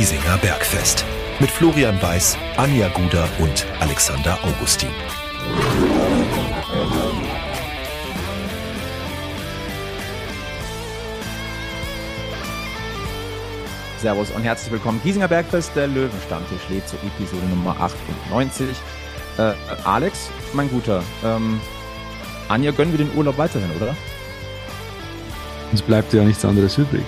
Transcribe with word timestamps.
Giesinger 0.00 0.38
Bergfest. 0.38 1.04
Mit 1.40 1.50
Florian 1.50 2.00
Weiß, 2.00 2.38
Anja 2.56 2.88
Guder 2.88 3.28
und 3.38 3.66
Alexander 3.80 4.38
Augustin. 4.42 4.88
Servus 13.98 14.30
und 14.30 14.42
herzlich 14.42 14.72
willkommen. 14.72 15.02
Giesinger 15.04 15.28
Bergfest, 15.28 15.76
der 15.76 15.86
Löwenstammtisch 15.86 16.66
lädt 16.70 16.88
zur 16.88 16.98
Episode 17.00 17.44
Nummer 17.50 17.78
98. 17.78 18.68
Äh, 19.36 19.52
Alex, 19.84 20.30
mein 20.54 20.70
Guter, 20.70 21.02
ähm, 21.22 21.60
Anja, 22.48 22.70
gönnen 22.70 22.96
wir 22.96 23.04
den 23.04 23.14
Urlaub 23.14 23.36
weiterhin, 23.36 23.70
oder? 23.76 23.94
Uns 25.70 25.82
bleibt 25.82 26.14
ja 26.14 26.22
nichts 26.22 26.42
anderes 26.42 26.78
übrig. 26.78 27.04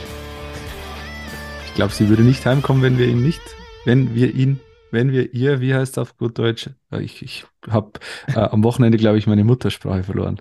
Ich 1.72 1.76
glaube, 1.76 1.94
sie 1.94 2.10
würde 2.10 2.22
nicht 2.22 2.44
heimkommen, 2.44 2.82
wenn 2.82 2.98
wir 2.98 3.06
ihn 3.08 3.22
nicht, 3.22 3.40
wenn 3.86 4.14
wir 4.14 4.34
ihn, 4.34 4.60
wenn 4.90 5.10
wir 5.10 5.32
ihr, 5.32 5.62
wie 5.62 5.72
heißt 5.72 5.98
auf 5.98 6.18
gut 6.18 6.38
Deutsch? 6.38 6.68
Äh, 6.90 7.00
ich, 7.00 7.22
ich 7.22 7.46
habe 7.66 7.92
äh, 8.26 8.40
am 8.40 8.62
Wochenende, 8.62 8.98
glaube 8.98 9.16
ich, 9.16 9.26
meine 9.26 9.42
Muttersprache 9.42 10.02
verloren. 10.02 10.38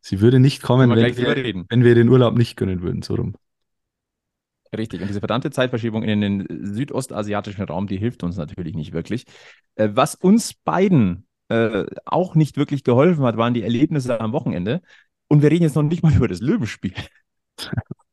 Sie 0.00 0.22
würde 0.22 0.40
nicht 0.40 0.62
kommen, 0.62 0.88
wenn 0.88 1.14
wir, 1.14 1.64
wenn 1.68 1.84
wir 1.84 1.94
den 1.94 2.08
Urlaub 2.08 2.38
nicht 2.38 2.56
gönnen 2.56 2.80
würden, 2.80 3.02
so 3.02 3.16
rum. 3.16 3.34
Richtig, 4.74 5.02
und 5.02 5.08
diese 5.08 5.20
verdammte 5.20 5.50
Zeitverschiebung 5.50 6.02
in 6.02 6.22
den 6.22 6.46
südostasiatischen 6.48 7.64
Raum, 7.64 7.86
die 7.86 7.98
hilft 7.98 8.22
uns 8.22 8.38
natürlich 8.38 8.74
nicht 8.74 8.94
wirklich. 8.94 9.26
Äh, 9.74 9.90
was 9.92 10.14
uns 10.14 10.54
beiden 10.54 11.26
äh, 11.48 11.84
auch 12.06 12.34
nicht 12.34 12.56
wirklich 12.56 12.82
geholfen 12.82 13.24
hat, 13.24 13.36
waren 13.36 13.52
die 13.52 13.62
Erlebnisse 13.62 14.18
am 14.22 14.32
Wochenende. 14.32 14.80
Und 15.28 15.42
wir 15.42 15.50
reden 15.50 15.64
jetzt 15.64 15.76
noch 15.76 15.82
nicht 15.82 16.02
mal 16.02 16.14
über 16.14 16.28
das 16.28 16.40
Löwenspiel. 16.40 16.94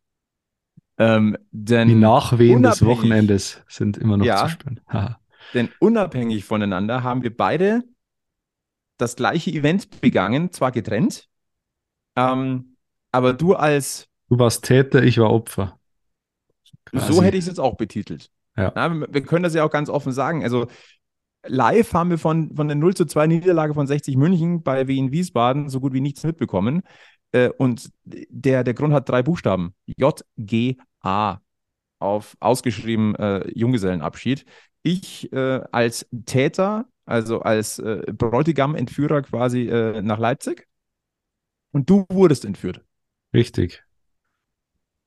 ähm, 0.98 1.38
denn 1.52 1.88
die 1.88 1.96
Nachwehen 1.96 2.64
des 2.64 2.86
Wochenendes 2.86 3.62
sind 3.68 3.98
immer 3.98 4.18
noch 4.18 4.26
ja, 4.26 4.46
zu 4.46 4.50
spüren. 4.50 4.80
denn 5.54 5.70
unabhängig 5.80 6.46
voneinander 6.46 7.04
haben 7.04 7.24
wir 7.24 7.36
beide 7.36 7.84
das 8.98 9.16
gleiche 9.16 9.52
Event 9.52 10.02
begangen, 10.02 10.52
zwar 10.52 10.72
getrennt, 10.72 11.28
ähm, 12.16 12.78
aber 13.12 13.34
du 13.34 13.56
als. 13.56 14.08
Du 14.30 14.40
warst 14.40 14.66
Täter, 14.66 15.04
ich 15.04 15.18
war 15.20 15.32
Opfer. 15.32 15.80
Quasi. 16.86 17.14
So 17.14 17.24
hätte 17.24 17.38
ich 17.38 17.44
es 17.44 17.48
jetzt 17.48 17.60
auch 17.60 17.76
betitelt. 17.76 18.30
Ja. 18.58 18.74
ja. 18.76 18.92
wir 18.92 19.24
können 19.24 19.44
das 19.44 19.54
ja 19.54 19.64
auch 19.64 19.72
ganz 19.72 19.90
offen 19.90 20.12
sagen. 20.12 20.44
Also 20.44 20.68
live 21.46 21.94
haben 21.94 22.10
wir 22.10 22.18
von, 22.18 22.56
von 22.56 22.68
der 22.68 22.76
0 22.76 22.96
zu 22.96 23.06
2 23.06 23.28
Niederlage 23.28 23.74
von 23.74 23.88
60 23.88 24.16
München 24.16 24.64
bei 24.64 24.88
Wien 24.88 25.12
Wiesbaden 25.12 25.70
so 25.70 25.80
gut 25.80 25.94
wie 25.94 26.02
nichts 26.02 26.24
mitbekommen. 26.24 26.84
Äh, 27.34 27.50
und 27.50 27.92
der, 28.06 28.64
der 28.64 28.74
Grund 28.74 28.94
hat 28.94 29.10
drei 29.10 29.22
Buchstaben. 29.22 29.74
J-G-A. 29.86 31.42
Auf 32.00 32.36
ausgeschrieben 32.40 33.16
äh, 33.16 33.50
Junggesellenabschied. 33.58 34.46
Ich 34.84 35.32
äh, 35.32 35.62
als 35.72 36.06
Täter, 36.26 36.86
also 37.06 37.40
als 37.40 37.80
äh, 37.80 38.04
Bräutigam-Entführer 38.12 39.22
quasi 39.22 39.66
nach 40.02 40.20
Leipzig. 40.20 40.68
Und 41.72 41.90
du 41.90 42.06
wurdest 42.10 42.46
entführt. 42.46 42.82
Richtig. 43.34 43.84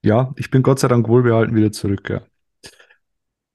Ja, 0.03 0.33
ich 0.37 0.51
bin 0.51 0.63
Gott 0.63 0.79
sei 0.79 0.89
Dank 0.89 1.07
wohlbehalten 1.09 1.55
wieder 1.55 1.71
zurück. 1.71 2.09
Ja. 2.09 2.23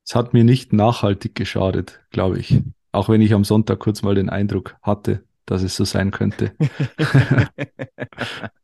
Es 0.05 0.15
hat 0.15 0.33
mir 0.33 0.43
nicht 0.43 0.71
nachhaltig 0.71 1.35
geschadet, 1.35 1.99
glaube 2.11 2.39
ich. 2.39 2.61
Auch 2.91 3.09
wenn 3.09 3.21
ich 3.21 3.33
am 3.33 3.43
Sonntag 3.43 3.79
kurz 3.79 4.03
mal 4.03 4.15
den 4.15 4.29
Eindruck 4.29 4.75
hatte, 4.81 5.23
dass 5.45 5.63
es 5.63 5.75
so 5.75 5.83
sein 5.83 6.11
könnte. 6.11 6.53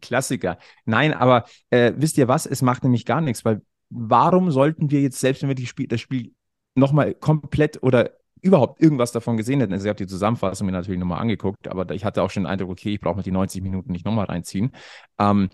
Klassiker. 0.00 0.58
Nein, 0.84 1.12
aber 1.14 1.44
äh, 1.70 1.92
wisst 1.96 2.18
ihr 2.18 2.28
was? 2.28 2.46
Es 2.46 2.62
macht 2.62 2.82
nämlich 2.82 3.04
gar 3.04 3.20
nichts, 3.20 3.44
weil 3.44 3.62
warum 3.90 4.50
sollten 4.50 4.90
wir 4.90 5.00
jetzt, 5.00 5.20
selbst 5.20 5.42
wenn 5.42 5.56
wir 5.56 5.66
Spiel, 5.66 5.86
das 5.86 6.00
Spiel 6.00 6.32
nochmal 6.74 7.14
komplett 7.14 7.82
oder 7.82 8.12
überhaupt 8.40 8.82
irgendwas 8.82 9.12
davon 9.12 9.36
gesehen 9.36 9.60
hätten, 9.60 9.72
also 9.72 9.84
ich 9.84 9.88
habe 9.88 9.98
die 9.98 10.06
Zusammenfassung 10.06 10.66
mir 10.66 10.72
natürlich 10.72 10.98
nochmal 10.98 11.20
angeguckt, 11.20 11.68
aber 11.68 11.88
ich 11.94 12.04
hatte 12.04 12.22
auch 12.22 12.30
schon 12.30 12.44
den 12.44 12.50
Eindruck, 12.50 12.70
okay, 12.70 12.94
ich 12.94 13.00
brauche 13.00 13.16
mir 13.16 13.22
die 13.22 13.30
90 13.30 13.62
Minuten 13.62 13.92
nicht 13.92 14.04
nochmal 14.04 14.26
reinziehen. 14.26 14.72
Ähm, 15.18 15.48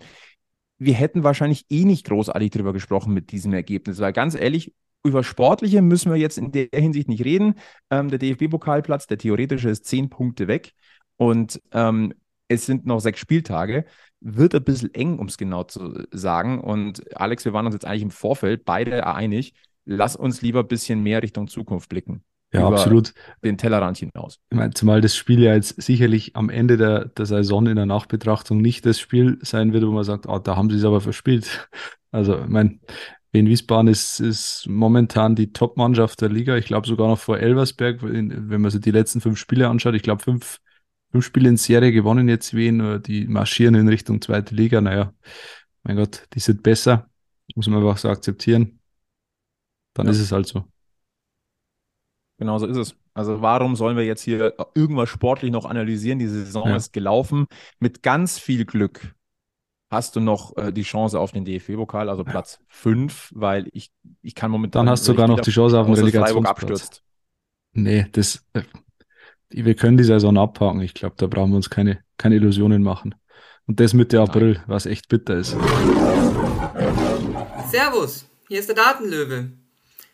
wir 0.79 0.93
hätten 0.93 1.23
wahrscheinlich 1.23 1.65
eh 1.69 1.85
nicht 1.85 2.07
großartig 2.07 2.51
drüber 2.51 2.73
gesprochen 2.73 3.13
mit 3.13 3.31
diesem 3.31 3.53
Ergebnis, 3.53 3.99
weil 3.99 4.13
ganz 4.13 4.33
ehrlich, 4.33 4.73
über 5.03 5.23
Sportliche 5.23 5.81
müssen 5.81 6.11
wir 6.11 6.17
jetzt 6.17 6.37
in 6.37 6.51
der 6.51 6.67
Hinsicht 6.73 7.07
nicht 7.07 7.23
reden. 7.23 7.55
Ähm, 7.89 8.09
der 8.09 8.19
DFB-Pokalplatz, 8.19 9.07
der 9.07 9.17
theoretische, 9.17 9.69
ist 9.69 9.85
zehn 9.85 10.09
Punkte 10.09 10.47
weg 10.47 10.73
und 11.17 11.61
ähm, 11.71 12.13
es 12.49 12.65
sind 12.65 12.85
noch 12.85 12.99
sechs 12.99 13.19
Spieltage. 13.19 13.85
Wird 14.19 14.53
ein 14.53 14.63
bisschen 14.63 14.93
eng, 14.93 15.17
um 15.17 15.27
es 15.27 15.37
genau 15.37 15.63
zu 15.63 16.03
sagen. 16.11 16.59
Und 16.59 17.15
Alex, 17.15 17.45
wir 17.45 17.53
waren 17.53 17.65
uns 17.65 17.75
jetzt 17.75 17.85
eigentlich 17.85 18.01
im 18.01 18.11
Vorfeld 18.11 18.65
beide 18.65 19.07
einig. 19.07 19.53
Lass 19.85 20.17
uns 20.17 20.41
lieber 20.41 20.59
ein 20.59 20.67
bisschen 20.67 21.01
mehr 21.01 21.23
Richtung 21.23 21.47
Zukunft 21.47 21.87
blicken. 21.87 22.23
Ja, 22.51 22.67
absolut. 22.67 23.13
Den 23.43 23.57
Tellerrand 23.57 23.97
hinaus. 23.97 24.39
Ich 24.49 24.57
meine, 24.57 24.73
zumal 24.73 25.01
das 25.01 25.15
Spiel 25.15 25.39
ja 25.39 25.53
jetzt 25.53 25.79
sicherlich 25.81 26.35
am 26.35 26.49
Ende 26.49 26.77
der, 26.77 27.05
der 27.05 27.27
Saison 27.27 27.67
in 27.67 27.75
der 27.75 27.85
Nachbetrachtung 27.85 28.59
nicht 28.59 28.85
das 28.85 28.99
Spiel 28.99 29.37
sein 29.41 29.71
wird, 29.71 29.85
wo 29.85 29.91
man 29.91 30.03
sagt, 30.03 30.27
oh, 30.27 30.39
da 30.39 30.55
haben 30.55 30.69
sie 30.69 30.77
es 30.77 30.85
aber 30.85 31.01
verspielt. 31.01 31.69
Also, 32.11 32.39
ich 32.39 32.47
meine, 32.47 32.79
Wien 33.31 33.45
Wiesbaden 33.45 33.87
ist, 33.87 34.19
ist 34.19 34.65
momentan 34.67 35.35
die 35.35 35.53
Top-Mannschaft 35.53 36.21
der 36.21 36.29
Liga. 36.29 36.57
Ich 36.57 36.65
glaube 36.65 36.87
sogar 36.87 37.07
noch 37.07 37.19
vor 37.19 37.37
Elversberg, 37.37 37.99
wenn 38.01 38.61
man 38.61 38.71
sich 38.71 38.81
die 38.81 38.89
letzten 38.89 39.21
fünf 39.21 39.37
Spiele 39.37 39.67
anschaut. 39.67 39.93
Ich 39.93 40.01
glaube, 40.01 40.23
fünf, 40.23 40.59
fünf 41.11 41.25
Spiele 41.25 41.49
in 41.49 41.57
Serie 41.57 41.91
gewonnen 41.91 42.29
jetzt 42.29 42.53
Wien. 42.53 43.01
Die 43.03 43.27
marschieren 43.27 43.75
in 43.75 43.87
Richtung 43.87 44.21
zweite 44.21 44.55
Liga. 44.55 44.81
Naja, 44.81 45.13
mein 45.83 45.97
Gott, 45.97 46.27
die 46.33 46.39
sind 46.39 46.63
besser. 46.63 47.09
Muss 47.55 47.67
man 47.67 47.79
einfach 47.79 47.97
so 47.97 48.09
akzeptieren. 48.09 48.79
Dann 49.93 50.05
ja. 50.05 50.11
ist 50.11 50.19
es 50.19 50.31
halt 50.31 50.47
so. 50.47 50.65
Genau 52.37 52.57
so 52.57 52.67
ist 52.67 52.77
es. 52.77 52.95
Also 53.13 53.41
warum 53.41 53.75
sollen 53.75 53.97
wir 53.97 54.05
jetzt 54.05 54.21
hier 54.21 54.53
irgendwas 54.75 55.09
sportlich 55.09 55.51
noch 55.51 55.65
analysieren? 55.65 56.19
Die 56.19 56.27
Saison 56.27 56.69
ja. 56.69 56.75
ist 56.77 56.93
gelaufen. 56.93 57.47
Mit 57.79 58.01
ganz 58.01 58.39
viel 58.39 58.65
Glück 58.65 59.13
hast 59.91 60.15
du 60.15 60.19
noch 60.21 60.55
äh, 60.55 60.71
die 60.71 60.83
Chance 60.83 61.19
auf 61.19 61.31
den 61.31 61.43
DFB-Pokal, 61.43 62.09
also 62.09 62.23
Platz 62.23 62.59
5, 62.67 63.31
weil 63.35 63.67
ich, 63.73 63.91
ich 64.21 64.35
kann 64.35 64.51
momentan. 64.51 64.85
Dann 64.85 64.91
hast 64.91 65.07
du 65.07 65.11
sogar 65.11 65.27
noch 65.27 65.39
die 65.41 65.51
Chance 65.51 65.79
auf 65.79 65.87
den 65.87 65.95
Relegationsplatz. 65.95 67.03
Nee, 67.73 68.07
das, 68.11 68.45
äh, 68.53 68.61
wir 69.49 69.75
können 69.75 69.97
die 69.97 70.03
Saison 70.03 70.37
abhaken. 70.37 70.81
Ich 70.81 70.93
glaube, 70.93 71.15
da 71.17 71.27
brauchen 71.27 71.51
wir 71.51 71.57
uns 71.57 71.69
keine, 71.69 72.03
keine 72.17 72.35
Illusionen 72.35 72.83
machen. 72.83 73.15
Und 73.67 73.79
das 73.79 73.93
Mitte 73.93 74.19
April, 74.19 74.53
Nein. 74.53 74.63
was 74.67 74.85
echt 74.85 75.09
bitter 75.09 75.37
ist. 75.37 75.55
Servus, 77.69 78.27
hier 78.47 78.59
ist 78.59 78.69
der 78.69 78.75
Datenlöwe. 78.75 79.51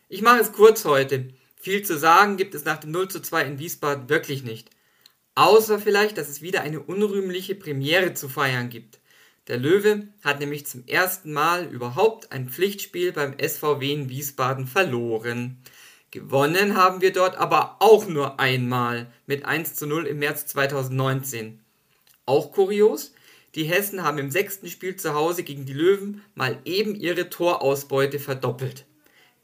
Ich 0.10 0.22
mache 0.22 0.40
es 0.40 0.52
kurz 0.52 0.86
heute. 0.86 1.30
Viel 1.56 1.84
zu 1.84 1.98
sagen 1.98 2.38
gibt 2.38 2.54
es 2.54 2.66
nach 2.66 2.78
dem 2.78 2.92
0 2.92 3.08
zu 3.08 3.22
2 3.22 3.44
in 3.46 3.60
Wiesbaden 3.60 4.10
wirklich 4.10 4.44
nicht. 4.44 4.70
Außer 5.36 5.80
vielleicht, 5.80 6.18
dass 6.18 6.30
es 6.30 6.42
wieder 6.42 6.62
eine 6.62 6.80
unrühmliche 6.80 7.56
Premiere 7.56 8.14
zu 8.14 8.30
feiern 8.30 8.70
gibt. 8.70 9.00
Der 9.48 9.58
Löwe 9.58 10.08
hat 10.24 10.40
nämlich 10.40 10.66
zum 10.66 10.86
ersten 10.88 11.32
Mal 11.32 11.66
überhaupt 11.66 12.32
ein 12.32 12.50
Pflichtspiel 12.50 13.12
beim 13.12 13.36
SVW 13.40 13.94
in 13.94 14.10
Wiesbaden 14.10 14.66
verloren. 14.66 15.62
Gewonnen 16.16 16.78
haben 16.78 17.02
wir 17.02 17.12
dort 17.12 17.36
aber 17.36 17.76
auch 17.82 18.08
nur 18.08 18.40
einmal 18.40 19.12
mit 19.26 19.44
1 19.44 19.76
zu 19.76 19.86
0 19.86 20.08
im 20.08 20.20
März 20.20 20.46
2019. 20.46 21.60
Auch 22.26 22.54
kurios, 22.54 23.14
die 23.54 23.66
Hessen 23.66 24.02
haben 24.02 24.18
im 24.18 24.32
sechsten 24.32 24.70
Spiel 24.70 24.96
zu 24.96 25.14
Hause 25.14 25.44
gegen 25.44 25.66
die 25.66 25.74
Löwen 25.74 26.22
mal 26.34 26.58
eben 26.64 26.96
ihre 26.96 27.30
Torausbeute 27.30 28.20
verdoppelt. 28.20 28.86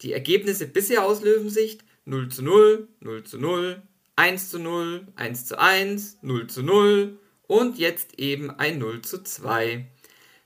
Die 0.02 0.14
Ergebnisse 0.14 0.66
bisher 0.66 1.04
aus 1.04 1.22
Löwensicht 1.22 1.84
0 2.06 2.30
zu 2.30 2.42
0, 2.42 2.88
0 3.02 3.24
zu 3.26 3.38
0, 3.38 3.82
1 4.16 4.50
zu 4.50 4.58
0, 4.58 5.08
1 5.18 5.46
zu 5.48 5.60
1, 5.60 6.20
0 6.22 6.48
zu 6.48 6.64
0 6.64 7.20
und 7.48 7.80
jetzt 7.80 8.18
eben 8.18 8.50
ein 8.50 8.80
0 8.80 9.02
zu 9.02 9.22
2. 9.22 9.91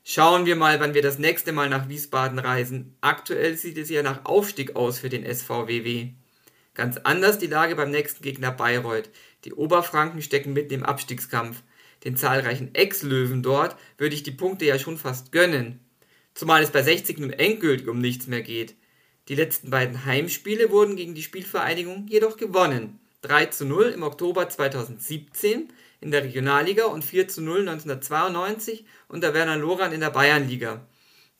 Schauen 0.08 0.46
wir 0.46 0.54
mal, 0.54 0.78
wann 0.78 0.94
wir 0.94 1.02
das 1.02 1.18
nächste 1.18 1.50
Mal 1.50 1.68
nach 1.68 1.88
Wiesbaden 1.88 2.38
reisen. 2.38 2.96
Aktuell 3.00 3.56
sieht 3.56 3.76
es 3.76 3.90
ja 3.90 4.04
nach 4.04 4.24
Aufstieg 4.24 4.76
aus 4.76 5.00
für 5.00 5.08
den 5.08 5.24
SVWW. 5.24 6.10
Ganz 6.74 6.98
anders 6.98 7.40
die 7.40 7.48
Lage 7.48 7.74
beim 7.74 7.90
nächsten 7.90 8.22
Gegner 8.22 8.52
Bayreuth. 8.52 9.10
Die 9.44 9.52
Oberfranken 9.52 10.22
stecken 10.22 10.52
mitten 10.52 10.74
im 10.74 10.84
Abstiegskampf. 10.84 11.64
Den 12.04 12.14
zahlreichen 12.16 12.72
Ex-Löwen 12.72 13.42
dort 13.42 13.74
würde 13.98 14.14
ich 14.14 14.22
die 14.22 14.30
Punkte 14.30 14.64
ja 14.64 14.78
schon 14.78 14.96
fast 14.96 15.32
gönnen. 15.32 15.80
Zumal 16.34 16.62
es 16.62 16.70
bei 16.70 16.84
60 16.84 17.18
nun 17.18 17.32
endgültig 17.32 17.88
um 17.88 18.00
nichts 18.00 18.28
mehr 18.28 18.42
geht. 18.42 18.76
Die 19.28 19.34
letzten 19.34 19.70
beiden 19.70 20.04
Heimspiele 20.04 20.70
wurden 20.70 20.94
gegen 20.94 21.16
die 21.16 21.24
Spielvereinigung 21.24 22.06
jedoch 22.06 22.36
gewonnen. 22.36 23.00
3 23.22 23.46
zu 23.46 23.64
0 23.64 23.86
im 23.86 24.04
Oktober 24.04 24.48
2017 24.48 25.68
in 26.00 26.10
der 26.10 26.24
Regionalliga 26.24 26.86
und 26.86 27.04
4 27.04 27.28
zu 27.28 27.42
0 27.42 27.60
1992 27.60 28.86
unter 29.08 29.34
Werner 29.34 29.56
Loran 29.56 29.92
in 29.92 30.00
der 30.00 30.10
Bayernliga. 30.10 30.86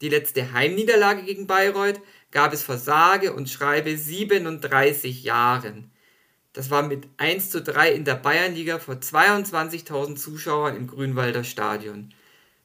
Die 0.00 0.08
letzte 0.08 0.52
Heimniederlage 0.52 1.22
gegen 1.22 1.46
Bayreuth 1.46 2.00
gab 2.30 2.52
es 2.52 2.62
vor 2.62 2.76
sage 2.76 3.32
und 3.32 3.48
schreibe 3.48 3.96
37 3.96 5.24
Jahren. 5.24 5.90
Das 6.52 6.70
war 6.70 6.82
mit 6.82 7.08
1 7.18 7.50
zu 7.50 7.62
3 7.62 7.92
in 7.92 8.04
der 8.04 8.14
Bayernliga 8.14 8.78
vor 8.78 8.94
22.000 8.94 10.16
Zuschauern 10.16 10.76
im 10.76 10.86
Grünwalder 10.86 11.44
Stadion. 11.44 12.14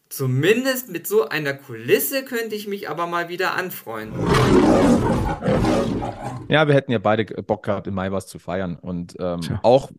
Zumindest 0.07 0.89
mit 0.89 1.07
so 1.07 1.29
einer 1.29 1.53
Kulisse 1.53 2.25
könnte 2.25 2.53
ich 2.53 2.67
mich 2.67 2.89
aber 2.89 3.07
mal 3.07 3.29
wieder 3.29 3.55
anfreuen. 3.55 4.11
Ja, 6.49 6.67
wir 6.67 6.73
hätten 6.73 6.91
ja 6.91 6.99
beide 6.99 7.23
Bock 7.23 7.63
gehabt, 7.63 7.88
im 7.88 7.93
Mai 7.93 8.11
was 8.11 8.27
zu 8.27 8.38
feiern. 8.38 8.75
Und 8.75 9.15
ähm, 9.19 9.39
auch, 9.63 9.89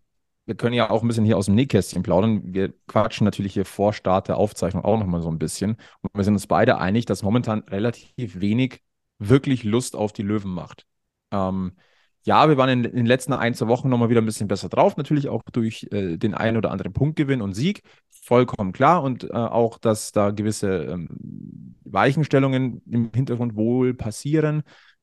wir 0.44 0.56
können 0.56 0.74
ja 0.74 0.90
auch 0.90 1.02
ein 1.02 1.08
bisschen 1.08 1.24
hier 1.24 1.38
aus 1.38 1.46
dem 1.46 1.54
Nähkästchen 1.54 2.02
plaudern. 2.02 2.52
Wir 2.52 2.72
quatschen 2.88 3.24
natürlich 3.24 3.54
hier 3.54 3.64
vor 3.64 3.92
Start 3.92 4.28
der 4.28 4.36
Aufzeichnung 4.36 4.84
auch 4.84 4.98
nochmal 4.98 5.22
so 5.22 5.30
ein 5.30 5.38
bisschen. 5.38 5.76
Und 6.00 6.10
wir 6.14 6.24
sind 6.24 6.34
uns 6.34 6.46
beide 6.46 6.78
einig, 6.78 7.06
dass 7.06 7.22
momentan 7.22 7.60
relativ 7.60 8.40
wenig 8.40 8.80
wirklich 9.18 9.62
Lust 9.62 9.94
auf 9.94 10.12
die 10.12 10.22
Löwen 10.22 10.52
macht. 10.52 10.84
Ähm, 11.30 11.72
ja, 12.24 12.48
wir 12.48 12.56
waren 12.56 12.68
in, 12.68 12.84
in, 12.84 12.96
den 12.96 13.06
letzten 13.06 13.32
ein, 13.32 13.54
zwei 13.54 13.68
Wochen 13.68 13.88
nochmal 13.88 14.08
wieder 14.08 14.20
ein 14.20 14.26
bisschen 14.26 14.48
besser 14.48 14.68
drauf, 14.68 14.96
natürlich 14.96 15.28
auch 15.28 15.42
durch 15.52 15.88
äh, 15.90 16.16
den 16.16 16.34
einen 16.34 16.56
oder 16.56 16.70
anderen 16.70 16.92
Punktgewinn 16.92 17.42
und 17.42 17.54
Sieg, 17.54 17.82
vollkommen 18.10 18.72
klar. 18.72 19.02
Und 19.02 19.24
äh, 19.24 19.32
auch, 19.32 19.78
dass 19.78 20.12
da 20.12 20.30
gewisse 20.30 20.84
ähm, 20.84 21.76
Weichenstellungen 21.84 22.82
im 22.90 23.10
Hintergrund 23.14 23.56
wohl 23.56 23.94
passieren. 23.94 24.62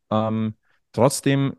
Ähm, 0.09 0.55
trotzdem, 0.93 1.55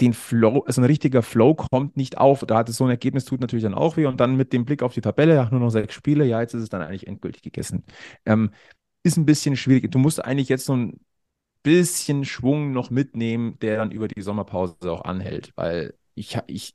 den 0.00 0.14
Flow, 0.14 0.60
also 0.66 0.80
ein 0.80 0.84
richtiger 0.84 1.22
Flow 1.22 1.54
kommt 1.54 1.96
nicht 1.96 2.18
auf. 2.18 2.40
Da 2.46 2.56
hat 2.58 2.68
es 2.68 2.76
so 2.76 2.84
ein 2.84 2.90
Ergebnis, 2.90 3.24
tut 3.24 3.40
natürlich 3.40 3.62
dann 3.64 3.74
auch 3.74 3.96
weh. 3.96 4.06
Und 4.06 4.20
dann 4.20 4.36
mit 4.36 4.52
dem 4.52 4.64
Blick 4.64 4.82
auf 4.82 4.94
die 4.94 5.00
Tabelle, 5.00 5.34
ja, 5.34 5.48
nur 5.50 5.60
noch 5.60 5.70
sechs 5.70 5.94
Spiele, 5.94 6.24
ja, 6.24 6.40
jetzt 6.40 6.54
ist 6.54 6.62
es 6.62 6.68
dann 6.68 6.82
eigentlich 6.82 7.06
endgültig 7.06 7.42
gegessen. 7.42 7.84
Ähm, 8.26 8.50
ist 9.02 9.16
ein 9.16 9.26
bisschen 9.26 9.56
schwierig. 9.56 9.90
Du 9.90 9.98
musst 9.98 10.24
eigentlich 10.24 10.48
jetzt 10.48 10.64
so 10.64 10.76
ein 10.76 11.00
bisschen 11.62 12.24
Schwung 12.24 12.72
noch 12.72 12.90
mitnehmen, 12.90 13.58
der 13.60 13.76
dann 13.76 13.92
über 13.92 14.08
die 14.08 14.22
Sommerpause 14.22 14.76
auch 14.90 15.04
anhält. 15.04 15.52
Weil 15.56 15.94
ich, 16.14 16.38
ich, 16.46 16.74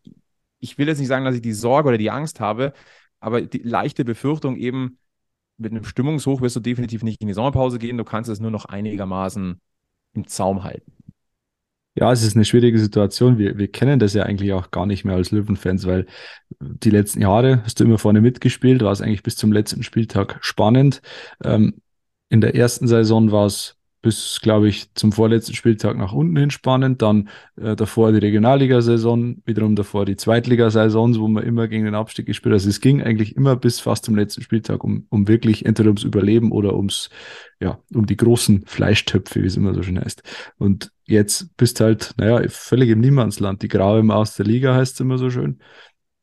ich 0.59 0.77
will 0.77 0.87
jetzt 0.87 0.99
nicht 0.99 1.07
sagen, 1.07 1.25
dass 1.25 1.35
ich 1.35 1.41
die 1.41 1.53
Sorge 1.53 1.89
oder 1.89 1.97
die 1.97 2.11
Angst 2.11 2.39
habe, 2.39 2.73
aber 3.19 3.41
die 3.41 3.59
leichte 3.59 4.05
Befürchtung 4.05 4.55
eben, 4.57 4.99
mit 5.57 5.71
einem 5.71 5.83
Stimmungshoch 5.83 6.41
wirst 6.41 6.55
du 6.55 6.59
definitiv 6.59 7.03
nicht 7.03 7.21
in 7.21 7.27
die 7.27 7.33
Sommerpause 7.33 7.79
gehen. 7.79 7.97
Du 7.97 8.03
kannst 8.03 8.29
es 8.29 8.39
nur 8.39 8.51
noch 8.51 8.65
einigermaßen 8.65 9.59
im 10.13 10.27
Zaum 10.27 10.63
halten. 10.63 10.96
Ja, 11.99 12.11
es 12.11 12.21
ist 12.21 12.35
eine 12.35 12.45
schwierige 12.45 12.77
Situation. 12.77 13.39
Wir, 13.39 13.57
wir 13.57 13.71
kennen 13.71 13.97
das 13.99 14.13
ja 14.13 14.21
eigentlich 14.21 14.53
auch 14.53 14.69
gar 14.69 14.85
nicht 14.85 15.03
mehr 15.03 15.15
als 15.15 15.31
Löwenfans, 15.31 15.87
weil 15.87 16.05
die 16.59 16.91
letzten 16.91 17.21
Jahre 17.21 17.63
hast 17.63 17.79
du 17.79 17.85
immer 17.85 17.97
vorne 17.97 18.21
mitgespielt, 18.21 18.83
war 18.83 18.91
es 18.91 19.01
eigentlich 19.01 19.23
bis 19.23 19.35
zum 19.35 19.51
letzten 19.51 19.81
Spieltag 19.81 20.37
spannend. 20.41 21.01
Ähm, 21.43 21.81
in 22.29 22.39
der 22.41 22.53
ersten 22.53 22.87
Saison 22.87 23.31
war 23.31 23.47
es 23.47 23.76
bis, 24.01 24.39
glaube 24.41 24.69
ich, 24.69 24.93
zum 24.93 25.11
vorletzten 25.11 25.53
Spieltag 25.53 25.97
nach 25.97 26.13
unten 26.13 26.37
hin 26.37 26.51
spannend. 26.51 27.01
Dann 27.01 27.29
äh, 27.55 27.75
davor 27.75 28.11
die 28.11 28.19
Regionalliga-Saison, 28.19 29.41
wiederum 29.45 29.75
davor 29.75 30.05
die 30.05 30.15
Zweitligasaisons, 30.15 31.19
wo 31.19 31.27
man 31.27 31.43
immer 31.43 31.67
gegen 31.67 31.85
den 31.85 31.95
Abstieg 31.95 32.27
gespielt 32.27 32.53
hat. 32.53 32.57
Also 32.57 32.69
es 32.69 32.79
ging 32.79 33.01
eigentlich 33.01 33.35
immer 33.35 33.55
bis 33.55 33.79
fast 33.79 34.05
zum 34.05 34.15
letzten 34.15 34.43
Spieltag 34.43 34.83
um, 34.83 35.07
um 35.09 35.27
wirklich 35.27 35.65
entweder 35.65 35.89
ums 35.89 36.03
Überleben 36.03 36.51
oder 36.51 36.75
ums, 36.75 37.09
ja, 37.59 37.79
um 37.93 38.05
die 38.05 38.17
großen 38.17 38.65
Fleischtöpfe, 38.65 39.41
wie 39.41 39.47
es 39.47 39.57
immer 39.57 39.73
so 39.73 39.81
schön 39.81 39.99
heißt. 39.99 40.21
Und 40.57 40.91
jetzt 41.05 41.57
bist 41.57 41.79
halt, 41.79 42.13
naja, 42.17 42.47
völlig 42.49 42.89
im 42.89 42.99
Niemandsland. 42.99 43.63
Die 43.63 43.67
graue 43.67 44.03
Maus 44.03 44.35
der 44.35 44.45
Liga 44.45 44.75
heißt 44.75 44.93
es 44.93 44.99
immer 44.99 45.17
so 45.17 45.29
schön. 45.31 45.59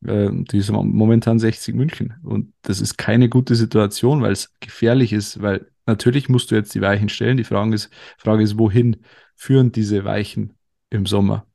Äh, 0.07 0.31
die 0.33 0.59
ist 0.59 0.71
momentan 0.71 1.39
60 1.39 1.75
München. 1.75 2.15
Und 2.23 2.53
das 2.63 2.81
ist 2.81 2.97
keine 2.99 3.29
gute 3.29 3.57
Situation, 3.57 4.23
weil 4.23 4.33
es 4.33 4.55
gefährlich 4.61 5.13
ist, 5.13 5.43
weil 5.43 5.67
Natürlich 5.87 6.29
musst 6.29 6.51
du 6.51 6.55
jetzt 6.55 6.75
die 6.75 6.81
Weichen 6.81 7.09
stellen. 7.09 7.37
Die 7.37 7.45
Frage 7.45 7.75
ist, 7.75 7.91
Frage 8.17 8.43
ist, 8.43 8.59
wohin 8.59 9.05
führen 9.35 9.73
diese 9.73 10.05
Weichen 10.05 10.57
im 10.91 11.07
Sommer? 11.07 11.47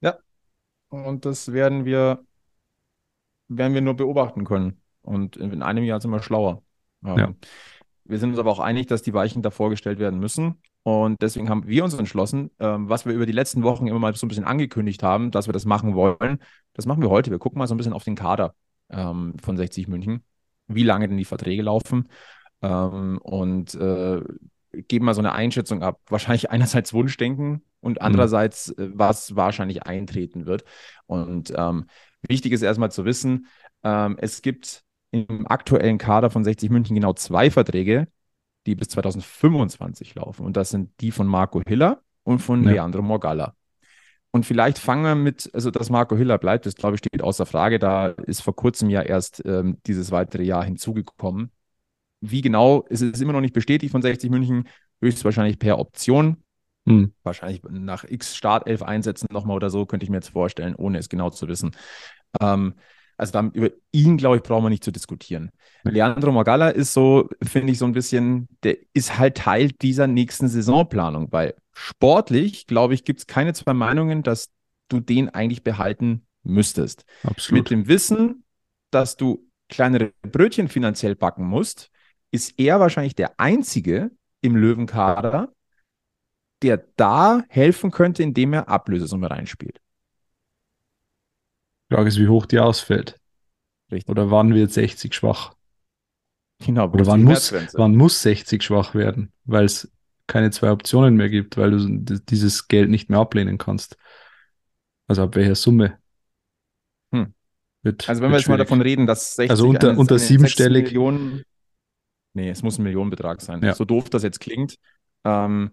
Ja, 0.00 0.18
und 0.88 1.24
das 1.24 1.52
werden 1.52 1.84
wir, 1.84 2.24
werden 3.48 3.74
wir 3.74 3.82
nur 3.82 3.94
beobachten 3.94 4.44
können. 4.44 4.80
Und 5.02 5.36
in 5.36 5.62
einem 5.62 5.84
Jahr 5.84 6.00
sind 6.00 6.10
wir 6.10 6.22
schlauer. 6.22 6.62
Ähm, 7.04 7.18
ja. 7.18 7.34
Wir 8.04 8.18
sind 8.18 8.30
uns 8.30 8.38
aber 8.38 8.50
auch 8.50 8.58
einig, 8.58 8.86
dass 8.86 9.02
die 9.02 9.14
Weichen 9.14 9.42
da 9.42 9.50
vorgestellt 9.50 9.98
werden 9.98 10.18
müssen. 10.18 10.60
Und 10.82 11.20
deswegen 11.20 11.50
haben 11.50 11.66
wir 11.66 11.84
uns 11.84 11.92
entschlossen, 11.94 12.50
ähm, 12.58 12.88
was 12.88 13.04
wir 13.04 13.12
über 13.12 13.26
die 13.26 13.32
letzten 13.32 13.62
Wochen 13.62 13.86
immer 13.86 13.98
mal 13.98 14.14
so 14.14 14.24
ein 14.24 14.28
bisschen 14.28 14.44
angekündigt 14.44 15.02
haben, 15.02 15.30
dass 15.30 15.46
wir 15.46 15.52
das 15.52 15.66
machen 15.66 15.94
wollen. 15.94 16.38
Das 16.72 16.86
machen 16.86 17.02
wir 17.02 17.10
heute. 17.10 17.30
Wir 17.30 17.38
gucken 17.38 17.58
mal 17.58 17.66
so 17.66 17.74
ein 17.74 17.76
bisschen 17.76 17.92
auf 17.92 18.04
den 18.04 18.14
Kader 18.14 18.54
ähm, 18.88 19.34
von 19.42 19.58
60 19.58 19.88
München, 19.88 20.24
wie 20.68 20.82
lange 20.82 21.06
denn 21.06 21.18
die 21.18 21.26
Verträge 21.26 21.62
laufen 21.62 22.08
ähm, 22.62 23.18
und 23.22 23.74
äh, 23.74 24.22
geben 24.72 25.06
mal 25.06 25.14
so 25.14 25.20
eine 25.20 25.32
Einschätzung 25.32 25.82
ab. 25.82 26.00
Wahrscheinlich 26.08 26.50
einerseits 26.50 26.92
Wunschdenken 26.92 27.62
und 27.80 27.92
mhm. 27.92 28.06
andererseits, 28.06 28.74
mhm. 28.76 28.92
was 28.94 29.36
wahrscheinlich 29.36 29.84
eintreten 29.84 30.46
wird. 30.46 30.64
Und 31.06 31.52
ähm, 31.56 31.86
wichtig 32.22 32.52
ist 32.52 32.62
erstmal 32.62 32.90
zu 32.90 33.04
wissen, 33.04 33.46
ähm, 33.82 34.16
es 34.20 34.42
gibt 34.42 34.84
im 35.10 35.46
aktuellen 35.48 35.98
Kader 35.98 36.30
von 36.30 36.44
60 36.44 36.70
München 36.70 36.94
genau 36.94 37.12
zwei 37.14 37.50
Verträge, 37.50 38.08
die 38.66 38.74
bis 38.74 38.88
2025 38.88 40.14
laufen. 40.14 40.46
Und 40.46 40.56
das 40.56 40.70
sind 40.70 40.92
die 41.00 41.10
von 41.10 41.26
Marco 41.26 41.62
Hiller 41.66 42.02
und 42.22 42.38
von 42.38 42.62
ja. 42.64 42.72
Leandro 42.72 43.02
Morgalla. 43.02 43.54
Und 44.32 44.46
vielleicht 44.46 44.78
fangen 44.78 45.02
wir 45.02 45.16
mit, 45.16 45.50
also 45.54 45.72
dass 45.72 45.90
Marco 45.90 46.16
Hiller 46.16 46.38
bleibt, 46.38 46.64
das 46.64 46.76
glaube 46.76 46.94
ich 46.94 46.98
steht 46.98 47.22
außer 47.22 47.46
Frage. 47.46 47.80
Da 47.80 48.08
ist 48.08 48.42
vor 48.42 48.54
kurzem 48.54 48.88
ja 48.88 49.02
erst 49.02 49.42
ähm, 49.44 49.78
dieses 49.86 50.12
weitere 50.12 50.44
Jahr 50.44 50.64
hinzugekommen. 50.64 51.50
Wie 52.20 52.40
genau, 52.40 52.82
ist 52.88 53.02
es 53.02 53.20
immer 53.20 53.32
noch 53.32 53.40
nicht 53.40 53.54
bestätigt 53.54 53.92
von 53.92 54.02
60 54.02 54.30
München, 54.30 54.68
höchstwahrscheinlich 55.00 55.58
per 55.58 55.78
Option. 55.78 56.36
Hm. 56.86 57.12
Wahrscheinlich 57.22 57.62
nach 57.70 58.04
X 58.04 58.36
Startelf 58.36 58.82
einsetzen 58.82 59.28
nochmal 59.30 59.56
oder 59.56 59.70
so, 59.70 59.86
könnte 59.86 60.04
ich 60.04 60.10
mir 60.10 60.16
jetzt 60.16 60.30
vorstellen, 60.30 60.74
ohne 60.74 60.98
es 60.98 61.08
genau 61.08 61.30
zu 61.30 61.48
wissen. 61.48 61.72
Ähm, 62.40 62.74
also 63.16 63.32
dann, 63.32 63.50
über 63.52 63.70
ihn, 63.92 64.16
glaube 64.16 64.36
ich, 64.36 64.42
brauchen 64.42 64.64
wir 64.64 64.70
nicht 64.70 64.82
zu 64.82 64.92
diskutieren. 64.92 65.50
Leandro 65.84 66.32
Morgalla 66.32 66.70
ist 66.70 66.94
so, 66.94 67.28
finde 67.42 67.72
ich, 67.72 67.78
so 67.78 67.84
ein 67.84 67.92
bisschen, 67.92 68.48
der 68.62 68.78
ist 68.94 69.18
halt 69.18 69.36
Teil 69.36 69.72
dieser 69.72 70.06
nächsten 70.06 70.48
Saisonplanung, 70.48 71.30
weil 71.30 71.54
sportlich, 71.74 72.66
glaube 72.66 72.94
ich, 72.94 73.04
gibt 73.04 73.20
es 73.20 73.26
keine 73.26 73.52
zwei 73.52 73.74
Meinungen, 73.74 74.22
dass 74.22 74.48
du 74.88 75.00
den 75.00 75.28
eigentlich 75.28 75.62
behalten 75.62 76.26
müsstest. 76.42 77.04
Absolut. 77.22 77.58
Mit 77.58 77.70
dem 77.70 77.88
Wissen, 77.88 78.44
dass 78.90 79.18
du 79.18 79.46
kleinere 79.68 80.12
Brötchen 80.22 80.68
finanziell 80.68 81.14
backen 81.14 81.44
musst, 81.44 81.90
ist 82.30 82.58
er 82.58 82.80
wahrscheinlich 82.80 83.14
der 83.14 83.38
Einzige 83.38 84.10
im 84.40 84.56
Löwenkader, 84.56 85.52
der 86.62 86.84
da 86.96 87.42
helfen 87.48 87.90
könnte, 87.90 88.22
indem 88.22 88.52
er 88.52 88.68
Ablösesumme 88.68 89.30
reinspielt. 89.30 89.80
Die 91.90 91.94
Frage 91.94 92.08
ist, 92.08 92.18
wie 92.18 92.28
hoch 92.28 92.46
die 92.46 92.58
ausfällt. 92.58 93.18
Richtig. 93.90 94.08
Oder 94.08 94.30
wann 94.30 94.54
wird 94.54 94.72
60 94.72 95.14
schwach? 95.14 95.54
Genau, 96.64 96.88
Oder 96.88 97.06
wann 97.06 97.24
muss, 97.24 97.52
wann 97.74 97.96
muss 97.96 98.22
60 98.22 98.62
schwach 98.62 98.94
werden? 98.94 99.32
Weil 99.44 99.64
es 99.64 99.90
keine 100.26 100.50
zwei 100.50 100.70
Optionen 100.70 101.16
mehr 101.16 101.28
gibt, 101.28 101.56
weil 101.56 101.72
du 101.72 102.20
dieses 102.20 102.68
Geld 102.68 102.90
nicht 102.90 103.10
mehr 103.10 103.18
ablehnen 103.18 103.58
kannst. 103.58 103.96
Also 105.08 105.22
ab 105.22 105.34
welcher 105.34 105.56
Summe? 105.56 105.98
Hm. 107.12 107.34
Wird, 107.82 108.08
also 108.08 108.22
wenn 108.22 108.30
wir 108.30 108.38
jetzt 108.38 108.48
mal 108.48 108.58
davon 108.58 108.82
reden, 108.82 109.06
dass 109.06 109.34
60 109.36 109.50
also 109.50 109.68
unter, 109.68 109.98
unter 109.98 110.18
siebenstellig 110.18 110.84
Millionen 110.84 111.42
Nee, 112.32 112.50
es 112.50 112.62
muss 112.62 112.78
ein 112.78 112.84
Millionenbetrag 112.84 113.40
sein. 113.40 113.62
Ja. 113.62 113.74
So 113.74 113.84
doof 113.84 114.10
das 114.10 114.22
jetzt 114.22 114.40
klingt. 114.40 114.76
Ähm, 115.24 115.72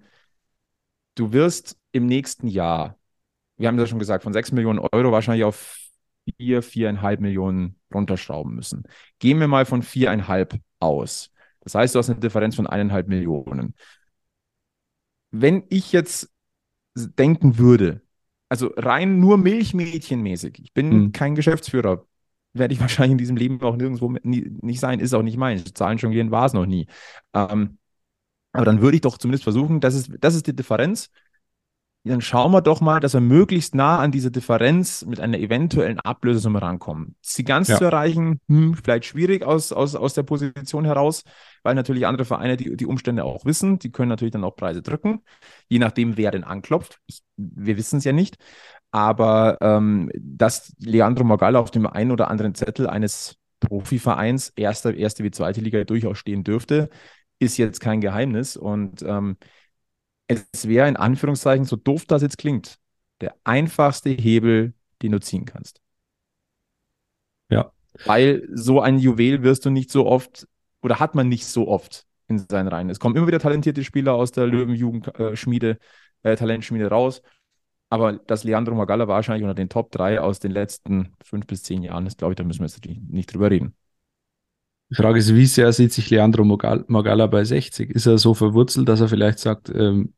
du 1.16 1.34
wirst 1.34 1.78
im 1.92 2.06
nächsten 2.06 2.48
Jahr, 2.48 2.98
wir 3.58 3.68
haben 3.68 3.78
das 3.78 3.90
schon 3.90 4.00
gesagt, 4.00 4.24
von 4.24 4.34
6 4.34 4.52
Millionen 4.52 4.80
Euro 4.80 5.12
wahrscheinlich 5.12 5.44
auf 5.44 5.78
4, 6.38 6.64
4,5 6.64 7.20
Millionen 7.20 7.80
runterschrauben 7.94 8.56
müssen. 8.56 8.84
Gehen 9.20 9.40
wir 9.40 9.48
mal 9.48 9.66
von 9.66 9.82
4,5 9.82 10.60
aus. 10.80 11.32
Das 11.62 11.76
heißt, 11.76 11.96
du 11.96 12.00
hast 12.00 12.10
eine 12.10 12.20
Differenz 12.20 12.56
von 12.56 12.68
1,5 12.68 13.08
Millionen. 13.08 13.76
Wenn 15.32 15.64
ich 15.70 15.92
jetzt 15.92 16.32
denken 16.96 17.58
würde, 17.58 18.02
also 18.50 18.72
rein 18.78 19.20
nur 19.20 19.38
Milchmädchenmäßig, 19.38 20.60
ich 20.64 20.74
bin 20.74 20.92
hm. 20.92 21.12
kein 21.12 21.36
Geschäftsführer, 21.36 22.06
werde 22.60 22.74
ich 22.74 22.80
wahrscheinlich 22.82 23.14
in 23.14 23.18
diesem 23.18 23.38
Leben 23.38 23.62
auch 23.62 23.76
nirgendwo 23.76 24.12
nie, 24.24 24.52
nicht 24.62 24.80
sein, 24.80 25.00
ist 25.00 25.14
auch 25.14 25.24
nicht 25.24 25.38
mein. 25.38 25.64
Zahlen 25.74 25.98
jonglieren 25.98 26.32
war 26.32 26.46
es 26.46 26.54
noch 26.54 26.66
nie. 26.66 26.88
Ähm, 27.34 27.78
aber 28.52 28.66
dann 28.66 28.82
würde 28.82 28.96
ich 28.96 29.02
doch 29.02 29.18
zumindest 29.18 29.44
versuchen, 29.44 29.80
das 29.80 29.96
ist, 29.96 30.12
das 30.20 30.36
ist 30.36 30.48
die 30.48 30.56
Differenz. 30.56 31.10
Dann 32.04 32.22
schauen 32.22 32.52
wir 32.52 32.62
doch 32.62 32.80
mal, 32.80 33.00
dass 33.00 33.14
wir 33.14 33.22
möglichst 33.22 33.76
nah 33.76 34.00
an 34.00 34.12
diese 34.12 34.32
Differenz 34.32 35.06
mit 35.06 35.20
einer 35.20 35.38
eventuellen 35.38 36.00
Ablösesumme 36.00 36.62
rankommen. 36.62 37.16
Sie 37.22 37.44
ganz 37.44 37.68
ja. 37.68 37.78
zu 37.78 37.84
erreichen, 37.84 38.40
hm, 38.48 38.76
vielleicht 38.76 39.06
schwierig 39.06 39.44
aus, 39.44 39.74
aus, 39.74 39.96
aus 39.96 40.14
der 40.14 40.24
Position 40.24 40.86
heraus, 40.86 41.24
weil 41.64 41.76
natürlich 41.76 42.08
andere 42.08 42.24
Vereine 42.24 42.56
die, 42.56 42.78
die 42.78 42.86
Umstände 42.86 43.26
auch 43.26 43.44
wissen. 43.46 43.78
Die 43.80 43.92
können 43.92 44.10
natürlich 44.10 44.32
dann 44.32 44.46
auch 44.46 44.56
Preise 44.56 44.82
drücken, 44.82 45.22
je 45.68 45.80
nachdem, 45.80 46.16
wer 46.16 46.32
denn 46.32 46.46
anklopft. 46.46 47.00
Ich, 47.08 47.22
wir 47.36 47.78
wissen 47.78 47.98
es 47.98 48.06
ja 48.06 48.14
nicht. 48.14 48.38
Aber 48.92 49.58
ähm, 49.62 50.10
dass 50.16 50.74
Leandro 50.80 51.24
Magalla 51.24 51.60
auf 51.60 51.72
dem 51.72 51.86
einen 51.88 52.12
oder 52.12 52.30
anderen 52.30 52.56
Zettel 52.56 52.88
eines 52.88 53.36
Profivereins, 53.60 54.54
erste, 54.56 54.94
erste 54.94 55.24
wie 55.24 55.32
zweite 55.32 55.62
Liga, 55.62 55.84
durchaus 55.84 56.18
stehen 56.18 56.44
dürfte, 56.44 56.90
ist 57.40 57.58
jetzt 57.58 57.80
kein 57.80 58.02
Geheimnis. 58.02 58.56
Und 58.56 59.02
ähm, 59.04 59.38
es 60.28 60.68
wäre 60.68 60.88
in 60.88 60.98
Anführungszeichen, 60.98 61.66
so 61.66 61.76
doof 61.76 62.06
das 62.06 62.22
jetzt 62.22 62.38
klingt, 62.38 62.78
der 63.22 63.36
einfachste 63.44 64.10
Hebel, 64.10 64.74
den 65.02 65.12
du 65.12 65.20
ziehen 65.20 65.46
kannst. 65.46 65.82
Ja. 67.50 67.72
Weil 68.06 68.48
so 68.54 68.82
ein 68.82 69.00
Juwel 69.00 69.44
wirst 69.44 69.66
du 69.66 69.70
nicht 69.70 69.92
so 69.92 70.06
oft 70.06 70.48
oder 70.82 71.00
hat 71.00 71.16
man 71.16 71.30
nicht 71.30 71.46
so 71.46 71.68
oft 71.68 72.06
in 72.28 72.40
seinen 72.40 72.68
Reihen. 72.68 72.90
Es 72.90 73.00
kommen 73.00 73.16
immer 73.16 73.28
wieder 73.28 73.40
talentierte 73.40 73.84
Spieler 73.84 74.14
aus 74.14 74.32
der 74.32 74.48
Löwenjugendschmiede, 74.48 75.80
äh, 76.24 76.36
Talentschmiede 76.36 76.88
raus. 76.88 77.22
Aber 77.90 78.14
dass 78.14 78.44
Leandro 78.44 78.76
Magalla 78.76 79.08
wahrscheinlich 79.08 79.44
unter 79.44 79.56
den 79.56 79.70
Top 79.70 79.92
3 79.92 80.20
aus 80.20 80.40
den 80.40 80.52
letzten 80.52 81.14
fünf 81.24 81.48
bis 81.48 81.64
zehn 81.64 81.84
Jahren 81.84 82.06
ist, 82.06 82.18
glaube 82.18 82.34
ich, 82.34 82.36
da 82.36 82.44
müssen 82.44 82.60
wir 82.60 82.68
jetzt 82.68 82.86
nicht 82.86 83.34
drüber 83.34 83.50
reden. 83.50 83.76
Die 84.90 84.96
Frage 84.96 85.20
ist, 85.20 85.34
wie 85.36 85.46
sehr 85.46 85.72
sieht 85.74 85.92
sich 85.92 86.10
Leandro 86.10 86.46
Magalla 86.46 87.28
bei 87.28 87.44
60? 87.44 87.90
Ist 87.90 88.06
er 88.06 88.18
so 88.18 88.34
verwurzelt, 88.34 88.88
dass 88.88 89.02
er 89.02 89.10
vielleicht 89.10 89.40
sagt, 89.40 89.70
ähm, 89.70 90.14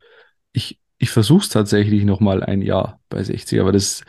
ich, 0.51 0.79
ich 0.97 1.09
versuche 1.09 1.41
es 1.43 1.49
tatsächlich 1.49 2.05
nochmal 2.05 2.43
ein 2.43 2.61
Jahr 2.61 2.99
bei 3.09 3.23
60, 3.23 3.59
aber 3.59 3.71
das 3.71 4.03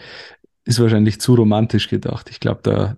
ist 0.64 0.80
wahrscheinlich 0.80 1.20
zu 1.20 1.34
romantisch 1.34 1.88
gedacht. 1.88 2.28
Ich 2.30 2.40
glaube, 2.40 2.60
da, 2.62 2.96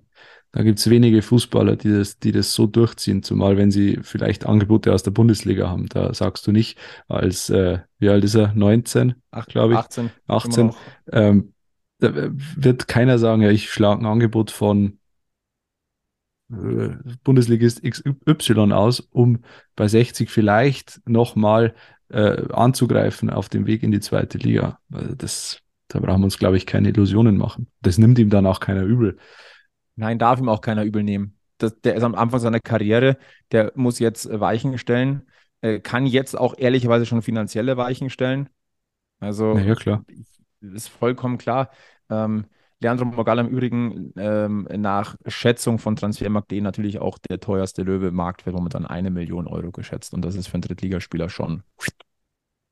da 0.52 0.62
gibt 0.62 0.78
es 0.78 0.90
wenige 0.90 1.22
Fußballer, 1.22 1.76
die 1.76 1.90
das, 1.90 2.18
die 2.18 2.30
das 2.30 2.52
so 2.52 2.66
durchziehen, 2.66 3.22
zumal 3.22 3.56
wenn 3.56 3.70
sie 3.70 3.98
vielleicht 4.02 4.44
Angebote 4.44 4.92
aus 4.92 5.02
der 5.02 5.10
Bundesliga 5.10 5.68
haben. 5.68 5.88
Da 5.88 6.12
sagst 6.12 6.46
du 6.46 6.52
nicht, 6.52 6.78
als, 7.08 7.48
äh, 7.48 7.78
wie 7.98 8.10
alt 8.10 8.22
ist 8.22 8.34
er? 8.34 8.52
19, 8.54 9.14
glaube 9.46 9.72
ich. 9.72 9.78
18. 9.78 10.10
18. 10.26 10.72
Ähm, 11.10 11.54
da 12.00 12.12
wird 12.14 12.86
keiner 12.86 13.18
sagen, 13.18 13.40
ja, 13.40 13.50
ich 13.50 13.70
schlage 13.70 14.02
ein 14.02 14.06
Angebot 14.06 14.50
von 14.50 14.98
äh, 16.50 16.90
Bundesligist 17.24 17.82
XY 17.82 18.72
aus, 18.72 19.00
um 19.00 19.44
bei 19.74 19.88
60 19.88 20.28
vielleicht 20.28 21.00
nochmal 21.06 21.74
äh, 22.10 22.52
anzugreifen 22.52 23.30
auf 23.30 23.48
dem 23.48 23.66
Weg 23.66 23.82
in 23.82 23.90
die 23.90 24.00
zweite 24.00 24.36
Liga. 24.36 24.78
Das, 24.90 25.60
da 25.88 25.98
brauchen 26.00 26.20
wir 26.20 26.26
uns, 26.26 26.38
glaube 26.38 26.58
ich, 26.58 26.66
keine 26.66 26.90
Illusionen 26.90 27.38
machen. 27.38 27.68
Das 27.80 27.96
nimmt 27.96 28.18
ihm 28.18 28.28
dann 28.28 28.44
auch 28.44 28.60
keiner 28.60 28.82
übel. 28.82 29.16
Nein, 29.96 30.18
darf 30.18 30.40
ihm 30.40 30.48
auch 30.48 30.60
keiner 30.60 30.84
übel 30.84 31.02
nehmen. 31.02 31.38
Das, 31.58 31.80
der 31.80 31.94
ist 31.94 32.02
am 32.02 32.14
Anfang 32.14 32.40
seiner 32.40 32.60
Karriere, 32.60 33.16
der 33.52 33.72
muss 33.74 33.98
jetzt 33.98 34.28
Weichen 34.40 34.78
stellen, 34.78 35.28
äh, 35.60 35.80
kann 35.80 36.06
jetzt 36.06 36.36
auch 36.36 36.54
ehrlicherweise 36.56 37.06
schon 37.06 37.22
finanzielle 37.22 37.76
Weichen 37.76 38.10
stellen. 38.10 38.48
Also, 39.20 39.56
ja, 39.56 39.74
klar. 39.74 40.04
ist 40.60 40.88
vollkommen 40.88 41.38
klar. 41.38 41.70
Ähm, 42.10 42.46
Leandro 42.82 43.04
Mogala 43.04 43.42
im 43.42 43.48
Übrigen 43.48 44.12
ähm, 44.16 44.66
nach 44.76 45.16
Schätzung 45.26 45.78
von 45.78 45.94
Transfermarkt.de 45.94 46.60
natürlich 46.60 46.98
auch 46.98 47.18
der 47.18 47.38
teuerste 47.38 47.82
Löwe. 47.84 48.10
Markt 48.10 48.44
wird 48.44 48.56
momentan 48.56 48.84
eine 48.84 49.10
Million 49.10 49.46
Euro 49.46 49.70
geschätzt 49.70 50.12
und 50.14 50.24
das 50.24 50.34
ist 50.34 50.48
für 50.48 50.54
einen 50.54 50.62
Drittligaspieler 50.62 51.28
schon. 51.28 51.62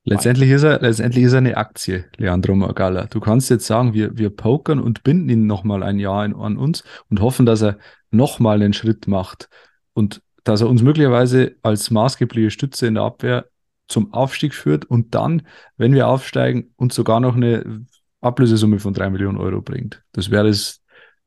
Letztendlich 0.03 0.49
ist, 0.49 0.63
er, 0.63 0.81
letztendlich 0.81 1.25
ist 1.25 1.33
er 1.33 1.39
eine 1.39 1.57
Aktie, 1.57 2.05
Leandro 2.17 2.55
Magala. 2.55 3.05
Du 3.05 3.19
kannst 3.19 3.51
jetzt 3.51 3.67
sagen, 3.67 3.93
wir, 3.93 4.17
wir 4.17 4.31
pokern 4.31 4.79
und 4.79 5.03
binden 5.03 5.29
ihn 5.29 5.45
nochmal 5.45 5.83
ein 5.83 5.99
Jahr 5.99 6.25
in, 6.25 6.33
an 6.35 6.57
uns 6.57 6.83
und 7.09 7.21
hoffen, 7.21 7.45
dass 7.45 7.61
er 7.61 7.77
nochmal 8.09 8.61
einen 8.61 8.73
Schritt 8.73 9.07
macht 9.07 9.47
und 9.93 10.21
dass 10.43 10.61
er 10.61 10.69
uns 10.69 10.81
möglicherweise 10.81 11.55
als 11.61 11.91
maßgebliche 11.91 12.49
Stütze 12.49 12.87
in 12.87 12.95
der 12.95 13.03
Abwehr 13.03 13.45
zum 13.87 14.11
Aufstieg 14.11 14.55
führt 14.55 14.85
und 14.85 15.13
dann, 15.13 15.43
wenn 15.77 15.93
wir 15.93 16.07
aufsteigen, 16.07 16.73
uns 16.77 16.95
sogar 16.95 17.19
noch 17.19 17.35
eine 17.35 17.85
Ablösesumme 18.21 18.79
von 18.79 18.93
drei 18.93 19.09
Millionen 19.09 19.37
Euro 19.37 19.61
bringt. 19.61 20.03
Das 20.13 20.31
wäre 20.31 20.47
das, 20.47 20.81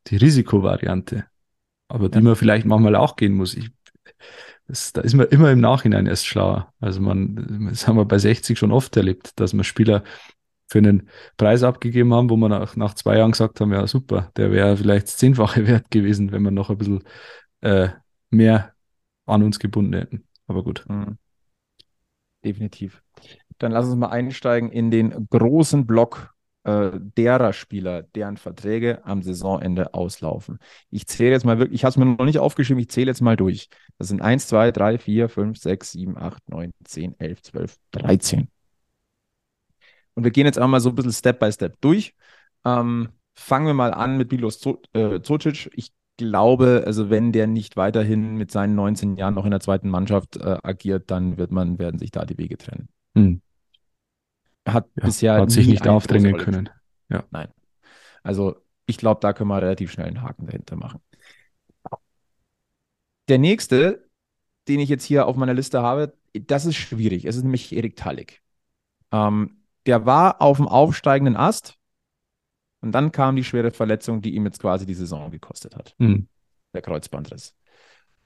die 0.09 0.17
Risikovariante. 0.17 1.27
Aber 1.89 2.09
die 2.09 2.19
ja. 2.19 2.25
man 2.25 2.37
vielleicht 2.37 2.67
manchmal 2.67 2.97
auch 2.97 3.15
gehen 3.15 3.35
muss. 3.35 3.55
Ich, 3.55 3.71
das, 4.67 4.93
da 4.93 5.03
ist 5.03 5.15
man 5.15 5.27
immer 5.29 5.51
im 5.51 5.61
Nachhinein 5.61 6.07
erst 6.07 6.27
schlauer. 6.27 6.73
Also 6.81 7.01
man, 7.01 7.69
das 7.71 7.87
haben 7.87 7.97
wir 7.97 8.05
bei 8.05 8.19
60 8.19 8.59
schon 8.59 8.73
oft 8.73 8.97
erlebt, 8.97 9.39
dass 9.39 9.53
man 9.53 9.65
Spieler 9.65 10.03
für 10.67 10.79
einen 10.79 11.09
Preis 11.37 11.63
abgegeben 11.63 12.15
haben, 12.15 12.31
wo 12.31 12.37
man 12.37 12.51
nach, 12.51 12.75
nach 12.77 12.95
zwei 12.95 13.19
Jahren 13.19 13.33
gesagt 13.33 13.61
haben, 13.61 13.73
ja 13.73 13.87
super, 13.87 14.33
der 14.37 14.51
wäre 14.51 14.77
vielleicht 14.77 15.09
zehnfache 15.09 15.67
wert 15.67 15.91
gewesen, 15.91 16.33
wenn 16.33 16.43
wir 16.43 16.51
noch 16.51 16.71
ein 16.71 16.79
bisschen 16.79 17.05
äh, 17.61 17.89
mehr 18.31 18.73
an 19.27 19.43
uns 19.43 19.59
gebunden 19.59 19.95
hätten. 19.95 20.27
Aber 20.47 20.63
gut. 20.63 20.85
Mhm. 20.89 21.19
Definitiv. 22.45 23.03
Dann 23.59 23.73
lass 23.73 23.87
uns 23.87 23.97
mal 23.97 24.09
einsteigen 24.09 24.71
in 24.71 24.91
den 24.91 25.29
großen 25.31 25.87
Block 25.87 26.34
äh, 26.65 26.93
derer 26.95 27.53
Spieler, 27.53 28.03
deren 28.03 28.37
Verträge 28.37 29.05
am 29.05 29.23
Saisonende 29.23 29.95
auslaufen. 29.95 30.59
Ich 30.91 31.07
zähle 31.07 31.33
jetzt 31.33 31.45
mal 31.45 31.59
wirklich, 31.59 31.81
ich 31.81 31.85
habe 31.85 31.91
es 31.91 31.97
mir 31.97 32.07
noch 32.07 32.25
nicht 32.25 32.39
aufgeschrieben, 32.39 32.81
ich 32.81 32.89
zähle 32.89 33.11
jetzt 33.11 33.21
mal 33.21 33.37
durch. 33.37 33.69
Das 33.99 34.09
sind 34.09 34.23
1, 34.23 34.49
2, 34.49 34.73
3, 34.73 34.99
4, 34.99 35.29
5, 35.29 35.59
6, 35.59 35.93
7, 35.93 36.17
8, 36.17 36.49
9, 36.49 36.73
10, 36.85 37.21
11, 37.21 37.43
12, 37.43 37.77
13. 37.93 38.49
Und 40.15 40.25
wir 40.25 40.31
gehen 40.31 40.47
jetzt 40.47 40.59
einmal 40.59 40.81
so 40.81 40.89
ein 40.89 40.95
bisschen 40.95 41.13
Step 41.13 41.39
by 41.39 41.53
Step 41.53 41.77
durch. 41.81 42.15
Ähm, 42.65 43.11
fangen 43.35 43.67
wir 43.67 43.75
mal 43.75 43.93
an 43.93 44.17
mit 44.17 44.33
Milos 44.33 44.59
Zocic. 44.59 45.71
Ich 45.75 45.93
glaube, 46.17 46.85
also 46.87 47.11
wenn 47.11 47.33
der 47.33 47.47
nicht 47.47 47.77
weiterhin 47.77 48.37
mit 48.37 48.51
seinen 48.51 48.75
19 48.75 49.17
Jahren 49.17 49.35
noch 49.35 49.45
in 49.45 49.51
der 49.51 49.61
zweiten 49.61 49.91
Mannschaft 49.91 50.37
äh, 50.37 50.59
agiert, 50.63 51.11
dann 51.11 51.37
wird 51.37 51.51
man, 51.51 51.79
werden 51.79 51.99
sich 51.99 52.11
da 52.11 52.25
die 52.25 52.39
Wege 52.39 52.57
trennen. 52.57 52.89
Hm 53.17 53.43
hat 54.67 54.89
ja, 54.97 55.07
bisher 55.07 55.35
hat 55.35 55.51
sich 55.51 55.67
nicht 55.67 55.87
aufdrängen 55.87 56.37
können. 56.37 56.71
Ja. 57.09 57.25
Nein. 57.31 57.49
Also 58.23 58.57
ich 58.87 58.99
glaube, 58.99 59.21
da 59.21 59.33
können 59.33 59.49
wir 59.49 59.61
relativ 59.61 59.93
schnell 59.93 60.07
einen 60.07 60.23
Haken 60.23 60.47
dahinter 60.47 60.77
machen. 60.77 61.01
Der 63.29 63.39
nächste, 63.39 64.09
den 64.69 64.81
ich 64.81 64.89
jetzt 64.89 65.05
hier 65.05 65.27
auf 65.27 65.37
meiner 65.37 65.55
Liste 65.55 65.83
habe, 65.83 66.15
das 66.35 66.67
ist 66.67 66.77
schwierig. 66.77 67.25
Es 67.25 67.37
ist 67.37 67.43
nämlich 67.43 67.75
Erik 67.75 67.97
Talik. 67.97 68.43
Ähm, 69.13 69.63
der 69.87 70.07
war 70.07 70.41
auf 70.43 70.57
dem 70.57 70.69
aufsteigenden 70.69 71.37
Ast 71.37 71.79
und 72.81 72.93
dann 72.93 73.13
kam 73.13 73.37
die 73.37 73.45
schwere 73.45 73.71
Verletzung, 73.71 74.21
die 74.21 74.35
ihm 74.35 74.45
jetzt 74.45 74.61
quasi 74.61 74.85
die 74.87 74.95
Saison 74.95 75.31
gekostet 75.31 75.77
hat. 75.77 75.95
Mhm. 75.99 76.29
Der 76.75 76.83
Kreuzbandriss. 76.83 77.55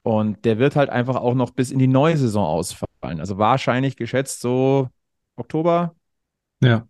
Und 0.01 0.43
der 0.45 0.57
wird 0.57 0.75
halt 0.75 0.89
einfach 0.89 1.17
auch 1.17 1.33
noch 1.33 1.51
bis 1.51 1.71
in 1.71 1.79
die 1.79 1.87
neue 1.87 2.17
Saison 2.17 2.45
ausfallen. 2.45 3.19
Also 3.19 3.37
wahrscheinlich 3.37 3.95
geschätzt 3.95 4.41
so 4.41 4.89
Oktober, 5.35 5.95
ja. 6.61 6.87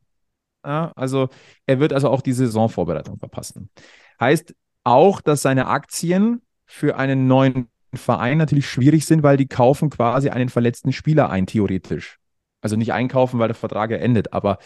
ja. 0.66 0.92
Also 0.96 1.30
er 1.66 1.80
wird 1.80 1.94
also 1.94 2.10
auch 2.10 2.22
die 2.22 2.34
Saisonvorbereitung 2.34 3.18
verpassen. 3.18 3.70
Heißt 4.20 4.54
auch, 4.84 5.22
dass 5.22 5.42
seine 5.42 5.68
Aktien 5.68 6.42
für 6.66 6.98
einen 6.98 7.28
neuen 7.28 7.70
Verein 7.94 8.38
natürlich 8.38 8.70
schwierig 8.70 9.06
sind, 9.06 9.24
weil 9.24 9.38
die 9.38 9.48
kaufen 9.48 9.90
quasi 9.90 10.30
einen 10.30 10.50
verletzten 10.50 10.94
Spieler 10.94 11.30
ein, 11.30 11.48
theoretisch. 11.48 12.20
Also 12.62 12.76
nicht 12.76 12.94
einkaufen, 12.94 13.40
weil 13.40 13.48
der 13.48 13.56
Vertrag 13.56 13.92
ja 13.92 13.98
endet, 13.98 14.34
aber 14.34 14.60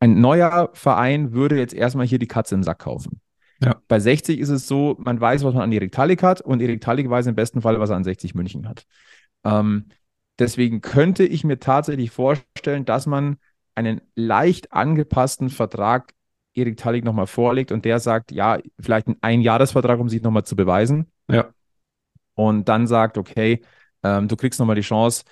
ein 0.00 0.20
neuer 0.20 0.70
Verein 0.72 1.32
würde 1.32 1.58
jetzt 1.58 1.74
erstmal 1.74 2.06
hier 2.06 2.18
die 2.18 2.26
Katze 2.26 2.54
im 2.54 2.62
Sack 2.62 2.80
kaufen. 2.80 3.20
Ja. 3.62 3.82
Bei 3.88 4.00
60 4.00 4.38
ist 4.38 4.48
es 4.48 4.66
so, 4.66 4.96
man 4.98 5.20
weiß, 5.20 5.44
was 5.44 5.52
man 5.52 5.64
an 5.64 5.72
Erik 5.72 5.92
Talik 5.92 6.22
hat 6.22 6.40
und 6.40 6.62
Erik 6.62 6.80
Talik 6.80 7.10
weiß 7.10 7.26
im 7.26 7.34
besten 7.34 7.60
Fall, 7.60 7.78
was 7.78 7.90
er 7.90 7.96
an 7.96 8.04
60 8.04 8.34
München 8.34 8.66
hat. 8.66 8.86
Ähm, 9.44 9.88
deswegen 10.38 10.80
könnte 10.80 11.24
ich 11.24 11.44
mir 11.44 11.58
tatsächlich 11.58 12.10
vorstellen, 12.10 12.86
dass 12.86 13.06
man 13.06 13.36
einen 13.80 14.00
leicht 14.14 14.72
angepassten 14.72 15.50
Vertrag 15.50 16.14
Erik 16.54 16.76
Talik 16.76 17.04
nochmal 17.04 17.26
vorlegt 17.26 17.72
und 17.72 17.84
der 17.84 17.98
sagt, 17.98 18.32
ja, 18.32 18.58
vielleicht 18.78 19.06
ein 19.08 19.16
Einjahresvertrag, 19.20 19.98
um 19.98 20.08
sich 20.08 20.22
nochmal 20.22 20.44
zu 20.44 20.56
beweisen. 20.56 21.10
Ja. 21.30 21.50
Und 22.34 22.68
dann 22.68 22.86
sagt, 22.86 23.18
okay, 23.18 23.62
ähm, 24.02 24.28
du 24.28 24.36
kriegst 24.36 24.58
nochmal 24.58 24.76
die 24.76 24.82
Chance, 24.82 25.24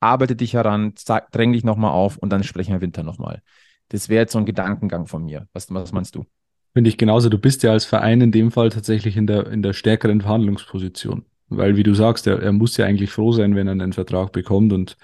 arbeite 0.00 0.36
dich 0.36 0.54
heran, 0.54 0.94
dräng 1.32 1.52
dich 1.52 1.64
nochmal 1.64 1.92
auf 1.92 2.18
und 2.18 2.30
dann 2.30 2.44
sprechen 2.44 2.72
wir 2.72 2.80
Winter 2.80 3.02
nochmal. 3.02 3.42
Das 3.88 4.08
wäre 4.08 4.22
jetzt 4.22 4.32
so 4.32 4.38
ein 4.38 4.44
Gedankengang 4.44 5.06
von 5.06 5.24
mir. 5.24 5.48
Was, 5.52 5.72
was 5.72 5.92
meinst 5.92 6.14
du? 6.14 6.26
Finde 6.74 6.90
ich 6.90 6.98
genauso. 6.98 7.30
Du 7.30 7.38
bist 7.38 7.62
ja 7.62 7.72
als 7.72 7.86
Verein 7.86 8.20
in 8.20 8.32
dem 8.32 8.50
Fall 8.50 8.68
tatsächlich 8.68 9.16
in 9.16 9.26
der, 9.26 9.46
in 9.46 9.62
der 9.62 9.72
stärkeren 9.72 10.20
Verhandlungsposition. 10.20 11.24
Weil, 11.48 11.76
wie 11.76 11.82
du 11.82 11.94
sagst, 11.94 12.26
er, 12.26 12.42
er 12.42 12.52
muss 12.52 12.76
ja 12.76 12.84
eigentlich 12.84 13.10
froh 13.10 13.32
sein, 13.32 13.56
wenn 13.56 13.66
er 13.66 13.72
einen 13.72 13.94
Vertrag 13.94 14.32
bekommt 14.32 14.72
und 14.74 14.98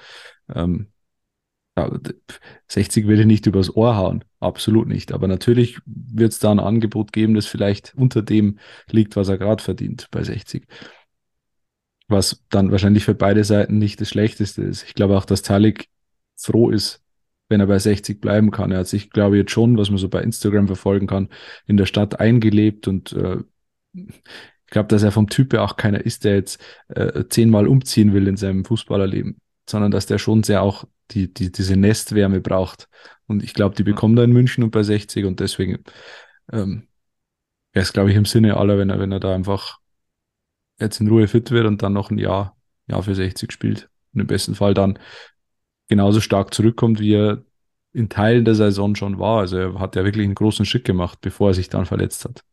ähm, 0.55 0.89
60 2.69 3.07
will 3.07 3.21
ich 3.21 3.27
nicht 3.27 3.47
übers 3.47 3.75
Ohr 3.75 3.97
hauen, 3.97 4.25
absolut 4.41 4.87
nicht. 4.87 5.13
Aber 5.13 5.27
natürlich 5.27 5.79
wird 5.87 6.33
es 6.33 6.39
da 6.39 6.53
ein 6.53 6.61
Angebot 6.61 7.13
geben, 7.13 7.35
das 7.35 7.47
vielleicht 7.47 7.95
unter 7.97 8.23
dem 8.23 8.59
liegt, 8.91 9.17
was 9.17 9.29
er 9.29 9.39
gerade 9.39 9.63
verdient 9.63 10.09
bei 10.11 10.23
60. 10.23 10.67
Was 12.07 12.45
dann 12.51 12.71
wahrscheinlich 12.71 13.05
für 13.05 13.15
beide 13.15 13.45
Seiten 13.45 13.79
nicht 13.79 14.01
das 14.01 14.09
Schlechteste 14.09 14.63
ist. 14.63 14.85
Ich 14.85 14.95
glaube 14.95 15.17
auch, 15.17 15.25
dass 15.25 15.43
Talik 15.43 15.89
froh 16.37 16.71
ist, 16.71 17.03
wenn 17.49 17.61
er 17.61 17.67
bei 17.67 17.79
60 17.79 18.21
bleiben 18.21 18.51
kann. 18.51 18.71
Er 18.71 18.81
hat 18.81 18.89
sich, 18.89 19.11
glaube 19.11 19.37
ich, 19.37 19.41
jetzt 19.41 19.53
schon, 19.53 19.77
was 19.77 19.91
man 19.91 19.99
so 19.99 20.09
bei 20.09 20.23
Instagram 20.23 20.67
verfolgen 20.67 21.07
kann, 21.07 21.29
in 21.67 21.77
der 21.77 21.87
Stadt 21.87 22.21
eingelebt 22.21 22.87
und 22.87 23.13
äh, 23.13 23.39
ich 23.95 24.71
glaube, 24.71 24.89
dass 24.89 25.03
er 25.03 25.13
vom 25.13 25.29
Typ 25.29 25.53
her 25.53 25.63
auch 25.63 25.77
keiner 25.77 26.05
ist, 26.05 26.25
der 26.25 26.35
jetzt 26.37 26.61
äh, 26.89 27.25
zehnmal 27.29 27.69
umziehen 27.69 28.13
will 28.13 28.27
in 28.27 28.37
seinem 28.37 28.65
Fußballerleben, 28.65 29.41
sondern 29.69 29.91
dass 29.91 30.07
der 30.07 30.19
schon 30.19 30.43
sehr 30.43 30.63
auch 30.63 30.85
die, 31.11 31.33
die 31.33 31.53
diese 31.53 31.77
Nestwärme 31.77 32.41
braucht. 32.41 32.89
Und 33.27 33.43
ich 33.43 33.55
glaube, 33.55 33.75
die 33.75 33.83
mhm. 33.83 33.87
bekommt 33.87 34.19
er 34.19 34.25
in 34.25 34.33
München 34.33 34.65
und 34.65 34.71
bei 34.71 34.83
60 34.83 35.25
und 35.25 35.41
deswegen 35.41 35.85
ähm, 36.53 36.89
wäre 37.73 37.83
es, 37.83 37.93
glaube 37.93 38.11
ich, 38.11 38.17
im 38.17 38.25
Sinne 38.25 38.57
aller, 38.57 38.79
wenn 38.79 38.91
er, 38.91 38.99
wenn 38.99 39.13
er 39.13 39.21
da 39.21 39.35
einfach 39.35 39.79
jetzt 40.79 41.01
in 41.01 41.09
Ruhe 41.09 41.29
fit 41.29 41.51
wird 41.51 41.67
und 41.67 41.83
dann 41.83 41.93
noch 41.93 42.11
ein 42.11 42.19
Jahr, 42.19 42.57
Jahr 42.87 43.03
für 43.03 43.15
60 43.15 43.53
spielt. 43.53 43.89
Und 44.13 44.21
im 44.21 44.27
besten 44.27 44.55
Fall 44.55 44.75
dann 44.75 44.99
genauso 45.89 46.21
stark 46.21 46.55
zurückkommt, 46.55 47.01
wie 47.01 47.15
er 47.15 47.43
in 47.93 48.09
Teilen 48.09 48.45
der 48.45 48.55
Saison 48.55 48.95
schon 48.95 49.19
war. 49.19 49.41
Also 49.41 49.57
er 49.57 49.79
hat 49.79 49.97
ja 49.97 50.05
wirklich 50.05 50.25
einen 50.25 50.35
großen 50.35 50.67
Schritt 50.67 50.85
gemacht, 50.85 51.21
bevor 51.21 51.51
er 51.51 51.55
sich 51.55 51.69
dann 51.69 51.87
verletzt 51.87 52.25
hat. 52.25 52.45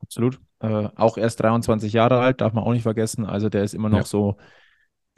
Absolut. 0.00 0.40
Äh, 0.60 0.88
auch 0.96 1.18
erst 1.18 1.40
23 1.40 1.92
Jahre 1.92 2.20
alt, 2.20 2.40
darf 2.40 2.52
man 2.52 2.64
auch 2.64 2.72
nicht 2.72 2.82
vergessen. 2.82 3.24
Also 3.24 3.48
der 3.48 3.64
ist 3.64 3.74
immer 3.74 3.88
noch 3.88 3.98
ja. 3.98 4.04
so, 4.04 4.36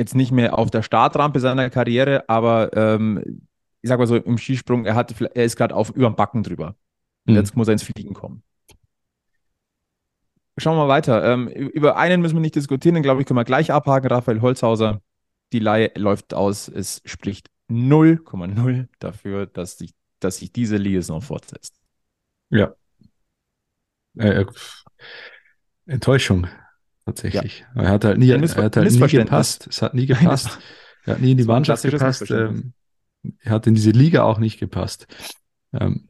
jetzt 0.02 0.14
nicht 0.14 0.32
mehr 0.32 0.58
auf 0.58 0.70
der 0.70 0.82
Startrampe 0.82 1.40
seiner 1.40 1.70
Karriere, 1.70 2.28
aber 2.28 2.76
ähm, 2.76 3.42
ich 3.80 3.88
sag 3.88 3.98
mal 3.98 4.06
so, 4.06 4.16
im 4.16 4.38
Skisprung, 4.38 4.84
er, 4.84 4.94
hat, 4.94 5.20
er 5.20 5.44
ist 5.44 5.56
gerade 5.56 5.74
auf 5.74 5.90
über 5.90 6.06
dem 6.06 6.16
Backen 6.16 6.42
drüber. 6.42 6.76
Mhm. 7.24 7.34
Jetzt 7.36 7.56
muss 7.56 7.68
er 7.68 7.72
ins 7.72 7.82
Fliegen 7.82 8.14
kommen. 8.14 8.42
Schauen 10.58 10.76
wir 10.76 10.86
mal 10.86 10.88
weiter. 10.88 11.24
Ähm, 11.24 11.48
über 11.48 11.96
einen 11.96 12.20
müssen 12.20 12.36
wir 12.36 12.40
nicht 12.40 12.54
diskutieren, 12.54 12.94
den 12.94 13.02
glaube 13.02 13.20
ich, 13.20 13.26
können 13.26 13.38
wir 13.38 13.44
gleich 13.44 13.72
abhaken. 13.72 14.08
Raphael 14.08 14.42
Holzhauser, 14.42 15.00
die 15.52 15.60
Laie 15.60 15.90
läuft 15.96 16.34
aus. 16.34 16.68
Es 16.68 17.00
spricht 17.04 17.48
0,0 17.70 18.88
dafür, 18.98 19.46
dass 19.46 19.78
sich, 19.78 19.92
dass 20.20 20.38
sich 20.38 20.52
diese 20.52 20.76
Liaison 20.76 21.22
fortsetzt. 21.22 21.80
Ja. 22.50 22.74
Äh, 24.18 24.42
äh 24.42 24.46
Enttäuschung, 25.86 26.46
tatsächlich. 27.04 27.64
Ja. 27.74 27.82
Er 27.82 27.90
hat 27.90 28.04
halt 28.04 28.18
nie, 28.18 28.30
er 28.30 28.40
hat 28.40 28.76
halt 28.76 28.90
nie 28.90 28.98
gepasst. 29.08 29.66
Es 29.68 29.82
hat 29.82 29.94
nie 29.94 30.06
gepasst. 30.06 30.58
er 31.04 31.14
hat 31.14 31.20
nie 31.20 31.32
in 31.32 31.38
die 31.38 31.44
Mannschaft 31.44 31.82
gepasst. 31.82 32.30
Ähm, 32.30 32.74
er 33.40 33.52
hat 33.52 33.66
in 33.66 33.74
diese 33.74 33.90
Liga 33.90 34.22
auch 34.24 34.38
nicht 34.38 34.58
gepasst. 34.58 35.06
Ähm, 35.72 36.08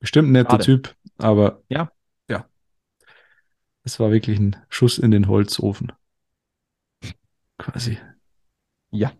bestimmt 0.00 0.28
ein 0.28 0.32
netter 0.32 0.50
Schade. 0.52 0.64
Typ, 0.64 0.96
aber 1.18 1.62
ja. 1.68 1.90
ja. 2.28 2.48
Es 3.82 3.98
war 4.00 4.10
wirklich 4.10 4.38
ein 4.38 4.56
Schuss 4.68 4.98
in 4.98 5.10
den 5.10 5.28
Holzofen. 5.28 5.92
Quasi. 7.58 7.98
Ja. 8.90 9.12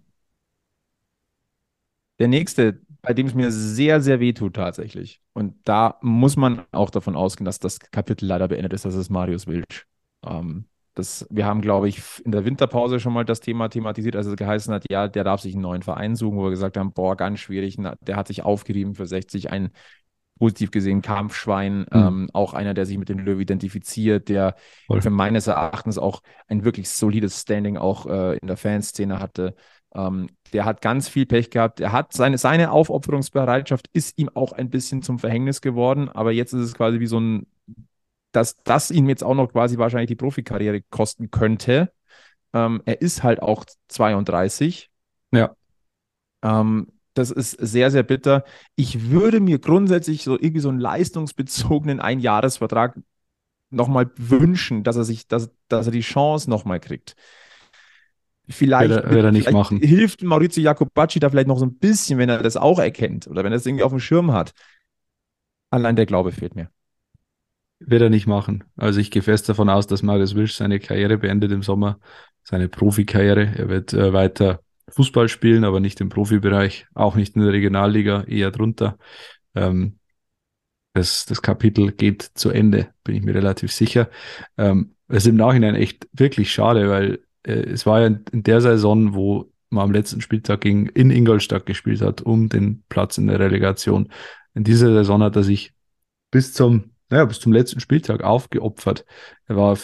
Der 2.19 2.29
nächste, 2.29 2.81
bei 3.07 3.15
dem 3.15 3.29
es 3.29 3.35
mir 3.35 3.53
sehr, 3.53 4.01
sehr 4.01 4.19
weh 4.19 4.33
tut 4.33 4.55
tatsächlich. 4.55 5.21
Und 5.33 5.55
da 5.63 5.97
muss 6.03 6.37
man 6.37 6.65
auch 6.73 6.91
davon 6.91 7.15
ausgehen, 7.15 7.45
dass 7.45 7.61
das 7.61 7.79
Kapitel 7.79 8.27
leider 8.27 8.49
beendet 8.49 8.73
ist. 8.73 8.85
Das 8.85 8.97
ist 8.97 9.11
Marius 9.11 9.47
Wilsch. 9.47 9.87
Ähm, 10.27 10.65
das, 10.95 11.25
wir 11.31 11.47
haben, 11.47 11.61
glaube 11.61 11.89
ich, 11.89 12.03
in 12.25 12.33
der 12.33 12.45
Winterpause 12.45 12.99
schon 12.99 13.13
mal 13.13 13.25
das 13.25 13.39
Thema 13.39 13.69
thematisiert, 13.69 14.17
als 14.17 14.27
es 14.27 14.35
geheißen 14.35 14.75
hat, 14.75 14.87
ja, 14.91 15.07
der 15.07 15.23
darf 15.23 15.41
sich 15.41 15.55
einen 15.55 15.63
neuen 15.63 15.83
Verein 15.83 16.17
suchen, 16.17 16.37
wo 16.37 16.45
wir 16.45 16.51
gesagt 16.51 16.77
haben, 16.77 16.93
boah, 16.95 17.17
ganz 17.17 17.39
schwierig. 17.39 17.77
Der 18.01 18.17
hat 18.17 18.27
sich 18.27 18.43
aufgerieben 18.43 18.97
für 18.97 19.07
60, 19.07 19.53
ein 19.53 19.71
positiv 20.41 20.73
gesehen 20.73 21.01
Kampfschwein, 21.01 21.81
mhm. 21.81 21.87
ähm, 21.93 22.31
auch 22.33 22.55
einer, 22.55 22.75
der 22.75 22.87
sich 22.87 22.99
mit 22.99 23.09
den 23.09 23.21
Löwen 23.21 23.41
identifiziert, 23.41 24.29
der 24.29 24.57
Voll. 24.89 25.01
für 25.01 25.11
meines 25.11 25.47
Erachtens 25.47 25.97
auch 25.97 26.23
ein 26.49 26.65
wirklich 26.65 26.91
solides 26.91 27.41
Standing 27.41 27.77
auch 27.77 28.07
äh, 28.07 28.37
in 28.39 28.49
der 28.49 28.57
Fanszene 28.57 29.21
hatte. 29.21 29.55
Ähm, 29.97 30.29
der 30.53 30.65
hat 30.65 30.83
ganz 30.83 31.09
viel 31.09 31.27
Pech 31.27 31.51
gehabt. 31.51 31.81
Er 31.81 31.91
hat 31.91 32.13
seine, 32.13 32.39
seine 32.39 32.71
Aufopferungsbereitschaft 32.71 33.89
ist 33.93 34.19
ihm 34.19 34.29
auch 34.35 34.53
ein 34.53 34.71
bisschen 34.71 35.03
zum 35.03 35.19
Verhängnis 35.19 35.61
geworden, 35.61 36.09
aber 36.11 36.33
jetzt 36.33 36.53
ist 36.53 36.61
es 36.61 36.75
quasi 36.75 37.01
wie 37.01 37.07
so 37.07 37.19
ein, 37.19 37.47
dass 38.33 38.63
das 38.63 38.91
ihm 38.91 39.09
jetzt 39.09 39.25
auch 39.25 39.35
noch 39.35 39.51
quasi 39.51 39.79
wahrscheinlich 39.79 40.09
die 40.09 40.17
Profikarriere 40.17 40.83
kosten 40.91 41.31
könnte. 41.31 41.93
Ähm, 42.53 42.83
er 42.85 43.01
ist 43.01 43.23
halt 43.23 43.41
auch 43.41 43.65
32. 43.89 44.91
Ja. 45.33 45.57
Ähm, 46.43 46.93
das 47.15 47.31
ist 47.31 47.53
sehr, 47.53 47.91
sehr 47.91 48.03
bitter. 48.03 48.45
Ich 48.75 49.11
würde 49.11 49.41
mir 49.41 49.59
grundsätzlich 49.59 50.23
so 50.23 50.35
irgendwie 50.35 50.61
so 50.61 50.69
einen 50.69 50.81
leistungsbezogenen 50.81 52.01
Einjahresvertrag 52.01 52.99
nochmal 53.71 54.11
wünschen, 54.17 54.85
dass 54.85 54.97
er 54.97 55.05
sich, 55.05 55.27
dass, 55.27 55.51
dass 55.69 55.87
er 55.87 55.93
die 55.93 56.01
Chance 56.01 56.51
nochmal 56.51 56.79
kriegt. 56.79 57.17
Vielleicht, 58.49 58.91
wird 58.91 59.05
er, 59.05 59.11
wird 59.11 59.25
er 59.25 59.33
nicht 59.33 59.49
vielleicht 59.49 59.57
machen. 59.57 59.81
hilft 59.81 60.23
Maurizio 60.23 60.63
Jacobacci 60.63 61.19
da 61.19 61.31
vielleicht 61.31 61.49
noch 61.49 61.59
so 61.59 61.67
ein 61.67 61.79
bisschen, 61.79 62.19
wenn 62.19 62.29
er 62.29 62.43
das 62.43 62.57
auch 62.57 62.79
erkennt 62.79 63.27
oder 63.27 63.43
wenn 63.43 63.53
er 63.53 63.57
es 63.57 63.67
irgendwie 63.67 63.83
auf 63.83 63.91
dem 63.93 63.99
Schirm 63.99 64.33
hat. 64.33 64.53
Allein 65.71 65.97
der 65.97 66.07
Glaube 66.07 66.31
fehlt 66.31 66.55
mir. 66.55 66.71
Wird 67.81 68.03
er 68.03 68.11
nicht 68.11 68.27
machen. 68.27 68.65
Also 68.77 69.01
ich 69.01 69.11
gehe 69.11 69.23
fest 69.23 69.49
davon 69.49 69.69
aus, 69.69 69.87
dass 69.87 70.03
Marius 70.03 70.35
Wilsch 70.35 70.55
seine 70.55 70.79
Karriere 70.79 71.19
beendet 71.19 71.53
im 71.53 71.63
Sommer, 71.63 71.99
seine 72.45 72.69
Profikarriere. 72.69 73.53
Er 73.57 73.69
wird 73.69 73.93
äh, 73.93 74.13
weiter 74.13 74.61
Fußball 74.89 75.29
spielen, 75.29 75.65
aber 75.65 75.81
nicht 75.81 76.01
im 76.01 76.09
Profibereich, 76.09 76.87
auch 76.95 77.17
nicht 77.17 77.35
in 77.35 77.43
der 77.43 77.53
Regionalliga, 77.53 78.23
eher 78.23 78.53
drunter. 78.53 78.97
Ähm, 79.55 79.99
das, 80.95 81.27
das 81.27 81.43
Kapitel 81.43 81.93
geht 81.93 82.23
zu 82.23 82.51
Ende, 82.51 82.89
bin 83.05 83.17
ich 83.17 83.23
mir 83.23 83.35
relativ 83.35 83.73
sicher. 83.73 84.09
Ähm, 84.57 84.95
es 85.09 85.25
ist 85.25 85.27
im 85.27 85.37
Nachhinein 85.37 85.75
echt 85.75 86.09
wirklich 86.13 86.51
schade, 86.53 86.89
weil 86.89 87.21
es 87.47 87.87
war 87.87 88.01
ja 88.01 88.07
in 88.07 88.43
der 88.43 88.61
Saison, 88.61 89.15
wo 89.15 89.51
man 89.71 89.85
am 89.85 89.93
letzten 89.93 90.21
Spieltag 90.21 90.63
gegen, 90.63 90.87
in 90.87 91.11
Ingolstadt 91.11 91.67
gespielt 91.67 92.01
hat, 92.01 92.23
um 92.23 92.49
den 92.49 92.83
Platz 92.89 93.19
in 93.19 93.27
der 93.27 93.39
Relegation. 93.39 94.09
In 94.55 94.65
dieser 94.65 94.93
Saison 94.93 95.23
hat 95.23 95.37
er 95.37 95.43
sich 95.43 95.73
bis 96.31 96.53
zum, 96.53 96.91
naja, 97.11 97.25
bis 97.25 97.41
zum 97.41 97.53
letzten 97.53 97.81
Spieltag 97.81 98.23
aufgeopfert. 98.23 99.05
Er 99.47 99.57
war 99.57 99.79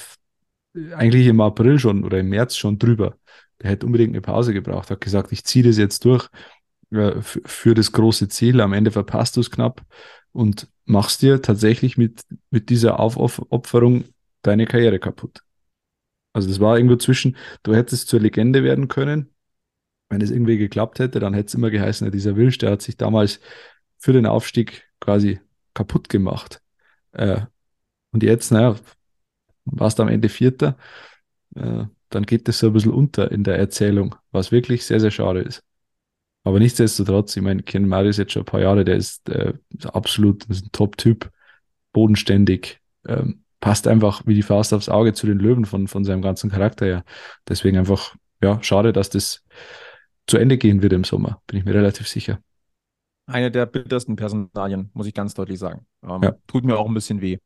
eigentlich 0.97 1.27
im 1.27 1.41
April 1.41 1.79
schon 1.79 2.05
oder 2.05 2.21
im 2.21 2.29
März 2.31 2.57
schon 2.57 2.79
drüber. 2.79 3.17
Der 3.61 3.71
hätte 3.71 3.87
unbedingt 3.87 4.11
eine 4.11 4.23
Pause 4.23 4.53
gebraucht, 4.53 4.91
hat 4.91 5.01
gesagt, 5.01 5.33
ich 5.33 5.45
ziehe 5.45 5.65
das 5.65 5.79
jetzt 5.79 6.05
durch 6.05 6.29
äh, 6.91 7.21
für 7.21 7.75
das 7.75 7.93
große 7.93 8.29
Ziel. 8.29 8.61
Am 8.61 8.73
Ende 8.73 8.91
verpasst 8.91 9.37
du 9.37 9.41
es 9.41 9.51
knapp 9.51 9.83
und 10.33 10.69
machst 10.85 11.23
dir 11.23 11.43
tatsächlich 11.43 11.97
mit, 11.97 12.23
mit 12.51 12.71
dieser 12.71 12.99
Aufopferung 12.99 14.05
deine 14.43 14.67
Karriere 14.67 14.99
kaputt. 14.99 15.43
Also 16.33 16.49
das 16.49 16.61
war 16.61 16.77
irgendwo 16.77 16.97
zwischen, 16.97 17.37
du 17.63 17.75
hättest 17.75 18.09
zur 18.09 18.21
Legende 18.21 18.65
werden 18.65 18.89
können. 18.89 19.35
Wenn 20.09 20.21
es 20.21 20.31
irgendwie 20.31 20.59
geklappt 20.59 20.99
hätte, 20.99 21.21
dann 21.21 21.35
hätte 21.35 21.47
es 21.49 21.55
immer 21.55 21.71
geheißen, 21.71 22.11
dieser 22.11 22.37
Wilsch, 22.37 22.59
der 22.59 22.73
hat 22.73 22.83
sich 22.83 22.97
damals 22.97 23.41
für 23.99 24.13
den 24.13 24.27
Aufstieg 24.27 24.89
quasi 25.01 25.41
kaputt 25.75 26.09
gemacht. 26.09 26.61
Äh, 27.13 27.43
und 28.13 28.23
jetzt, 28.23 28.51
naja, 28.53 28.77
warst 29.65 29.99
du 29.99 30.03
am 30.03 30.09
Ende 30.09 30.29
Vierter, 30.29 30.77
äh, 31.55 31.85
dann 32.11 32.25
geht 32.25 32.49
das 32.49 32.59
so 32.59 32.69
ein 32.69 32.73
bisschen 32.73 32.93
unter 32.93 33.31
in 33.33 33.45
der 33.45 33.59
Erzählung, 33.59 34.15
was 34.33 34.53
wirklich 34.53 34.85
sehr, 34.85 35.01
sehr 35.01 35.11
schade 35.11 35.41
ist. 35.41 35.63
Aber 36.45 36.59
nichtsdestotrotz, 36.59 37.37
ich 37.37 37.43
meine, 37.43 37.61
ich 37.61 37.67
kenne 37.67 37.87
Marius 37.87 38.17
jetzt 38.17 38.33
schon 38.33 38.43
ein 38.43 38.47
paar 38.47 38.61
Jahre, 38.61 38.85
der 38.85 38.97
ist 38.97 39.29
äh, 39.29 39.55
absolut 39.85 40.45
ist 40.47 40.67
ein 40.67 40.73
Top-Typ, 40.73 41.31
bodenständig, 41.93 42.81
ähm, 43.07 43.42
passt 43.63 43.87
einfach 43.87 44.27
wie 44.27 44.35
die 44.35 44.43
Faust 44.43 44.75
aufs 44.75 44.89
Auge 44.89 45.15
zu 45.15 45.25
den 45.25 45.39
Löwen 45.39 45.65
von, 45.65 45.87
von 45.87 46.05
seinem 46.05 46.21
ganzen 46.21 46.51
Charakter 46.51 46.85
her. 46.85 47.05
Deswegen 47.49 47.79
einfach, 47.79 48.17
ja, 48.43 48.61
schade, 48.61 48.93
dass 48.93 49.09
das 49.09 49.45
zu 50.27 50.37
Ende 50.37 50.59
gehen 50.59 50.83
wird 50.83 50.93
im 50.93 51.05
Sommer, 51.05 51.41
bin 51.47 51.61
ich 51.61 51.65
mir 51.65 51.73
relativ 51.73 52.09
sicher. 52.09 52.41
Eine 53.27 53.53
der 53.53 53.67
bittersten 53.67 54.17
Personalien, 54.17 54.91
muss 54.95 55.07
ich 55.07 55.15
ganz 55.15 55.35
deutlich 55.35 55.61
sagen. 55.61 55.87
Ähm, 56.03 56.23
ja. 56.25 56.35
Tut 56.49 56.65
mir 56.65 56.77
auch 56.77 56.89
ein 56.89 56.95
bisschen 56.95 57.21
weh. 57.21 57.39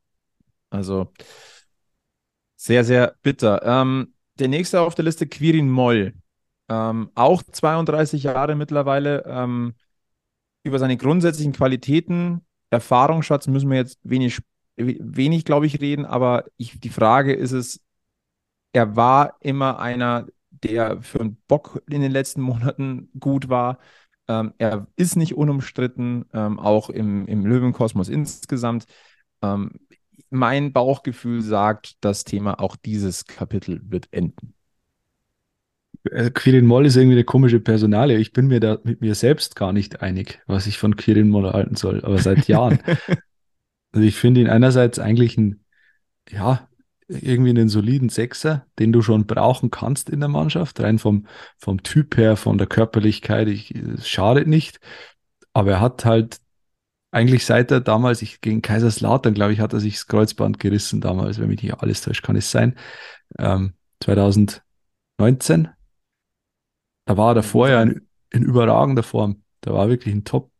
Also 0.71 1.13
sehr, 2.57 2.83
sehr 2.83 3.15
bitter. 3.23 3.63
Ähm, 3.63 4.15
der 4.39 4.49
nächste 4.49 4.81
auf 4.81 4.95
der 4.95 5.05
Liste, 5.05 5.27
Quirin 5.27 5.69
Moll. 5.69 6.15
Ähm, 6.71 7.11
auch 7.15 7.43
32 7.43 8.23
Jahre 8.23 8.55
mittlerweile. 8.55 9.23
Ähm, 9.27 9.75
über 10.65 10.79
seine 10.79 10.97
grundsätzlichen 10.97 11.53
Qualitäten, 11.53 12.41
Erfahrungsschatz 12.71 13.49
müssen 13.49 13.71
wir 13.71 13.77
jetzt 13.77 13.99
wenig 14.03 14.41
wenig, 14.77 15.45
glaube 15.45 15.67
ich, 15.67 15.81
reden, 15.81 16.05
aber 16.05 16.45
ich, 16.57 16.79
die 16.81 16.91
Frage 16.91 17.33
ist 17.35 17.53
es, 17.53 17.81
er 18.73 18.97
war 18.97 19.37
immer 19.41 19.79
einer, 19.79 20.27
der 20.51 21.03
für 21.03 21.21
einen 21.21 21.37
Bock 21.49 21.83
in 21.89 22.03
den 22.03 22.13
letzten 22.13 22.41
Monaten 22.43 23.11
gut 23.19 23.49
war. 23.49 23.79
Ähm, 24.29 24.53
er 24.59 24.87
ist 24.97 25.17
nicht 25.17 25.35
unumstritten, 25.35 26.27
ähm, 26.33 26.59
auch 26.59 26.91
im, 26.91 27.27
im 27.27 27.47
Löwenkosmos 27.47 28.09
insgesamt. 28.09 28.87
Ähm, 29.43 29.73
mein 30.31 30.73
Bauchgefühl 30.73 31.43
sagt, 31.43 31.97
das 32.01 32.25
Thema 32.25 32.61
auch 32.61 32.77
dieses 32.77 33.27
Kapitel 33.27 33.81
wird 33.85 34.09
enden. 34.11 34.55
Äh, 36.11 36.31
Quirin 36.31 36.67
Moll 36.67 36.87
ist 36.87 36.97
irgendwie 36.97 37.17
eine 37.17 37.25
komische 37.25 37.61
Personalie. 37.61 38.19
Ich 38.19 38.33
bin 38.33 38.49
mir 38.49 38.61
da 38.61 38.79
mit 38.83 39.01
mir 39.01 39.15
selbst 39.15 39.57
gar 39.57 39.73
nicht 39.73 40.03
einig, 40.03 40.41
was 40.47 40.67
ich 40.67 40.79
von 40.79 40.97
Quirin 40.97 41.29
Moll 41.29 41.53
halten 41.53 41.77
soll, 41.77 42.05
aber 42.05 42.19
seit 42.19 42.49
Jahren. 42.49 42.81
Also 43.97 44.07
ich 44.07 44.17
finde 44.17 44.43
ihn 44.43 44.51
einerseits 44.51 44.99
eigentlich 44.99 45.39
ein, 45.39 45.65
ja, 46.29 46.69
irgendwie 47.09 47.49
einen 47.49 47.71
soliden 47.71 48.11
Sechser, 48.11 48.67
den 48.79 48.93
du 48.93 49.01
schon 49.01 49.27
brauchen 49.27 49.71
kannst 49.71 50.11
in 50.11 50.21
der 50.21 50.29
Mannschaft, 50.29 50.81
rein 50.81 50.99
vom, 50.99 51.27
vom 51.57 51.83
Typ 51.83 52.19
her, 52.19 52.37
von 52.37 52.59
der 52.59 52.67
Körperlichkeit, 52.67 53.49
ich, 53.49 53.75
es 53.75 54.07
schadet 54.07 54.49
nicht. 54.49 54.81
Aber 55.55 55.71
er 55.71 55.81
hat 55.81 56.05
halt 56.05 56.41
eigentlich 57.11 57.47
seit 57.47 57.71
er 57.71 57.81
damals, 57.81 58.21
ich 58.21 58.43
gegen 58.43 58.61
Kaiserslautern, 58.61 59.33
glaube 59.33 59.55
ich, 59.55 59.61
hat 59.61 59.73
er 59.73 59.81
sich 59.81 59.95
das 59.95 60.09
Kreuzband 60.09 60.59
gerissen 60.59 61.01
damals, 61.01 61.39
wenn 61.41 61.49
mich 61.49 61.63
nicht 61.63 61.81
alles 61.81 62.03
täuscht, 62.03 62.23
kann 62.23 62.37
es 62.37 62.51
sein. 62.51 62.77
Ähm, 63.39 63.73
2019. 64.05 65.71
Da 67.07 67.17
war 67.17 67.31
er 67.31 67.37
davor 67.37 67.71
ja 67.71 67.81
in, 67.81 68.07
in 68.29 68.43
überragender 68.43 69.03
Form. 69.03 69.43
Da 69.63 69.73
war 69.73 69.89
wirklich 69.89 70.15
ein 70.15 70.25
Top, 70.25 70.51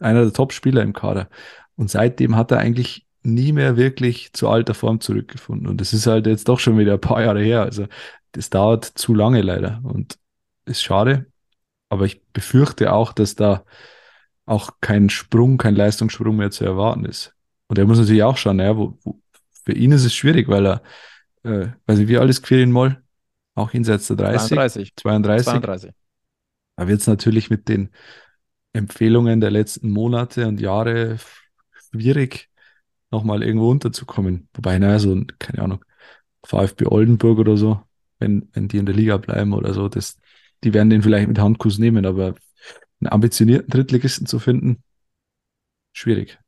einer 0.00 0.24
der 0.24 0.32
Top-Spieler 0.32 0.82
im 0.82 0.92
Kader. 0.92 1.28
Und 1.76 1.90
seitdem 1.90 2.36
hat 2.36 2.50
er 2.50 2.58
eigentlich 2.58 3.06
nie 3.22 3.52
mehr 3.52 3.76
wirklich 3.76 4.32
zu 4.32 4.48
alter 4.48 4.74
Form 4.74 5.00
zurückgefunden. 5.00 5.66
Und 5.66 5.80
das 5.80 5.92
ist 5.92 6.06
halt 6.06 6.26
jetzt 6.26 6.48
doch 6.48 6.60
schon 6.60 6.78
wieder 6.78 6.94
ein 6.94 7.00
paar 7.00 7.22
Jahre 7.22 7.42
her. 7.42 7.62
Also 7.62 7.86
das 8.32 8.50
dauert 8.50 8.84
zu 8.84 9.14
lange 9.14 9.42
leider 9.42 9.80
und 9.82 10.18
ist 10.66 10.82
schade. 10.82 11.26
Aber 11.88 12.04
ich 12.04 12.22
befürchte 12.32 12.92
auch, 12.92 13.12
dass 13.12 13.34
da 13.34 13.64
auch 14.46 14.72
kein 14.80 15.08
Sprung, 15.08 15.56
kein 15.56 15.74
Leistungssprung 15.74 16.36
mehr 16.36 16.50
zu 16.50 16.64
erwarten 16.64 17.04
ist. 17.04 17.34
Und 17.68 17.78
er 17.78 17.86
muss 17.86 17.98
natürlich 17.98 18.22
auch 18.22 18.36
schauen, 18.36 18.56
naja, 18.56 18.76
wo, 18.76 18.98
wo, 19.02 19.20
für 19.64 19.72
ihn 19.72 19.92
ist 19.92 20.04
es 20.04 20.14
schwierig, 20.14 20.48
weil 20.48 20.66
er, 20.66 20.82
äh, 21.44 21.68
weiß 21.86 22.00
ich, 22.00 22.08
wie 22.08 22.18
alt 22.18 22.28
ist 22.28 22.42
Quirin 22.42 22.72
Moll? 22.72 23.02
Auch 23.54 23.72
jenseits 23.72 24.08
der 24.08 24.16
30? 24.16 24.48
32. 24.48 24.96
32. 24.96 25.52
32. 25.52 25.90
Da 26.76 26.88
wird 26.88 27.00
es 27.00 27.06
natürlich 27.06 27.50
mit 27.50 27.68
den 27.68 27.90
Empfehlungen 28.72 29.40
der 29.40 29.50
letzten 29.50 29.90
Monate 29.90 30.48
und 30.48 30.60
Jahre 30.60 31.16
schwierig, 31.94 32.50
nochmal 33.10 33.42
irgendwo 33.42 33.70
unterzukommen. 33.70 34.48
Wobei, 34.54 34.78
naja, 34.78 34.98
so, 34.98 35.22
keine 35.38 35.62
Ahnung, 35.62 35.84
VfB 36.44 36.86
Oldenburg 36.86 37.38
oder 37.38 37.56
so, 37.56 37.80
wenn, 38.18 38.48
wenn 38.52 38.68
die 38.68 38.78
in 38.78 38.86
der 38.86 38.94
Liga 38.94 39.16
bleiben 39.16 39.52
oder 39.52 39.72
so, 39.74 39.88
das, 39.88 40.16
die 40.64 40.74
werden 40.74 40.90
den 40.90 41.02
vielleicht 41.02 41.28
mit 41.28 41.38
Handkuss 41.38 41.78
nehmen, 41.78 42.04
aber 42.04 42.34
einen 43.00 43.12
ambitionierten 43.12 43.70
Drittligisten 43.70 44.26
zu 44.26 44.38
finden, 44.38 44.82
schwierig. 45.92 46.38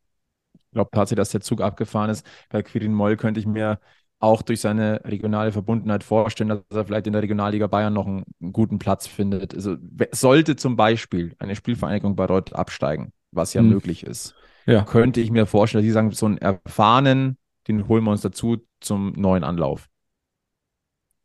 Ich 0.55 0.73
glaube 0.73 0.91
tatsächlich, 0.93 1.23
dass 1.23 1.31
der 1.31 1.41
Zug 1.41 1.61
abgefahren 1.61 2.11
ist. 2.11 2.27
Bei 2.51 2.63
Quirin 2.63 2.93
Moll 2.93 3.17
könnte 3.17 3.41
ich 3.41 3.47
mir 3.47 3.79
auch 4.19 4.43
durch 4.43 4.61
seine 4.61 5.03
regionale 5.05 5.53
Verbundenheit 5.53 6.03
vorstellen, 6.03 6.49
dass 6.49 6.63
er 6.71 6.85
vielleicht 6.85 7.07
in 7.07 7.13
der 7.13 7.23
Regionalliga 7.23 7.67
Bayern 7.67 7.93
noch 7.93 8.07
einen, 8.07 8.25
einen 8.41 8.53
guten 8.53 8.79
Platz 8.79 9.07
findet. 9.07 9.55
Also 9.55 9.77
sollte 10.13 10.57
zum 10.57 10.77
Beispiel 10.77 11.35
eine 11.39 11.55
Spielvereinigung 11.55 12.17
Bayreuth 12.17 12.55
absteigen, 12.55 13.13
was 13.31 13.55
ja 13.55 13.61
hm. 13.61 13.69
möglich 13.69 14.05
ist, 14.05 14.35
ja. 14.67 14.85
könnte 14.85 15.21
ich 15.21 15.31
mir 15.31 15.47
vorstellen, 15.47 15.83
dass 15.83 15.89
die 15.89 15.93
sagen, 15.93 16.11
so 16.13 16.27
einen 16.27 16.39
erfahrenen, 16.39 17.39
den 17.69 17.89
holen 17.89 18.05
wir 18.05 18.11
uns 18.11 18.21
dazu 18.21 18.59
zum 18.81 19.13
neuen 19.13 19.45
Anlauf. 19.45 19.89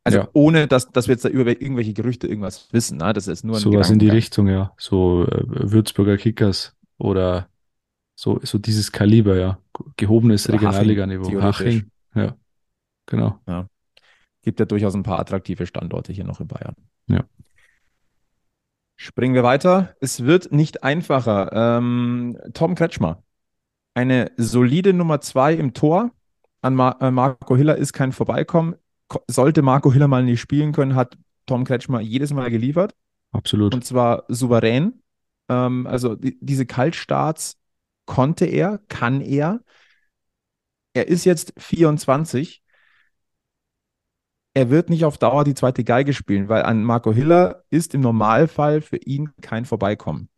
Also 0.04 0.19
ja. 0.19 0.30
ohne, 0.34 0.67
dass, 0.67 0.91
dass 0.91 1.08
wir 1.08 1.13
jetzt 1.13 1.25
da 1.25 1.30
über 1.30 1.49
irgendwelche 1.62 1.93
Gerüchte 1.93 2.27
irgendwas 2.27 2.71
wissen. 2.73 2.97
Ne? 2.97 3.13
Das 3.13 3.27
ist 3.27 3.43
nur 3.43 3.58
ein 3.58 3.62
Sowas 3.62 3.89
in 3.91 3.99
die 3.99 4.10
Richtung, 4.10 4.47
ja. 4.47 4.73
So 4.77 5.27
äh, 5.27 5.43
Würzburger 5.45 6.17
Kickers 6.17 6.75
oder 6.97 7.49
so, 8.15 8.39
so 8.41 8.58
dieses 8.58 8.91
Kaliber, 8.91 9.38
ja. 9.38 9.60
Gehobenes 9.97 10.51
Regionalliganiveau. 10.51 11.41
Haching, 11.41 11.91
ja. 12.15 12.36
Genau. 13.06 13.39
Ja. 13.47 13.67
Gibt 14.41 14.60
ja 14.60 14.65
durchaus 14.65 14.95
ein 14.95 15.04
paar 15.04 15.19
attraktive 15.19 15.67
Standorte 15.67 16.13
hier 16.13 16.23
noch 16.23 16.39
in 16.39 16.47
Bayern. 16.47 16.75
Ja. 17.08 17.23
Springen 18.95 19.36
wir 19.36 19.43
weiter. 19.43 19.95
Es 19.99 20.23
wird 20.23 20.51
nicht 20.51 20.84
einfacher. 20.84 21.51
Ähm, 21.54 22.38
Tom 22.54 22.75
Kretschmer. 22.75 23.23
Eine 23.93 24.32
solide 24.38 24.93
Nummer 24.93 25.21
zwei 25.21 25.54
im 25.54 25.73
Tor. 25.73 26.12
An 26.62 26.75
Mar 26.75 27.01
äh, 27.01 27.12
Marco 27.12 27.56
Hiller 27.56 27.75
ist 27.75 27.93
kein 27.93 28.12
Vorbeikommen. 28.12 28.75
Sollte 29.27 29.62
Marco 29.62 29.91
Hiller 29.91 30.08
mal 30.08 30.23
nicht 30.23 30.39
spielen 30.39 30.71
können, 30.71 30.95
hat 30.95 31.17
Tom 31.45 31.65
Kretschmer 31.65 31.99
jedes 31.99 32.34
Mal 32.34 32.49
geliefert. 32.49 32.95
Absolut. 33.32 33.73
Und 33.73 33.84
zwar 33.84 34.23
souverän. 34.27 35.01
Ähm, 35.49 35.88
also 35.88 36.15
die, 36.15 36.38
diese 36.39 36.65
Kaltstarts 36.65 37.58
konnte 38.06 38.45
er, 38.45 38.80
kann 38.88 39.21
er. 39.21 39.62
Er 40.93 41.08
ist 41.08 41.25
jetzt 41.25 41.54
24 41.58 42.62
er 44.54 44.69
wird 44.69 44.89
nicht 44.89 45.06
auf 45.06 45.17
Dauer 45.17 45.43
die 45.43 45.54
zweite 45.54 45.84
Geige 45.84 46.13
spielen, 46.13 46.49
weil 46.49 46.63
an 46.63 46.84
Marco 46.84 47.13
Hiller 47.13 47.63
ist 47.69 47.93
im 47.93 48.01
Normalfall 48.01 48.82
für 48.82 48.97
ihn 48.97 49.30
kein 49.41 49.65
Vorbeikommen. 49.65 50.30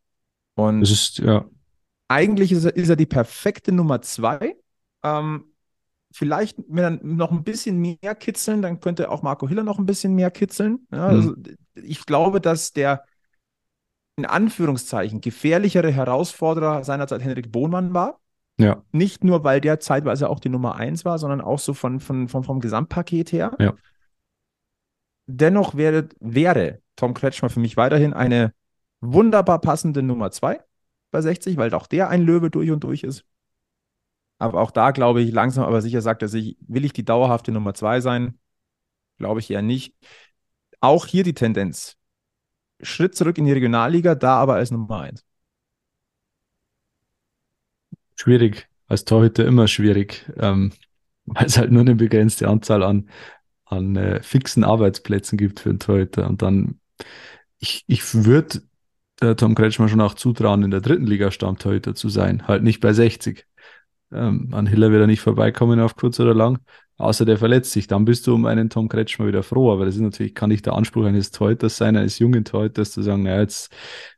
Und 0.56 0.82
das 0.82 0.92
ist, 0.92 1.18
ja. 1.18 1.46
Eigentlich 2.13 2.52
ist 2.52 2.65
er, 2.65 2.76
ist 2.76 2.89
er 2.89 2.95
die 2.95 3.08
perfekte 3.08 3.71
Nummer 3.71 4.02
zwei. 4.02 4.56
Ähm, 5.04 5.45
vielleicht, 6.12 6.58
wenn 6.67 6.84
er 6.84 7.04
noch 7.04 7.32
ein 7.32 7.43
bisschen 7.43 7.80
mehr 7.80 8.15
kitzeln, 8.15 8.62
dann 8.62 8.80
könnte 8.80 9.10
auch 9.10 9.23
Marco 9.23 9.47
Hiller 9.47 9.63
noch 9.63 9.80
ein 9.80 9.88
bisschen 9.88 10.13
mehr 10.13 10.30
kitzeln. 10.30 10.88
Ja, 10.91 11.10
mhm. 11.10 11.15
also 11.15 11.36
ich 11.76 12.06
glaube, 12.06 12.39
dass 12.39 12.71
der 12.71 13.04
in 14.15 14.28
Anführungszeichen 14.28 15.21
gefährlichere 15.21 15.91
Herausforderer 15.91 16.84
seinerzeit 16.84 17.23
Henrik 17.23 17.52
Bohnmann 17.52 17.95
war. 17.95 18.19
Ja. 18.60 18.84
Nicht 18.91 19.23
nur, 19.23 19.43
weil 19.43 19.60
der 19.60 19.80
zeitweise 19.80 20.30
auch 20.30 20.39
die 20.39 20.49
Nummer 20.49 20.76
eins 20.76 21.04
war, 21.06 21.17
sondern 21.17 21.41
auch 21.41 21.58
so 21.58 21.73
von, 21.73 21.99
von, 21.99 22.28
von 22.28 22.43
vom 22.43 22.60
Gesamtpaket 22.60 23.32
her. 23.32 23.56
Ja. 23.60 23.73
Dennoch 25.26 25.73
wäre, 25.73 26.10
wäre 26.19 26.80
Tom 26.95 27.15
Kretschmer 27.15 27.49
für 27.49 27.60
mich 27.60 27.76
weiterhin 27.76 28.13
eine 28.13 28.54
wunderbar 29.02 29.60
passende 29.60 30.04
Nummer 30.04 30.30
2 30.30 30.60
bei 31.13 31.21
60, 31.21 31.56
weil 31.58 31.73
auch 31.73 31.88
der 31.88 32.10
ein 32.10 32.23
Löwe 32.23 32.52
durch 32.52 32.69
und 32.71 32.84
durch 32.84 33.04
ist. 33.04 33.26
Aber 34.39 34.62
auch 34.62 34.71
da 34.71 34.91
glaube 34.91 35.21
ich, 35.21 35.32
langsam 35.32 35.63
aber 35.63 35.82
sicher 35.82 36.02
sagt 36.02 36.21
er 36.21 36.28
sich, 36.28 36.58
will 36.67 36.84
ich 36.84 36.91
die 36.91 37.06
dauerhafte 37.06 37.54
Nummer 37.54 37.73
2 37.73 38.02
sein? 38.02 38.38
Glaube 39.17 39.39
ich 39.39 39.49
eher 39.49 39.62
nicht. 39.62 39.95
Auch 40.82 41.06
hier 41.06 41.23
die 41.23 41.34
Tendenz. 41.34 41.95
Schritt 42.82 43.15
zurück 43.15 43.38
in 43.38 43.45
die 43.45 43.54
Regionalliga, 43.54 44.15
da 44.15 44.36
aber 44.36 44.56
als 44.56 44.71
Nummer 44.71 44.99
1. 44.99 45.23
Schwierig. 48.15 48.67
Als 48.88 49.06
Torhüter 49.06 49.45
immer 49.45 49.69
schwierig, 49.69 50.30
ähm, 50.38 50.73
weil 51.26 51.45
es 51.45 51.58
halt 51.58 51.71
nur 51.71 51.82
eine 51.82 51.95
begrenzte 51.95 52.49
Anzahl 52.49 52.84
an 52.84 53.10
an 53.73 53.95
äh, 53.95 54.21
fixen 54.21 54.63
Arbeitsplätzen 54.63 55.38
gibt 55.38 55.60
für 55.60 55.69
einen 55.69 55.80
Torhüter. 55.80 56.28
Und 56.28 56.41
dann, 56.41 56.80
ich, 57.60 57.84
ich 57.88 58.13
würde 58.13 58.62
der 59.21 59.36
Tom 59.36 59.56
Kretschmer 59.56 59.88
schon 59.88 60.02
auch 60.02 60.13
zutrauen, 60.15 60.63
in 60.63 60.71
der 60.71 60.82
dritten 60.82 61.06
Liga 61.06 61.32
Stammtorhüter 61.32 61.95
zu 61.95 62.10
sein, 62.10 62.47
halt 62.47 62.63
nicht 62.63 62.80
bei 62.80 62.93
60. 62.93 63.45
Ähm, 64.12 64.49
an 64.52 64.67
Hiller 64.67 64.91
wird 64.91 65.02
er 65.02 65.08
nicht 65.08 65.21
vorbeikommen 65.21 65.80
auf 65.80 65.95
kurz 65.95 66.19
oder 66.19 66.34
lang, 66.34 66.60
außer 66.97 67.26
der 67.26 67.38
verletzt 67.38 67.71
sich. 67.71 67.88
Dann 67.88 68.06
bist 68.06 68.28
du 68.28 68.36
um 68.36 68.45
einen 68.45 68.69
Tom 68.69 68.89
Kretschmer 68.89 69.28
wieder 69.28 69.43
froh, 69.43 69.71
aber 69.71 69.86
das 69.86 69.95
ist 69.95 70.02
natürlich, 70.02 70.36
kann 70.36 70.49
nicht 70.49 70.65
der 70.65 70.73
Anspruch 70.73 71.06
eines 71.06 71.32
Torhüters 71.32 71.78
sein, 71.78 71.97
eines 71.97 72.19
jungen 72.19 72.45
Torhüters 72.45 72.91
zu 72.91 73.02
sagen, 73.02 73.23
naja, 73.23 73.41
jetzt, 73.41 73.73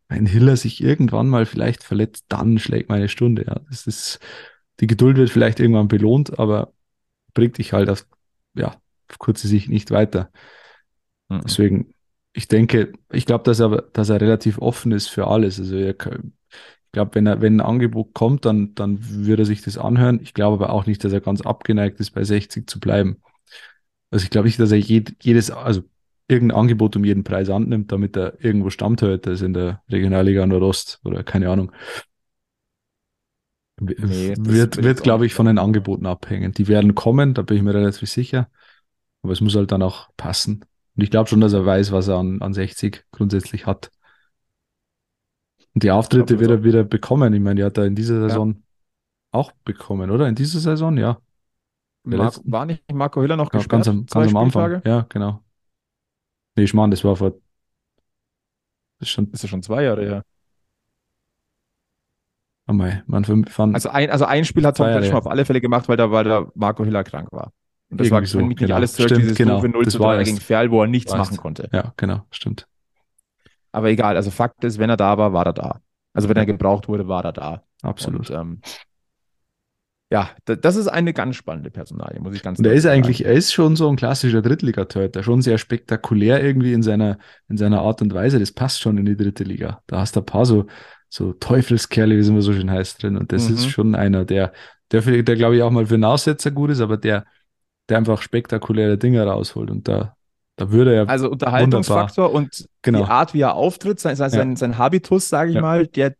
wenn 0.10 0.26
Hiller 0.26 0.58
sich 0.58 0.84
irgendwann 0.84 1.30
mal 1.30 1.46
vielleicht 1.46 1.84
verletzt, 1.84 2.26
dann 2.30 2.60
schlägt 2.60 2.90
meine 2.90 3.08
Stunde. 3.08 3.46
Ja, 3.48 3.62
das 3.70 3.88
ist, 3.88 4.20
die 4.80 4.88
Geduld 4.88 5.18
wird 5.18 5.30
vielleicht 5.30 5.60
irgendwann 5.60 5.88
belohnt, 5.88 6.38
aber 6.38 6.74
bringt 7.34 7.58
dich 7.58 7.74
halt 7.74 7.90
auf, 7.90 8.06
ja, 8.54 8.76
auf 9.10 9.20
kurze 9.20 9.48
Sicht 9.48 9.70
nicht 9.70 9.92
weiter. 9.92 10.30
Mhm. 11.30 11.42
Deswegen, 11.46 11.95
ich 12.36 12.48
denke, 12.50 12.92
ich 13.12 13.26
glaube, 13.26 13.46
dass 13.46 13.62
er, 13.62 13.84
dass 13.94 14.10
er 14.10 14.20
relativ 14.20 14.60
offen 14.60 14.92
ist 14.92 15.08
für 15.08 15.28
alles. 15.28 15.58
Also 15.58 15.78
er, 15.78 15.92
ich 15.92 16.92
glaube, 16.92 17.16
wenn 17.16 17.26
er, 17.28 17.42
wenn 17.42 17.58
ein 17.58 17.66
Angebot 17.66 18.14
kommt, 18.14 18.44
dann, 18.44 18.76
dann 18.76 19.00
würde 19.02 19.44
er 19.44 19.46
sich 19.46 19.62
das 19.62 19.78
anhören. 19.78 20.20
Ich 20.22 20.34
glaube 20.34 20.64
aber 20.66 20.74
auch 20.74 20.86
nicht, 20.86 21.04
dass 21.04 21.14
er 21.14 21.22
ganz 21.22 21.42
abgeneigt 21.42 22.00
ist, 22.02 22.12
bei 22.12 22.26
60 22.26 22.68
zu 22.70 22.80
bleiben. 22.82 23.22
Also 24.12 24.26
ich 24.26 24.30
glaube 24.30 24.48
nicht, 24.48 24.60
dass 24.60 24.72
er 24.72 24.80
jed, 24.80 25.16
jedes, 25.24 25.50
also 25.50 25.84
irgendein 26.28 26.60
Angebot 26.60 26.98
um 26.98 27.06
jeden 27.06 27.24
Preis 27.24 27.50
annimmt, 27.50 27.94
damit 27.94 28.18
er 28.18 28.44
irgendwo 28.44 28.70
Stammtorhüter 28.70 29.32
ist 29.32 29.42
in 29.42 29.54
der 29.54 29.82
Regionalliga 29.90 30.46
Nordost 30.46 31.00
oder 31.06 31.24
keine 31.24 31.50
Ahnung. 31.50 31.72
Nee, 33.80 34.36
wird, 34.38 34.84
wird 34.84 35.04
glaube 35.04 35.26
ich, 35.26 35.34
von 35.34 35.46
den 35.46 35.58
Angeboten 35.58 36.06
abhängen. 36.06 36.52
Die 36.52 36.68
werden 36.68 36.96
kommen, 36.96 37.34
da 37.34 37.44
bin 37.44 37.58
ich 37.58 37.64
mir 37.64 37.74
relativ 37.74 38.10
sicher. 38.10 38.50
Aber 39.22 39.34
es 39.34 39.42
muss 39.42 39.56
halt 39.56 39.72
dann 39.72 39.82
auch 39.82 40.10
passen. 40.18 40.66
Und 40.96 41.04
ich 41.04 41.12
glaube 41.12 41.30
schon, 41.30 41.42
dass 41.42 41.54
er 41.54 41.66
weiß, 41.66 41.92
was 41.92 42.08
er 42.08 42.18
an, 42.18 42.42
an 42.42 42.54
60 42.54 43.06
grundsätzlich 43.12 43.66
hat. 43.66 43.92
Und 45.74 45.84
die 45.84 45.92
Auftritte 45.92 46.40
wird 46.40 46.50
er 46.50 46.64
wieder 46.64 46.84
bekommen. 46.86 47.34
Ich 47.34 47.42
meine, 47.42 47.56
die 47.56 47.64
hat 47.64 47.78
er 47.78 47.86
in 47.86 47.96
dieser 47.96 48.22
Saison 48.22 48.54
ja. 48.54 48.62
auch 49.32 49.52
bekommen, 49.66 50.10
oder? 50.10 50.28
In 50.28 50.36
dieser 50.36 50.60
Saison, 50.60 50.98
ja. 50.98 51.20
Mar 52.04 52.32
war 52.46 52.66
nicht 52.66 52.90
Marco 52.94 53.22
Hiller 53.22 53.36
noch 53.36 53.50
gesperrt? 53.50 53.86
Ganz 53.86 53.88
am, 53.88 54.06
ganz 54.06 54.30
am 54.30 54.38
Anfang. 54.38 54.82
Ja, 54.86 55.06
genau. 55.10 55.42
Nee, 56.56 56.64
ich 56.64 56.74
meine, 56.74 56.92
das 56.92 57.04
war 57.04 57.16
vor. 57.16 57.32
Das 59.00 59.10
ist, 59.10 59.10
schon, 59.10 59.30
ist 59.32 59.44
ja 59.44 59.50
schon 59.50 59.64
zwei 59.64 59.84
Jahre 59.84 60.04
her. 60.06 60.24
Oh 62.68 62.74
mein, 62.74 63.04
man 63.06 63.26
fand, 63.26 63.76
also, 63.76 63.90
ein, 63.90 64.10
also 64.10 64.26
ein 64.26 64.46
Spiel 64.46 64.66
hat 64.66 64.78
Tom 64.78 64.88
Kretschmer 64.88 65.20
auf 65.20 65.28
alle 65.28 65.46
Fälle 65.46 65.62
gemacht, 65.62 65.88
weil 65.88 65.98
da, 65.98 66.10
weil 66.10 66.24
da 66.24 66.48
Marco 66.56 66.84
Hiller 66.84 67.04
krank 67.04 67.32
war. 67.32 67.52
Und 67.96 68.02
das 68.02 68.08
Irgendwie 68.08 68.34
war, 68.34 68.42
so, 68.42 68.46
mich 68.46 68.58
genau. 68.58 68.68
nicht 68.68 68.76
alles 68.76 68.94
zurück, 68.94 69.16
dieses 69.16 69.38
genau. 69.38 69.62
0 69.62 69.88
zu 69.88 70.00
3 70.00 70.24
gegen 70.26 70.42
Ferl, 70.42 70.70
wo 70.70 70.82
er 70.82 70.88
nichts 70.88 71.16
machen 71.16 71.38
konnte. 71.38 71.70
Ja, 71.72 71.94
genau, 71.96 72.24
stimmt. 72.30 72.68
Aber 73.72 73.90
egal, 73.90 74.18
also 74.18 74.32
Fakt 74.32 74.66
ist, 74.66 74.80
wenn 74.80 74.90
er 74.90 74.98
da 74.98 75.18
war, 75.18 75.32
war 75.32 75.46
er 75.46 75.54
da. 75.54 75.80
Also 76.14 76.28
wenn 76.28 76.36
er 76.36 76.46
gebraucht 76.46 76.90
wurde, 76.90 77.08
war 77.08 77.24
er 77.24 77.32
da. 77.32 77.64
Absolut. 77.84 78.30
Und, 78.30 78.38
ähm, 78.38 78.62
ja, 80.12 80.30
das 80.44 80.76
ist 80.76 80.90
eine 80.90 81.14
ganz 81.14 81.38
spannende 81.38 81.72
Personalie, 81.72 82.20
muss 82.20 82.36
ich 82.36 82.44
ganz 82.44 82.60
Und 82.60 82.66
er 82.66 82.74
ist 82.74 82.86
eigentlich, 82.86 83.24
er 83.24 83.32
ist 83.32 83.54
schon 83.54 83.78
so 83.78 83.88
ein 83.88 83.96
klassischer 83.96 84.42
Drittligatorhüter, 84.42 85.24
schon 85.24 85.42
sehr 85.42 85.58
spektakulär 85.58 86.44
irgendwie 86.44 86.74
in 86.74 86.84
seiner, 86.84 87.18
in 87.48 87.56
seiner 87.56 87.82
Art 87.82 88.02
und 88.02 88.14
Weise. 88.14 88.40
Das 88.40 88.52
passt 88.52 88.82
schon 88.82 88.98
in 88.98 89.06
die 89.06 89.16
dritte 89.16 89.46
Liga. 89.46 89.82
Da 89.88 90.00
hast 90.00 90.18
du 90.18 90.20
ein 90.20 90.26
paar 90.26 90.46
so, 90.46 90.68
so 91.10 91.32
Teufelskerle, 91.32 92.16
wie 92.16 92.20
es 92.20 92.28
immer 92.28 92.42
so 92.42 92.52
schön 92.52 92.70
heißt, 92.70 93.02
drin. 93.02 93.16
Und 93.16 93.32
das 93.32 93.48
mhm. 93.48 93.56
ist 93.56 93.70
schon 93.70 93.96
einer, 93.96 94.26
der, 94.26 94.52
der, 94.92 95.02
der, 95.02 95.24
der 95.24 95.36
glaube 95.36 95.56
ich 95.56 95.64
auch 95.64 95.72
mal 95.72 95.86
für 95.86 96.06
Aussetzer 96.06 96.52
gut 96.52 96.72
ist, 96.72 96.82
aber 96.82 96.98
der, 96.98 97.26
der 97.90 97.98
einfach 97.98 98.22
spektakuläre 98.22 98.98
Dinge 98.98 99.24
rausholt. 99.26 99.70
Und 99.70 99.88
da, 99.88 100.16
da 100.56 100.72
würde 100.72 100.96
er. 100.96 101.10
Also 101.10 101.30
Unterhaltungsfaktor 101.30 102.32
und 102.32 102.68
genau. 102.82 103.00
die 103.00 103.06
Art, 103.06 103.34
wie 103.34 103.42
er 103.42 103.56
auftritt, 103.56 104.00
sein, 104.00 104.16
sein, 104.16 104.32
ja. 104.32 104.56
sein 104.56 104.78
Habitus, 104.78 105.30
sage 105.30 105.50
ich 105.50 105.56
ja. 105.56 105.62
mal, 105.62 105.88
der, 105.88 106.16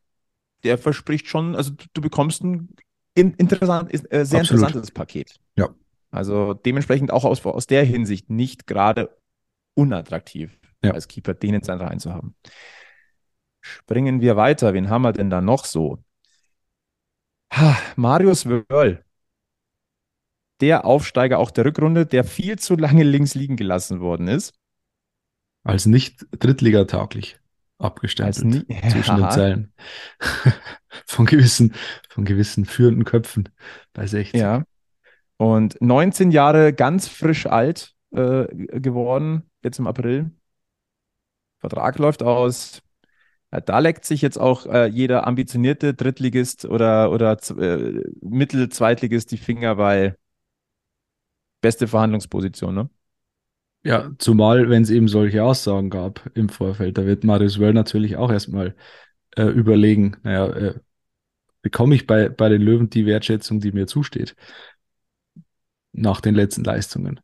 der 0.64 0.78
verspricht 0.78 1.28
schon, 1.28 1.56
also 1.56 1.72
du, 1.72 1.86
du 1.94 2.02
bekommst 2.02 2.44
ein 2.44 2.70
in, 3.16 3.34
interessant, 3.34 3.94
äh, 3.94 4.26
sehr 4.26 4.42
Absolut. 4.42 4.64
interessantes 4.64 4.92
Paket. 4.92 5.40
Ja. 5.56 5.70
Also 6.12 6.54
dementsprechend 6.54 7.12
auch 7.12 7.24
aus, 7.24 7.46
aus 7.46 7.66
der 7.66 7.84
Hinsicht 7.84 8.30
nicht 8.30 8.68
gerade 8.68 9.18
unattraktiv 9.74 10.60
ja. 10.84 10.92
als 10.92 11.08
Keeper, 11.08 11.34
den 11.34 11.56
in 11.56 11.64
seinen 11.64 11.82
Reihen 11.82 12.00
zu 12.00 12.14
haben. 12.14 12.36
Springen 13.62 14.22
wir 14.22 14.36
weiter. 14.36 14.74
Wen 14.74 14.90
haben 14.90 15.02
wir 15.02 15.14
denn 15.14 15.30
da 15.30 15.42
noch 15.42 15.66
so? 15.66 16.00
Ha, 17.52 17.78
Marius 17.96 18.46
Wörl 18.46 19.05
der 20.62 20.86
Aufsteiger 20.86 21.40
auch 21.40 21.52
der 21.52 21.66
Rückrunde, 21.66 22.06
der 22.06 22.24
viel 22.24 22.58
zu 22.58 22.76
lange 22.76 23.04
links 23.04 23.36
liegen 23.36 23.58
gelassen 23.58 24.00
worden 24.00 24.28
ist. 24.28 24.54
Als 25.64 25.86
nicht 25.86 26.26
drittligatauglich 26.32 27.40
abgestempelt 27.78 28.46
nie- 28.70 28.82
zwischen 28.92 29.16
den 29.16 29.24
Ja. 29.26 29.30
Zeilen. 29.30 29.74
von 31.08 31.26
gewissen, 31.26 31.74
von 32.10 32.24
gewissen 32.26 32.66
führenden 32.66 33.04
Köpfen 33.04 33.50
bei 33.94 34.08
60. 34.08 34.40
Ja. 34.40 34.64
Und 35.38 35.76
19 35.82 36.32
Jahre 36.32 36.72
ganz 36.72 37.08
frisch 37.10 37.46
alt 37.46 37.94
äh, 38.12 38.46
geworden, 38.80 39.44
jetzt 39.64 39.80
im 39.80 39.88
April. 39.88 40.32
Vertrag 41.60 41.98
läuft 42.00 42.24
aus. 42.24 42.82
Ja, 43.52 43.60
da 43.60 43.80
leckt 43.80 44.06
sich 44.06 44.22
jetzt 44.22 44.38
auch 44.38 44.66
äh, 44.68 44.86
jeder 44.88 45.28
ambitionierte 45.28 45.94
Drittligist 45.94 46.66
oder, 46.66 47.12
oder 47.12 47.38
äh, 47.58 48.02
Mittel-Zweitligist 48.22 49.32
die 49.32 49.38
Finger, 49.38 49.78
weil 49.78 50.18
beste 51.66 51.88
Verhandlungsposition, 51.88 52.76
ne? 52.76 52.90
Ja, 53.84 54.12
zumal, 54.20 54.70
wenn 54.70 54.84
es 54.84 54.92
eben 54.92 55.08
solche 55.08 55.44
Aussagen 55.44 55.90
gab 55.90 56.30
im 56.36 56.50
Vorfeld, 56.50 56.98
da 56.98 57.06
wird 57.06 57.24
Marius 57.24 57.60
Wöll 57.60 57.74
natürlich 57.74 58.18
auch 58.18 58.32
erstmal 58.32 58.76
äh, 59.36 59.46
überlegen, 59.46 60.18
naja, 60.24 60.48
äh, 60.48 60.74
bekomme 61.64 61.96
ich 61.96 62.06
bei, 62.06 62.30
bei 62.30 62.50
den 62.50 62.62
Löwen 62.62 62.90
die 62.92 63.08
Wertschätzung, 63.08 63.60
die 63.60 63.72
mir 63.72 63.88
zusteht, 63.88 64.36
nach 65.92 66.22
den 66.22 66.36
letzten 66.36 66.64
Leistungen. 66.64 67.20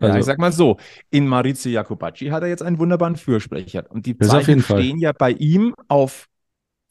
Ja, 0.00 0.08
Also, 0.08 0.18
ich 0.18 0.24
sag 0.26 0.38
mal 0.38 0.52
so, 0.52 0.78
in 1.10 1.26
Maurizio 1.26 1.72
Jacobacci 1.72 2.26
hat 2.26 2.42
er 2.42 2.50
jetzt 2.50 2.62
einen 2.62 2.78
wunderbaren 2.78 3.16
Fürsprecher. 3.16 3.90
Und 3.90 4.04
die 4.04 4.18
Zeichen 4.18 4.62
stehen 4.62 4.98
ja 4.98 5.12
bei 5.12 5.30
ihm 5.30 5.74
auf 5.88 6.28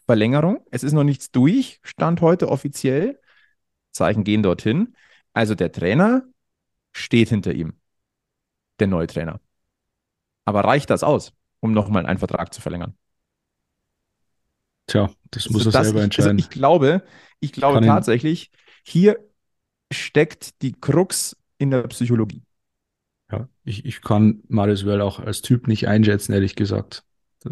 Verlängerung. 0.07 0.65
Es 0.71 0.83
ist 0.83 0.93
noch 0.93 1.03
nichts 1.03 1.29
durch, 1.29 1.79
stand 1.83 2.21
heute 2.21 2.49
offiziell. 2.49 3.19
Zeichen 3.91 4.23
gehen 4.23 4.41
dorthin. 4.41 4.95
Also 5.33 5.55
der 5.55 5.71
Trainer 5.71 6.23
steht 6.99 7.29
hinter 7.29 7.53
ihm, 7.53 7.73
der 8.79 8.87
neue 8.87 9.07
Trainer. 9.07 9.39
Aber 10.45 10.61
reicht 10.63 10.89
das 10.89 11.03
aus, 11.03 11.33
um 11.59 11.71
nochmal 11.73 12.05
einen 12.05 12.19
Vertrag 12.19 12.53
zu 12.53 12.61
verlängern? 12.61 12.95
tja, 14.87 15.09
das 15.31 15.49
muss 15.49 15.61
Also 15.61 15.69
er 15.69 15.73
das- 15.73 15.87
selber 15.87 15.99
ich, 15.99 16.03
entscheiden. 16.05 16.31
Also 16.31 16.45
ich 16.45 16.49
glaube, 16.49 17.03
ich 17.39 17.51
glaube 17.51 17.75
Kann 17.79 17.85
tatsächlich, 17.87 18.51
hier 18.83 19.17
steckt 19.91 20.61
die 20.61 20.73
Krux 20.73 21.35
in 21.57 21.71
der 21.71 21.83
Psychologie. 21.87 22.43
Ja, 23.31 23.47
ich, 23.63 23.85
ich 23.85 24.01
kann 24.01 24.41
Marius 24.47 24.85
Wöll 24.85 25.01
auch 25.01 25.19
als 25.19 25.41
Typ 25.41 25.67
nicht 25.67 25.87
einschätzen, 25.87 26.33
ehrlich 26.33 26.55
gesagt. 26.55 27.03
Da 27.41 27.51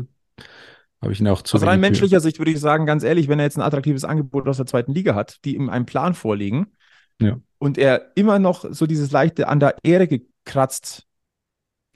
habe 1.01 1.13
ich 1.13 1.19
ihn 1.19 1.27
auch 1.27 1.43
zu 1.43 1.57
Aus 1.57 1.62
rein 1.62 1.73
wenig 1.73 1.81
menschlicher 1.81 2.19
Sicht 2.19 2.39
würde 2.39 2.49
ich 2.51 2.60
sagen, 2.60 2.88
ganz 2.88 3.03
ehrlich, 3.03 3.27
wenn 3.27 3.38
er 3.38 3.45
jetzt 3.45 3.57
ein 3.57 3.62
attraktives 3.62 4.03
Angebot 4.03 4.47
aus 4.47 4.57
der 4.57 4.65
zweiten 4.65 4.93
Liga 4.93 5.13
hat, 5.13 5.43
die 5.45 5.55
ihm 5.55 5.69
einen 5.69 5.86
Plan 5.86 6.15
vorlegen 6.15 6.71
Ja. 7.19 7.39
und 7.58 7.77
er 7.77 8.12
immer 8.15 8.39
noch 8.39 8.65
so 8.71 8.86
dieses 8.86 9.12
leichte 9.12 9.47
an 9.47 9.60
der 9.60 9.75
Ehre 9.84 10.08
gekratzt 10.08 11.08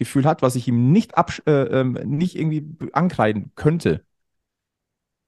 Gefühl 0.01 0.25
hat, 0.25 0.41
was 0.41 0.55
ich 0.55 0.67
ihm 0.67 0.91
nicht, 0.91 1.13
äh, 1.45 1.51
ähm, 1.51 1.93
nicht 2.05 2.35
irgendwie 2.35 2.67
ankreiden 2.91 3.51
könnte, 3.53 4.03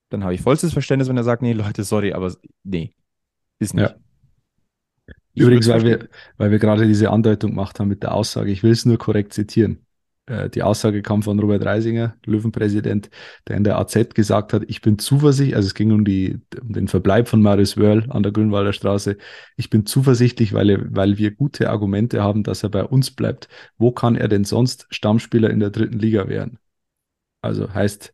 dann 0.09 0.23
habe 0.23 0.33
ich 0.33 0.41
vollstes 0.41 0.73
Verständnis, 0.73 1.07
wenn 1.09 1.17
er 1.17 1.23
sagt, 1.23 1.43
nee, 1.43 1.53
Leute, 1.53 1.83
sorry, 1.83 2.13
aber 2.13 2.33
nee, 2.63 2.95
ist 3.59 3.75
nicht. 3.75 3.95
Ja. 5.07 5.15
Übrigens, 5.35 5.67
weil 5.67 5.83
wir, 5.83 6.09
weil 6.37 6.49
wir 6.49 6.57
gerade 6.57 6.87
diese 6.87 7.11
Andeutung 7.11 7.51
gemacht 7.51 7.79
haben 7.79 7.87
mit 7.87 8.01
der 8.01 8.15
Aussage, 8.15 8.51
ich 8.51 8.63
will 8.63 8.71
es 8.71 8.83
nur 8.83 8.97
korrekt 8.97 9.33
zitieren. 9.33 9.85
Äh, 10.25 10.49
Die 10.49 10.63
Aussage 10.63 11.01
kam 11.01 11.23
von 11.23 11.39
Robert 11.39 11.65
Reisinger, 11.65 12.15
Löwenpräsident, 12.25 13.09
der 13.47 13.57
in 13.57 13.63
der 13.63 13.77
AZ 13.77 14.13
gesagt 14.13 14.53
hat, 14.53 14.63
ich 14.67 14.81
bin 14.81 14.97
zuversichtlich, 14.99 15.55
also 15.55 15.67
es 15.67 15.73
ging 15.73 15.91
um, 15.91 16.05
die, 16.05 16.39
um 16.61 16.73
den 16.73 16.87
Verbleib 16.87 17.27
von 17.27 17.41
Marius 17.41 17.77
Wörl 17.77 18.05
an 18.09 18.23
der 18.23 18.31
Grünwalder 18.31 18.73
Straße, 18.73 19.17
ich 19.57 19.69
bin 19.69 19.85
zuversichtlich, 19.85 20.53
weil, 20.53 20.69
er, 20.69 20.95
weil 20.95 21.17
wir 21.17 21.31
gute 21.31 21.69
Argumente 21.69 22.23
haben, 22.23 22.43
dass 22.43 22.63
er 22.63 22.69
bei 22.69 22.83
uns 22.83 23.11
bleibt. 23.11 23.49
Wo 23.77 23.91
kann 23.91 24.15
er 24.15 24.27
denn 24.27 24.45
sonst 24.45 24.87
Stammspieler 24.91 25.49
in 25.49 25.59
der 25.59 25.69
dritten 25.71 25.99
Liga 25.99 26.27
werden? 26.27 26.59
Also 27.41 27.73
heißt, 27.73 28.13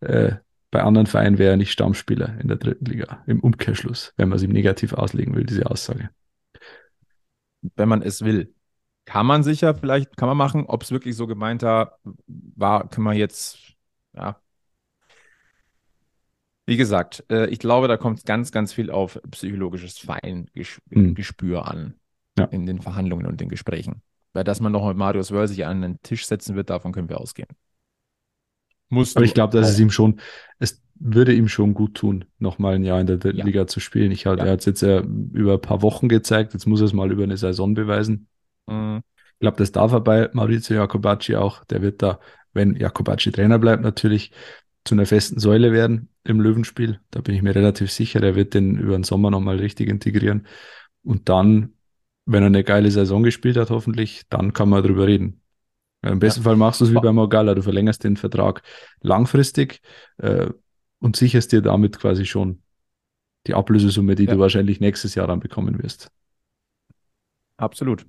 äh, 0.00 0.34
bei 0.70 0.82
anderen 0.82 1.06
Vereinen 1.06 1.38
wäre 1.38 1.52
er 1.52 1.56
nicht 1.56 1.72
Stammspieler 1.72 2.38
in 2.40 2.48
der 2.48 2.58
dritten 2.58 2.84
Liga, 2.84 3.24
im 3.26 3.40
Umkehrschluss, 3.40 4.12
wenn 4.16 4.28
man 4.28 4.36
es 4.36 4.42
ihm 4.42 4.52
negativ 4.52 4.92
auslegen 4.92 5.34
will, 5.34 5.44
diese 5.46 5.70
Aussage. 5.70 6.10
wenn 7.76 7.88
man 7.88 8.02
es 8.02 8.22
will. 8.24 8.52
Kann 9.08 9.24
man 9.24 9.42
sicher, 9.42 9.74
vielleicht 9.74 10.18
kann 10.18 10.28
man 10.28 10.36
machen, 10.36 10.66
ob 10.66 10.82
es 10.82 10.90
wirklich 10.90 11.16
so 11.16 11.26
gemeint 11.26 11.62
war, 11.62 11.98
können 12.90 13.06
wir 13.06 13.14
jetzt, 13.14 13.58
ja. 14.14 14.38
Wie 16.66 16.76
gesagt, 16.76 17.24
äh, 17.30 17.46
ich 17.46 17.58
glaube, 17.58 17.88
da 17.88 17.96
kommt 17.96 18.26
ganz, 18.26 18.52
ganz 18.52 18.74
viel 18.74 18.90
auf 18.90 19.18
psychologisches 19.30 19.96
Feingespür 19.98 21.60
Mhm. 21.60 21.66
an 21.66 21.94
Ja. 22.38 22.44
in 22.44 22.66
den 22.66 22.82
Verhandlungen 22.82 23.24
und 23.24 23.40
den 23.40 23.48
Gesprächen. 23.48 24.02
Weil 24.34 24.44
dass 24.44 24.60
man 24.60 24.72
noch 24.72 24.86
mit 24.86 24.98
Marius 24.98 25.30
Wörl 25.30 25.48
sich 25.48 25.64
an 25.64 25.80
den 25.80 26.02
Tisch 26.02 26.26
setzen 26.26 26.54
wird, 26.54 26.68
davon 26.68 26.92
können 26.92 27.08
wir 27.08 27.18
ausgehen. 27.18 27.48
Musst 28.90 29.16
Aber 29.16 29.24
du 29.24 29.28
ich 29.28 29.32
glaube, 29.34 29.56
dass 29.56 29.68
auch. 29.68 29.72
es 29.72 29.80
ihm 29.80 29.90
schon, 29.90 30.20
es 30.58 30.82
würde 30.96 31.32
ihm 31.32 31.48
schon 31.48 31.72
gut 31.72 31.94
tun, 31.94 32.26
nochmal 32.38 32.74
ein 32.74 32.84
Jahr 32.84 33.00
in 33.00 33.06
der 33.06 33.16
dritten 33.16 33.38
Ja. 33.38 33.44
Liga 33.46 33.66
zu 33.66 33.80
spielen. 33.80 34.12
Ich 34.12 34.26
hab, 34.26 34.36
Ja. 34.38 34.44
Er 34.44 34.52
hat 34.52 34.60
es 34.60 34.66
jetzt 34.66 34.82
ja 34.82 35.00
über 35.00 35.54
ein 35.54 35.60
paar 35.62 35.80
Wochen 35.80 36.10
gezeigt, 36.10 36.52
jetzt 36.52 36.66
muss 36.66 36.80
er 36.82 36.86
es 36.86 36.92
mal 36.92 37.10
über 37.10 37.22
eine 37.22 37.38
Saison 37.38 37.72
beweisen. 37.72 38.28
Mhm. 38.68 39.02
Ich 39.34 39.40
glaube, 39.40 39.56
das 39.56 39.72
darf 39.72 39.92
er 39.92 40.00
bei 40.00 40.28
Maurizio 40.32 40.76
Jacobacci 40.76 41.36
auch. 41.36 41.64
Der 41.64 41.82
wird 41.82 42.02
da, 42.02 42.18
wenn 42.52 42.74
Jacobacci 42.74 43.30
Trainer 43.30 43.58
bleibt, 43.58 43.82
natürlich 43.82 44.32
zu 44.84 44.94
einer 44.94 45.06
festen 45.06 45.38
Säule 45.38 45.72
werden 45.72 46.08
im 46.24 46.40
Löwenspiel. 46.40 47.00
Da 47.10 47.20
bin 47.20 47.34
ich 47.34 47.42
mir 47.42 47.54
relativ 47.54 47.90
sicher. 47.90 48.20
Der 48.20 48.34
wird 48.34 48.54
den 48.54 48.78
über 48.78 48.94
den 48.94 49.04
Sommer 49.04 49.30
nochmal 49.30 49.58
richtig 49.58 49.88
integrieren. 49.88 50.46
Und 51.02 51.28
dann, 51.28 51.74
wenn 52.26 52.42
er 52.42 52.46
eine 52.46 52.64
geile 52.64 52.90
Saison 52.90 53.22
gespielt 53.22 53.56
hat, 53.56 53.70
hoffentlich, 53.70 54.22
dann 54.28 54.52
kann 54.52 54.68
man 54.68 54.82
drüber 54.82 55.06
reden. 55.06 55.40
Im 56.02 56.20
besten 56.20 56.42
Fall 56.42 56.56
machst 56.56 56.80
du 56.80 56.84
es 56.84 56.92
wie 56.92 57.00
bei 57.00 57.12
Morgalla. 57.12 57.54
Du 57.54 57.62
verlängerst 57.62 58.04
den 58.04 58.16
Vertrag 58.16 58.62
langfristig 59.00 59.80
äh, 60.18 60.48
und 61.00 61.16
sicherst 61.16 61.52
dir 61.52 61.60
damit 61.60 61.98
quasi 61.98 62.24
schon 62.24 62.62
die 63.46 63.54
Ablösesumme, 63.54 64.14
die 64.14 64.24
Ja. 64.24 64.34
du 64.34 64.38
wahrscheinlich 64.40 64.80
nächstes 64.80 65.14
Jahr 65.14 65.26
dann 65.26 65.40
bekommen 65.40 65.82
wirst. 65.82 66.10
Absolut. 67.56 68.06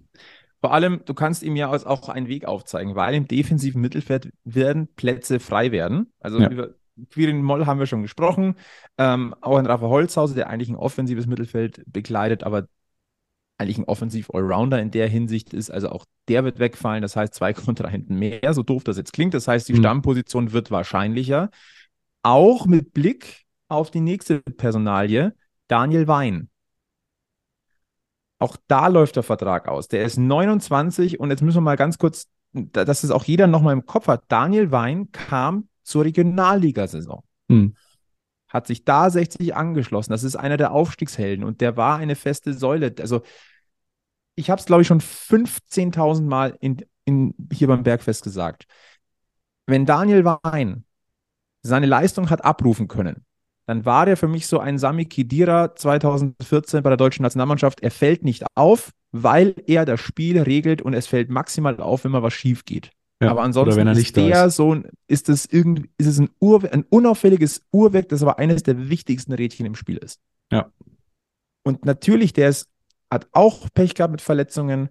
Vor 0.62 0.74
allem, 0.74 1.02
du 1.06 1.13
kannst 1.13 1.43
ihm 1.43 1.56
ja 1.56 1.69
auch 1.72 2.10
einen 2.10 2.28
Weg 2.28 2.45
aufzeigen, 2.45 2.95
weil 2.95 3.13
im 3.15 3.28
defensiven 3.28 3.82
Mittelfeld 3.82 4.32
werden 4.43 4.88
Plätze 4.95 5.39
frei 5.39 5.72
werden. 5.72 6.12
Also 6.19 6.39
Ja. 6.39 6.50
über 6.50 6.69
Quirin 7.12 7.41
Moll 7.41 7.65
haben 7.65 7.80
wir 7.80 7.86
schon 7.86 8.02
gesprochen. 8.02 8.56
Ähm, 8.98 9.34
auch 9.39 9.58
ein 9.58 9.65
Rafa 9.65 9.88
Holzhauser, 9.88 10.36
der 10.36 10.50
eigentlich 10.50 10.67
ein 10.69 10.76
offensives 10.76 11.28
Mittelfeld 11.28 11.82
bekleidet, 11.88 12.43
aber 12.43 12.67
eigentlich 13.58 13.78
ein 13.78 13.86
Offensiv-Allrounder 13.86 14.82
in 14.82 14.91
der 14.91 15.08
Hinsicht 15.08 15.54
ist. 15.54 15.69
Also 15.69 15.89
auch 15.89 16.06
der 16.30 16.43
wird 16.45 16.60
wegfallen. 16.60 17.02
Das 17.02 17.15
heißt, 17.15 17.34
zwei 17.34 17.54
Kontrahenten 17.54 18.15
mehr, 18.17 18.54
so 18.54 18.63
doof 18.63 18.84
das 18.84 18.98
jetzt 18.98 19.13
klingt. 19.13 19.34
Das 19.34 19.48
heißt, 19.48 19.67
die 19.67 19.74
Mhm. 19.74 19.78
Stammposition 19.80 20.52
wird 20.54 20.72
wahrscheinlicher. 20.72 21.50
Auch 22.24 22.65
mit 22.65 22.93
Blick 22.93 23.45
auf 23.67 23.91
die 23.91 24.02
nächste 24.02 24.41
Personalie, 24.41 25.34
Daniel 25.67 26.08
Wein. 26.08 26.50
Auch 28.39 28.56
da 28.67 28.88
läuft 28.88 29.15
der 29.17 29.23
Vertrag 29.23 29.67
aus. 29.67 29.89
Der 29.89 30.04
ist 30.04 30.17
29 30.17 31.19
und 31.19 31.30
jetzt 31.30 31.41
müssen 31.41 31.58
wir 31.58 31.62
mal 31.62 31.75
ganz 31.75 31.97
kurz, 31.97 32.28
da- 32.54 32.86
dass 32.86 33.04
es 33.04 33.12
auch 33.12 33.25
jeder 33.25 33.47
nochmal 33.47 33.73
im 33.73 33.86
Kopf 33.86 34.08
hat. 34.08 34.23
Daniel 34.30 34.71
Wein 34.71 35.12
kam 35.12 35.67
zur 35.84 36.06
Regionalligasaison, 36.06 37.21
Hm. 37.49 37.75
hat 38.47 38.65
sich 38.67 38.86
da 38.86 39.10
60 39.10 39.56
angeschlossen. 39.56 40.12
Das 40.12 40.23
ist 40.23 40.36
einer 40.36 40.58
der 40.58 40.71
Aufstiegshelden 40.71 41.43
und 41.43 41.62
der 41.62 41.78
war 41.78 41.97
eine 41.97 42.15
feste 42.15 42.54
Säule. 42.54 42.95
Also 42.99 43.21
ich 44.36 44.49
habe 44.49 44.60
es, 44.60 44.65
glaube 44.65 44.84
ich, 44.84 44.88
schon 44.88 45.02
15.000 45.02 46.30
Mal 46.30 46.56
in, 46.62 46.78
in, 47.06 47.36
hier 47.52 47.67
beim 47.67 47.84
Bergfest 47.84 48.23
gesagt. 48.23 48.65
Wenn 49.65 49.86
Daniel 49.86 50.23
Wein 50.23 50.86
seine 51.62 51.88
Leistung 51.88 52.30
hat 52.30 52.45
abrufen 52.45 52.88
können, 52.88 53.25
dann 53.69 53.86
war 53.86 54.08
der 54.08 54.17
für 54.17 54.27
mich 54.27 54.47
so 54.47 54.58
ein 54.58 54.79
Sami 54.79 55.05
Khedira 55.05 55.75
2014 55.75 56.82
bei 56.82 56.89
der 56.89 56.97
deutschen 56.97 57.21
Nationalmannschaft. 57.21 57.82
Er 57.82 57.91
fällt 57.91 58.23
nicht 58.23 58.43
auf, 58.55 58.89
weil 59.12 59.53
er 59.67 59.86
das 59.86 59.99
Spiel 59.99 60.41
regelt 60.41 60.82
und 60.82 60.95
es 60.95 61.05
fällt 61.05 61.29
maximal 61.29 61.79
auf, 61.79 62.03
wenn 62.03 62.10
mal 62.10 62.23
was 62.23 62.34
schief 62.34 62.65
geht. 62.65 62.89
Ja, 63.21 63.29
aber 63.29 63.43
ansonsten 63.43 63.88
ist 63.89 64.15
der 64.15 64.45
ist. 64.47 64.55
so 64.55 64.73
ein, 64.73 64.88
ist 65.05 65.29
es 65.29 65.45
irgendwie, 65.45 65.88
ist 65.99 66.08
es 66.08 66.19
ein, 66.19 66.32
Ur, 66.39 66.63
ein 66.73 66.84
unauffälliges 66.89 67.62
Uhrwerk, 67.71 68.10
das 68.10 68.23
aber 68.23 68.39
eines 68.39 68.63
der 68.63 68.89
wichtigsten 68.89 69.34
Rädchen 69.34 69.67
im 69.67 69.75
Spiel 69.75 69.97
ist. 69.97 70.19
Ja. 70.51 70.71
Und 71.62 71.86
natürlich, 71.86 72.34
der 72.34 72.49
ist, 72.49 72.69
hat 73.12 73.27
auch 73.34 73.67
Pech 73.75 73.93
gehabt 73.93 74.13
mit 74.13 74.21
Verletzungen, 74.21 74.89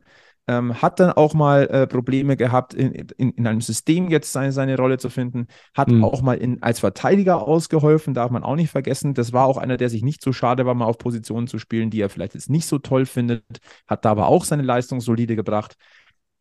ähm, 0.49 0.81
hat 0.83 1.01
dann 1.01 1.13
auch 1.13 1.35
mal 1.35 1.65
äh, 1.69 1.87
Probleme 1.87 2.37
gehabt, 2.37 2.75
in, 2.75 2.93
in, 2.93 3.31
in 3.33 3.47
einem 3.47 3.61
System 3.61 4.09
jetzt 4.11 4.33
seine, 4.33 4.53
seine 4.53 4.77
Rolle 4.77 4.99
zu 4.99 5.11
finden, 5.11 5.47
hat 5.75 5.91
Mhm. 5.91 6.03
auch 6.03 6.23
mal 6.23 6.39
in, 6.39 6.63
als 6.63 6.81
Verteidiger 6.81 7.43
ausgeholfen, 7.43 8.15
darf 8.15 8.31
man 8.31 8.43
auch 8.45 8.57
nicht 8.57 8.71
vergessen. 8.71 9.15
Das 9.15 9.33
war 9.33 9.47
auch 9.47 9.59
einer, 9.59 9.77
der 9.77 9.91
sich 9.91 10.03
nicht 10.03 10.23
so 10.23 10.33
schade 10.33 10.67
war, 10.67 10.75
mal 10.75 10.87
auf 10.87 10.99
Positionen 10.99 11.47
zu 11.47 11.59
spielen, 11.59 11.91
die 11.91 12.01
er 12.01 12.09
vielleicht 12.11 12.35
jetzt 12.35 12.51
nicht 12.51 12.67
so 12.67 12.79
toll 12.79 13.07
findet, 13.07 13.45
hat 13.87 14.05
da 14.05 14.11
aber 14.13 14.29
auch 14.29 14.45
seine 14.45 14.63
Leistung 14.63 15.01
solide 15.01 15.37
gebracht. 15.37 15.77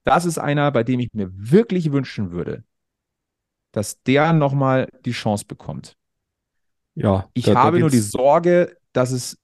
Das 0.06 0.26
ist 0.26 0.38
einer, 0.40 0.72
bei 0.72 0.84
dem 0.84 1.00
ich 1.02 1.14
mir 1.14 1.30
wirklich 1.34 1.92
wünschen 1.92 2.32
würde, 2.32 2.64
dass 3.72 4.02
der 4.04 4.34
nochmal 4.34 4.90
die 5.06 5.12
Chance 5.12 5.46
bekommt. 5.46 5.96
Ja, 6.96 7.30
Ich 7.34 7.44
da- 7.44 7.56
da 7.56 7.72
habe 7.72 7.80
nur 7.80 7.90
die 7.90 8.00
Sorge, 8.00 8.76
dass 8.94 9.12
es 9.12 9.40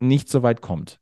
nicht 0.00 0.28
so 0.30 0.42
weit 0.44 0.62
kommt. 0.62 0.99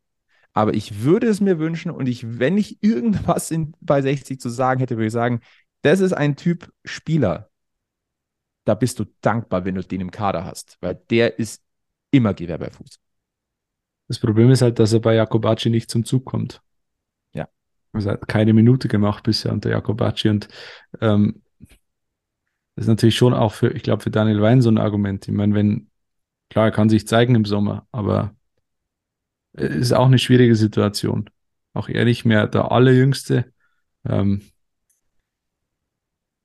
Aber 0.59 0.75
ich 0.75 1.05
würde 1.05 1.29
es 1.29 1.41
mir 1.41 1.61
wünschen 1.61 1.89
und 1.93 2.09
ich, 2.09 2.41
wenn 2.41 2.59
ich 2.59 2.83
irgendwas 2.83 3.53
in, 3.53 3.77
bei 3.81 4.03
60 4.03 4.41
zu 4.41 4.49
sagen 4.49 4.81
hätte, 4.81 4.97
würde 4.97 5.07
ich 5.07 5.13
sagen, 5.13 5.39
das 5.83 6.01
ist 6.01 6.13
ein 6.13 6.35
Typ 6.35 6.73
Spieler. 6.85 7.49
Da 8.65 8.75
bist 8.75 8.99
du 8.99 9.05
dankbar, 9.21 9.65
wenn 9.65 9.77
du 9.77 9.85
den 9.85 10.01
im 10.01 10.11
Kader 10.11 10.45
hast, 10.45 10.77
weil 10.81 10.97
der 11.11 11.39
ist 11.39 11.63
immer 12.11 12.35
Gewehr 12.35 12.59
bei 12.59 12.71
Fuß. 12.71 12.99
Das 14.09 14.19
Problem 14.19 14.51
ist 14.51 14.61
halt, 14.61 14.81
dass 14.81 14.93
er 14.93 14.99
bei 14.99 15.15
Jakobacci 15.15 15.71
nicht 15.71 15.93
zum 15.93 16.05
Zug 16.05 16.25
kommt. 16.25 16.61
Ja. 17.35 17.47
Also 17.93 18.09
er 18.09 18.15
hat 18.15 18.27
keine 18.27 18.53
Minute 18.53 18.89
gemacht 18.89 19.23
bisher 19.23 19.53
unter 19.53 19.71
Jakobacci 19.71 20.29
und 20.29 20.49
ähm, 21.01 21.41
das 22.75 22.87
ist 22.87 22.89
natürlich 22.89 23.17
schon 23.17 23.33
auch 23.33 23.53
für, 23.53 23.69
ich 23.69 23.85
glaube, 23.85 24.03
für 24.03 24.11
Daniel 24.11 24.43
Wein 24.43 24.61
so 24.61 24.71
ein 24.71 24.79
Argument. 24.79 25.29
Ich 25.29 25.35
meine, 25.35 25.55
wenn, 25.55 25.89
klar, 26.51 26.65
er 26.65 26.73
kann 26.73 26.89
sich 26.89 27.07
zeigen 27.07 27.37
im 27.37 27.45
Sommer, 27.45 27.87
aber 27.93 28.35
ist 29.61 29.93
auch 29.93 30.07
eine 30.07 30.19
schwierige 30.19 30.57
Situation. 30.57 31.31
Auch 31.75 31.89
er 31.89 32.05
nicht 32.05 32.25
mehr 32.25 32.47
der 32.47 32.73
Allerjüngste. 32.73 33.53
Ähm, 34.07 34.43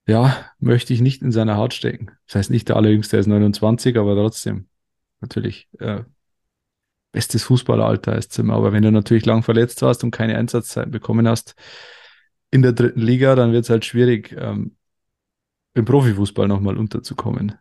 ja, 0.08 0.46
möchte 0.60 0.94
ich 0.94 1.02
nicht 1.02 1.22
in 1.22 1.32
seiner 1.32 1.58
Haut 1.58 1.74
stecken. 1.74 2.12
Das 2.28 2.36
heißt 2.36 2.50
nicht 2.52 2.70
der 2.70 2.76
Allerjüngste, 2.76 3.18
er 3.18 3.22
ist 3.22 3.28
29, 3.28 3.98
aber 3.98 4.16
trotzdem 4.16 4.68
natürlich 5.22 5.70
äh, 5.80 6.04
bestes 7.14 7.44
Fußballeralter 7.44 8.18
ist 8.18 8.34
Zimmer. 8.34 8.56
Aber 8.56 8.74
wenn 8.74 8.84
du 8.84 8.92
natürlich 8.92 9.26
lang 9.26 9.44
verletzt 9.44 9.82
warst 9.82 10.04
und 10.04 10.12
keine 10.12 10.38
Einsatzzeit 10.38 10.92
bekommen 10.92 11.28
hast 11.28 11.56
in 12.52 12.62
der 12.62 12.74
dritten 12.74 13.02
Liga, 13.02 13.36
dann 13.36 13.54
wird 13.54 13.64
es 13.64 13.70
halt 13.70 13.86
schwierig, 13.86 14.36
ähm, 14.38 14.76
im 15.74 15.86
Profifußball 15.86 16.48
nochmal 16.48 16.78
unterzukommen. 16.78 17.58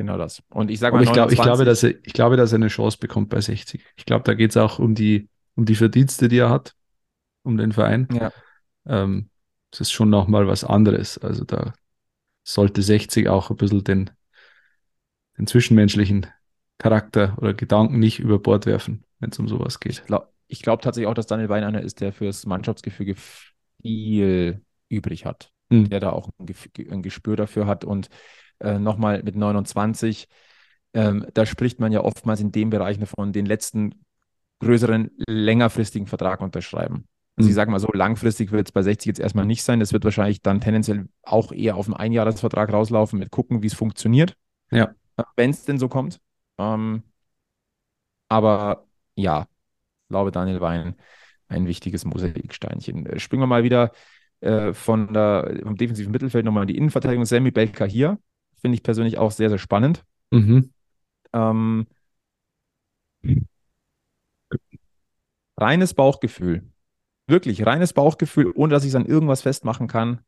Genau 0.00 0.16
das. 0.16 0.42
Und 0.48 0.70
ich 0.70 0.78
sage 0.78 0.96
mal, 0.96 1.02
ich, 1.02 1.12
glaub, 1.12 1.30
ich, 1.30 1.38
glaube, 1.38 1.66
dass 1.66 1.82
er, 1.82 1.90
ich 1.90 2.14
glaube, 2.14 2.38
dass 2.38 2.52
er 2.52 2.56
eine 2.56 2.68
Chance 2.68 2.96
bekommt 2.98 3.28
bei 3.28 3.42
60. 3.42 3.84
Ich 3.96 4.06
glaube, 4.06 4.24
da 4.24 4.32
geht 4.32 4.48
es 4.48 4.56
auch 4.56 4.78
um 4.78 4.94
die, 4.94 5.28
um 5.56 5.66
die 5.66 5.74
Verdienste, 5.74 6.28
die 6.28 6.38
er 6.38 6.48
hat, 6.48 6.74
um 7.42 7.58
den 7.58 7.72
Verein. 7.72 8.08
Ja. 8.10 8.32
Ähm, 8.86 9.28
das 9.70 9.82
ist 9.82 9.92
schon 9.92 10.08
nochmal 10.08 10.46
was 10.46 10.64
anderes. 10.64 11.18
Also 11.18 11.44
da 11.44 11.74
sollte 12.44 12.80
60 12.80 13.28
auch 13.28 13.50
ein 13.50 13.58
bisschen 13.58 13.84
den, 13.84 14.10
den 15.36 15.46
zwischenmenschlichen 15.46 16.26
Charakter 16.78 17.36
oder 17.36 17.52
Gedanken 17.52 17.98
nicht 17.98 18.20
über 18.20 18.38
Bord 18.38 18.64
werfen, 18.64 19.04
wenn 19.18 19.32
es 19.32 19.38
um 19.38 19.48
sowas 19.48 19.80
geht. 19.80 19.98
Ich 19.98 20.06
glaube 20.06 20.28
glaub 20.48 20.80
tatsächlich 20.80 21.08
auch, 21.08 21.14
dass 21.14 21.26
Daniel 21.26 21.50
Wein 21.50 21.64
einer 21.64 21.82
ist, 21.82 22.00
der 22.00 22.14
fürs 22.14 22.46
Mannschaftsgefüge 22.46 23.16
viel 23.82 24.62
übrig 24.88 25.26
hat. 25.26 25.52
Mhm. 25.68 25.90
Der 25.90 26.00
da 26.00 26.08
auch 26.08 26.30
ein, 26.38 26.46
ein, 26.90 27.02
Gespür 27.02 27.36
dafür 27.36 27.66
hat. 27.66 27.84
Und 27.84 28.08
äh, 28.60 28.78
nochmal 28.78 29.22
mit 29.22 29.36
29, 29.36 30.28
ähm, 30.92 31.26
da 31.34 31.46
spricht 31.46 31.80
man 31.80 31.92
ja 31.92 32.00
oftmals 32.00 32.40
in 32.40 32.52
dem 32.52 32.70
Bereich 32.70 32.98
von 33.08 33.32
den 33.32 33.46
letzten 33.46 34.04
größeren, 34.60 35.10
längerfristigen 35.26 36.06
Vertrag 36.06 36.40
unterschreiben. 36.40 37.06
Also 37.36 37.48
ich 37.48 37.54
mhm. 37.54 37.56
sage 37.56 37.70
mal 37.70 37.80
so, 37.80 37.88
langfristig 37.92 38.52
wird 38.52 38.68
es 38.68 38.72
bei 38.72 38.82
60 38.82 39.06
jetzt 39.06 39.20
erstmal 39.20 39.46
nicht 39.46 39.62
sein. 39.62 39.80
Das 39.80 39.92
wird 39.92 40.04
wahrscheinlich 40.04 40.42
dann 40.42 40.60
tendenziell 40.60 41.08
auch 41.22 41.52
eher 41.52 41.76
auf 41.76 41.86
einen 41.86 41.94
Einjahresvertrag 41.94 42.72
rauslaufen, 42.72 43.18
mit 43.18 43.30
gucken, 43.30 43.62
wie 43.62 43.68
es 43.68 43.74
funktioniert. 43.74 44.36
Ja. 44.70 44.94
Wenn 45.36 45.50
es 45.50 45.64
denn 45.64 45.78
so 45.78 45.88
kommt. 45.88 46.20
Ähm, 46.58 47.02
aber 48.28 48.86
ja, 49.14 49.46
glaube 50.08 50.30
Daniel 50.30 50.60
Wein 50.60 50.96
ein 51.48 51.66
wichtiges 51.66 52.04
Mosaiksteinchen. 52.04 53.06
Äh, 53.06 53.18
springen 53.18 53.42
wir 53.42 53.46
mal 53.46 53.64
wieder 53.64 53.92
äh, 54.40 54.72
von 54.72 55.12
der, 55.12 55.60
vom 55.62 55.76
defensiven 55.76 56.12
Mittelfeld 56.12 56.44
nochmal 56.44 56.64
in 56.64 56.68
die 56.68 56.76
Innenverteidigung. 56.76 57.24
Sammy 57.24 57.50
Belka 57.50 57.84
hier 57.84 58.18
finde 58.60 58.76
ich 58.76 58.82
persönlich 58.82 59.18
auch 59.18 59.30
sehr, 59.30 59.48
sehr 59.48 59.58
spannend. 59.58 60.04
Mhm. 60.30 60.72
Ähm, 61.32 61.86
reines 65.56 65.94
Bauchgefühl. 65.94 66.70
Wirklich 67.26 67.64
reines 67.66 67.92
Bauchgefühl, 67.92 68.52
ohne 68.54 68.72
dass 68.72 68.84
ich 68.84 68.90
es 68.90 68.94
an 68.94 69.06
irgendwas 69.06 69.42
festmachen 69.42 69.86
kann. 69.86 70.20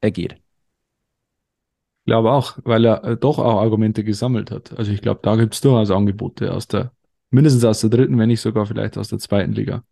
Er 0.00 0.10
geht. 0.10 0.32
Ich 0.32 2.06
glaube 2.06 2.32
auch, 2.32 2.58
weil 2.64 2.84
er 2.86 3.04
äh, 3.04 3.16
doch 3.16 3.38
auch 3.38 3.60
Argumente 3.60 4.02
gesammelt 4.04 4.50
hat. 4.50 4.76
Also 4.78 4.90
ich 4.90 5.02
glaube, 5.02 5.20
da 5.22 5.36
gibt 5.36 5.54
es 5.54 5.60
durchaus 5.60 5.90
Angebote 5.90 6.52
aus 6.52 6.66
der, 6.66 6.92
mindestens 7.30 7.64
aus 7.64 7.80
der 7.82 7.90
dritten, 7.90 8.18
wenn 8.18 8.28
nicht 8.28 8.40
sogar 8.40 8.64
vielleicht 8.66 8.96
aus 8.96 9.08
der 9.08 9.18
zweiten 9.18 9.52
Liga. 9.52 9.84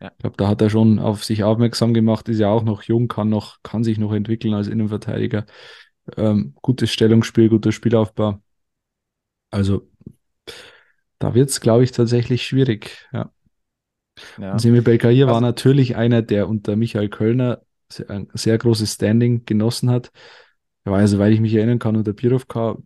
Ja. 0.00 0.12
Ich 0.12 0.18
glaube, 0.18 0.36
da 0.36 0.48
hat 0.48 0.62
er 0.62 0.70
schon 0.70 0.98
auf 0.98 1.24
sich 1.24 1.44
aufmerksam 1.44 1.92
gemacht, 1.92 2.28
ist 2.28 2.38
ja 2.38 2.48
auch 2.48 2.62
noch 2.62 2.84
jung, 2.84 3.08
kann 3.08 3.28
noch, 3.28 3.58
kann 3.62 3.84
sich 3.84 3.98
noch 3.98 4.12
entwickeln 4.12 4.54
als 4.54 4.68
Innenverteidiger. 4.68 5.44
Ähm, 6.16 6.54
gutes 6.62 6.92
Stellungsspiel, 6.92 7.48
guter 7.48 7.72
Spielaufbau. 7.72 8.40
Also 9.50 9.88
da 11.18 11.34
wird 11.34 11.50
es, 11.50 11.60
glaube 11.60 11.84
ich, 11.84 11.92
tatsächlich 11.92 12.46
schwierig. 12.46 13.06
Ja. 13.12 13.30
Ja. 14.38 14.58
Semi 14.58 14.80
Belkair 14.80 15.26
war 15.26 15.40
natürlich 15.40 15.96
einer, 15.96 16.22
der 16.22 16.48
unter 16.48 16.76
Michael 16.76 17.08
Kölner 17.08 17.62
ein 18.08 18.28
sehr 18.34 18.56
großes 18.58 18.94
Standing 18.94 19.44
genossen 19.44 19.90
hat. 19.90 20.10
Er 20.84 20.92
war, 20.92 20.98
also, 20.98 21.18
weil 21.18 21.32
ich 21.32 21.40
mich 21.40 21.54
erinnern 21.54 21.78
kann, 21.78 21.96
unter 21.96 22.12
Birovka 22.12 22.76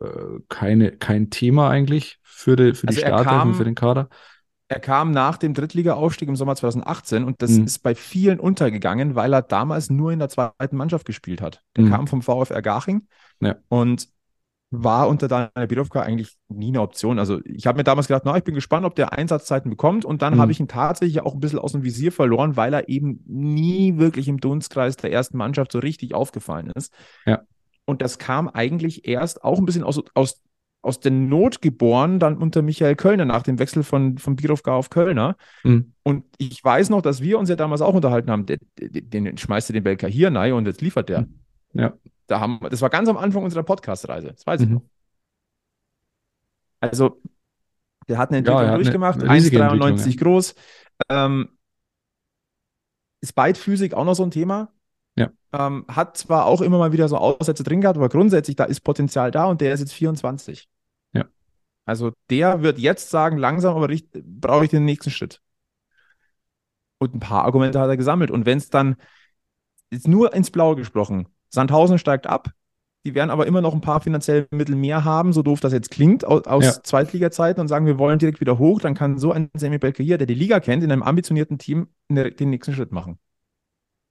äh, 0.00 0.06
keine, 0.48 0.92
kein 0.92 1.30
Thema 1.30 1.70
eigentlich 1.70 2.18
für 2.22 2.56
die, 2.56 2.74
für 2.74 2.86
die 2.86 2.96
also 2.96 3.06
Starter 3.06 3.42
und 3.44 3.54
für 3.54 3.64
den 3.64 3.74
Kader. 3.74 4.08
Er 4.74 4.80
kam 4.80 5.12
nach 5.12 5.36
dem 5.36 5.54
Drittliga-Aufstieg 5.54 6.28
im 6.28 6.34
Sommer 6.34 6.56
2018 6.56 7.22
und 7.22 7.40
das 7.40 7.52
mhm. 7.52 7.64
ist 7.66 7.78
bei 7.84 7.94
vielen 7.94 8.40
untergegangen, 8.40 9.14
weil 9.14 9.32
er 9.32 9.40
damals 9.40 9.88
nur 9.88 10.10
in 10.10 10.18
der 10.18 10.28
zweiten 10.28 10.76
Mannschaft 10.76 11.06
gespielt 11.06 11.40
hat. 11.40 11.62
Der 11.76 11.84
mhm. 11.84 11.90
kam 11.90 12.06
vom 12.08 12.22
VfR 12.22 12.60
Garching 12.60 13.06
ja. 13.38 13.54
und 13.68 14.08
war 14.72 15.06
unter 15.06 15.28
Daniel 15.28 15.68
Birovka 15.68 16.00
eigentlich 16.00 16.36
nie 16.48 16.70
eine 16.70 16.80
Option. 16.80 17.20
Also 17.20 17.38
ich 17.44 17.68
habe 17.68 17.76
mir 17.76 17.84
damals 17.84 18.08
gedacht, 18.08 18.24
na, 18.24 18.36
ich 18.36 18.42
bin 18.42 18.56
gespannt, 18.56 18.84
ob 18.84 18.96
der 18.96 19.12
Einsatzzeiten 19.12 19.70
bekommt. 19.70 20.04
Und 20.04 20.22
dann 20.22 20.34
mhm. 20.34 20.40
habe 20.40 20.50
ich 20.50 20.58
ihn 20.58 20.66
tatsächlich 20.66 21.20
auch 21.20 21.34
ein 21.34 21.40
bisschen 21.40 21.60
aus 21.60 21.70
dem 21.70 21.84
Visier 21.84 22.10
verloren, 22.10 22.56
weil 22.56 22.74
er 22.74 22.88
eben 22.88 23.22
nie 23.28 23.98
wirklich 23.98 24.26
im 24.26 24.40
Dunstkreis 24.40 24.96
der 24.96 25.12
ersten 25.12 25.38
Mannschaft 25.38 25.70
so 25.70 25.78
richtig 25.78 26.16
aufgefallen 26.16 26.72
ist. 26.74 26.92
Ja. 27.26 27.42
Und 27.84 28.02
das 28.02 28.18
kam 28.18 28.48
eigentlich 28.48 29.06
erst 29.06 29.44
auch 29.44 29.60
ein 29.60 29.66
bisschen 29.66 29.84
aus, 29.84 30.02
aus, 30.14 30.42
aus 30.84 31.00
der 31.00 31.12
Not 31.12 31.62
geboren, 31.62 32.18
dann 32.18 32.36
unter 32.36 32.60
Michael 32.60 32.94
Kölner, 32.94 33.24
nach 33.24 33.42
dem 33.42 33.58
Wechsel 33.58 33.82
von, 33.82 34.18
von 34.18 34.36
Birovka 34.36 34.74
auf 34.74 34.90
Kölner. 34.90 35.36
Mhm. 35.62 35.94
Und 36.02 36.24
ich 36.36 36.62
weiß 36.62 36.90
noch, 36.90 37.00
dass 37.00 37.22
wir 37.22 37.38
uns 37.38 37.48
ja 37.48 37.56
damals 37.56 37.80
auch 37.80 37.94
unterhalten 37.94 38.30
haben, 38.30 38.44
den, 38.44 38.58
den, 38.78 39.38
schmeißt 39.38 39.70
du 39.70 39.72
den 39.72 39.82
Belka 39.82 40.06
hier 40.06 40.34
rein 40.34 40.52
und 40.52 40.66
jetzt 40.66 40.82
liefert 40.82 41.08
der. 41.08 41.26
Ja. 41.72 41.94
Da 42.26 42.40
haben, 42.40 42.60
das 42.70 42.82
war 42.82 42.90
ganz 42.90 43.08
am 43.08 43.16
Anfang 43.16 43.42
unserer 43.42 43.62
Podcast-Reise. 43.62 44.28
Das 44.28 44.46
weiß 44.46 44.60
ich 44.60 44.68
mhm. 44.68 44.74
noch. 44.74 44.82
Also, 46.80 47.22
der 48.06 48.18
hat 48.18 48.28
eine 48.28 48.38
Entwicklung 48.38 48.62
ja, 48.62 48.74
durchgemacht, 48.74 49.20
1,93 49.20 50.18
groß. 50.18 50.54
Ähm, 51.08 51.48
ist 53.22 53.34
Beidphysik 53.34 53.94
auch 53.94 54.04
noch 54.04 54.14
so 54.14 54.22
ein 54.22 54.30
Thema? 54.30 54.70
Ja. 55.16 55.30
Ähm, 55.52 55.84
hat 55.88 56.16
zwar 56.16 56.46
auch 56.46 56.60
immer 56.60 56.78
mal 56.78 56.92
wieder 56.92 57.08
so 57.08 57.16
Aussätze 57.16 57.62
drin 57.62 57.80
gehabt, 57.80 57.96
aber 57.96 58.08
grundsätzlich, 58.08 58.56
da 58.56 58.64
ist 58.64 58.80
Potenzial 58.80 59.30
da 59.30 59.46
und 59.46 59.60
der 59.60 59.72
ist 59.72 59.80
jetzt 59.80 59.92
24. 59.92 60.68
Ja. 61.12 61.26
Also 61.84 62.12
der 62.30 62.62
wird 62.62 62.78
jetzt 62.78 63.10
sagen, 63.10 63.38
langsam, 63.38 63.76
aber 63.76 63.94
brauche 64.14 64.64
ich 64.64 64.70
den 64.70 64.84
nächsten 64.84 65.10
Schritt. 65.10 65.40
Und 66.98 67.14
ein 67.14 67.20
paar 67.20 67.44
Argumente 67.44 67.78
hat 67.80 67.88
er 67.88 67.96
gesammelt. 67.96 68.30
Und 68.30 68.46
wenn 68.46 68.58
es 68.58 68.70
dann, 68.70 68.96
jetzt 69.90 70.08
nur 70.08 70.34
ins 70.34 70.50
Blaue 70.50 70.76
gesprochen, 70.76 71.28
Sandhausen 71.50 71.98
steigt 71.98 72.26
ab. 72.26 72.50
Die 73.06 73.14
werden 73.14 73.30
aber 73.30 73.46
immer 73.46 73.60
noch 73.60 73.74
ein 73.74 73.82
paar 73.82 74.00
finanzielle 74.00 74.48
Mittel 74.50 74.76
mehr 74.76 75.04
haben, 75.04 75.34
so 75.34 75.42
doof 75.42 75.60
das 75.60 75.74
jetzt 75.74 75.90
klingt, 75.90 76.24
aus, 76.24 76.46
aus 76.46 76.64
ja. 76.64 76.82
Zweitliga-Zeiten 76.82 77.60
und 77.60 77.68
sagen, 77.68 77.84
wir 77.84 77.98
wollen 77.98 78.18
direkt 78.18 78.40
wieder 78.40 78.58
hoch. 78.58 78.80
Dann 78.80 78.94
kann 78.94 79.18
so 79.18 79.30
ein 79.30 79.50
Sammy 79.54 79.76
Belke 79.76 80.02
hier, 80.02 80.16
der 80.16 80.26
die 80.26 80.34
Liga 80.34 80.58
kennt, 80.58 80.82
in 80.82 80.90
einem 80.90 81.02
ambitionierten 81.02 81.58
Team 81.58 81.88
den 82.08 82.50
nächsten 82.50 82.72
Schritt 82.72 82.92
machen. 82.92 83.18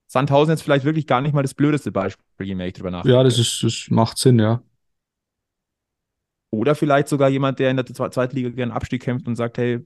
Sandhausen 0.07 0.53
ist 0.53 0.61
vielleicht 0.61 0.85
wirklich 0.85 1.07
gar 1.07 1.21
nicht 1.21 1.33
mal 1.33 1.41
das 1.41 1.53
blödeste 1.53 1.91
Beispiel, 1.91 2.23
je 2.39 2.55
mehr 2.55 2.67
ich 2.67 2.73
drüber 2.73 2.91
nachdenke. 2.91 3.15
Ja, 3.15 3.23
das, 3.23 3.39
ist, 3.39 3.63
das 3.63 3.87
macht 3.89 4.17
Sinn, 4.17 4.39
ja. 4.39 4.61
Oder 6.51 6.75
vielleicht 6.75 7.07
sogar 7.07 7.29
jemand, 7.29 7.57
der 7.59 7.71
in 7.71 7.77
der 7.77 7.85
Zweitliga 7.85 8.49
gerne 8.49 8.73
Abstieg 8.73 9.01
kämpft 9.01 9.27
und 9.27 9.35
sagt, 9.35 9.57
hey, 9.57 9.85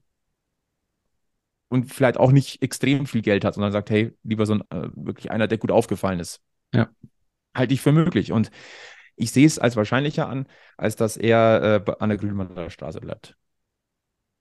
und 1.70 1.94
vielleicht 1.94 2.18
auch 2.18 2.32
nicht 2.32 2.62
extrem 2.62 3.06
viel 3.06 3.22
Geld 3.22 3.46
hat, 3.46 3.54
sondern 3.54 3.72
sagt, 3.72 3.90
hey, 3.90 4.14
lieber 4.24 4.46
so 4.46 4.54
ein, 4.54 4.62
äh, 4.70 4.90
wirklich 4.96 5.32
einer, 5.32 5.48
der 5.48 5.58
gut 5.58 5.72
aufgefallen 5.72 6.20
ist. 6.20 6.42
Ja 6.74 6.90
halte 7.58 7.74
ich 7.74 7.82
für 7.82 7.92
möglich. 7.92 8.32
Und 8.32 8.52
ich 9.16 9.32
sehe 9.32 9.46
es 9.46 9.60
als 9.60 9.76
wahrscheinlicher 9.76 10.30
an, 10.30 10.48
als 10.78 10.96
dass 10.96 11.18
er 11.18 11.84
äh, 11.88 11.92
an 12.00 12.10
der 12.10 12.18
Grünwalder 12.18 12.70
Straße 12.70 13.02
bleibt. 13.02 13.36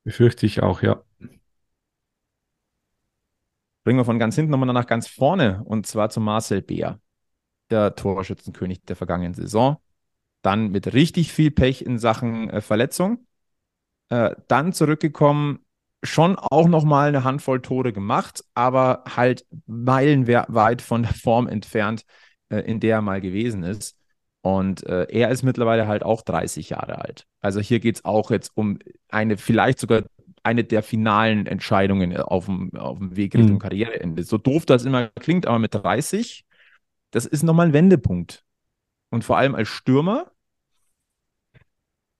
Befürchte 0.05 0.47
ich 0.47 0.63
auch, 0.63 0.83
ja. 0.83 1.03
Bringen 3.87 4.01
wir 4.01 4.05
von 4.05 4.19
ganz 4.19 4.35
hinten 4.35 4.51
nochmal 4.51 4.73
nach 4.73 4.89
ganz 4.89 5.07
vorne 5.07 5.63
und 5.65 5.87
zwar 5.87 6.11
zu 6.11 6.21
Marcel 6.21 6.61
Beer, 6.61 6.99
der 7.71 7.95
Torschützenkönig 7.95 8.83
der 8.83 8.97
vergangenen 8.97 9.33
Saison. 9.33 9.77
Dann 10.43 10.73
mit 10.73 10.93
richtig 10.93 11.33
viel 11.33 11.53
Pech 11.53 11.83
in 11.83 11.97
Sachen 11.97 12.51
äh, 12.51 12.61
Verletzung. 12.61 13.29
Äh, 14.09 14.35
dann 14.49 14.73
zurückgekommen, 14.73 15.61
schon 16.03 16.35
auch 16.35 16.67
nochmal 16.67 17.07
eine 17.07 17.23
Handvoll 17.23 17.63
Tore 17.63 17.93
gemacht, 17.93 18.43
aber 18.55 19.05
halt 19.15 19.47
meilenweit 19.67 20.83
von 20.83 21.05
der 21.05 21.15
Form 21.15 21.47
entfernt, 21.47 22.05
äh, 22.49 22.59
in 22.63 22.81
der 22.81 22.97
er 22.97 23.03
mal 23.03 23.21
gewesen 23.21 23.63
ist. 23.63 23.97
Und 24.41 24.85
äh, 24.85 25.07
er 25.11 25.31
ist 25.31 25.45
mittlerweile 25.45 25.87
halt 25.87 26.03
auch 26.03 26.23
30 26.23 26.71
Jahre 26.71 26.99
alt. 26.99 27.29
Also 27.41 27.61
hier 27.61 27.79
geht 27.79 27.95
es 27.95 28.05
auch 28.05 28.33
jetzt 28.33 28.51
um 28.57 28.81
eine, 29.11 29.37
vielleicht 29.37 29.79
sogar 29.79 30.03
eine 30.47 30.65
der 30.65 30.83
finalen 30.83 31.47
Entscheidungen 31.47 32.17
auf 32.17 32.47
dem, 32.47 32.75
auf 32.77 32.99
dem 32.99 33.17
Weg 33.17 33.35
Richtung 33.35 33.55
Mhm. 33.57 33.59
Karriereende. 33.61 34.23
So 34.23 34.39
doof 34.39 34.65
das 34.65 34.85
immer 34.85 35.09
klingt, 35.09 35.47
aber 35.47 35.59
mit 35.59 35.75
30, 35.75 36.45
das 37.11 37.27
ist 37.27 37.43
nochmal 37.43 37.67
ein 37.69 37.73
Wendepunkt. 37.73 38.45
Und 39.11 39.25
vor 39.25 39.37
allem 39.39 39.55
als 39.55 39.69
Stürmer 39.69 40.31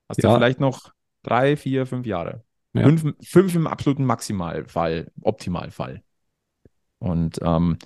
hast 0.09 0.23
du 0.23 0.27
Ja. 0.29 0.35
vielleicht 0.35 0.61
noch 0.61 0.93
drei, 1.23 1.57
vier, 1.57 1.87
fünf 1.87 2.07
Jahre. 2.07 2.45
Ja. 2.75 2.83
Fünf, 2.83 3.15
fünf 3.23 3.55
im 3.55 3.67
absoluten 3.67 4.05
Maximalfall, 4.05 5.11
Optimalfall. 5.23 6.03
Und 6.99 7.39
ähm, 7.43 7.79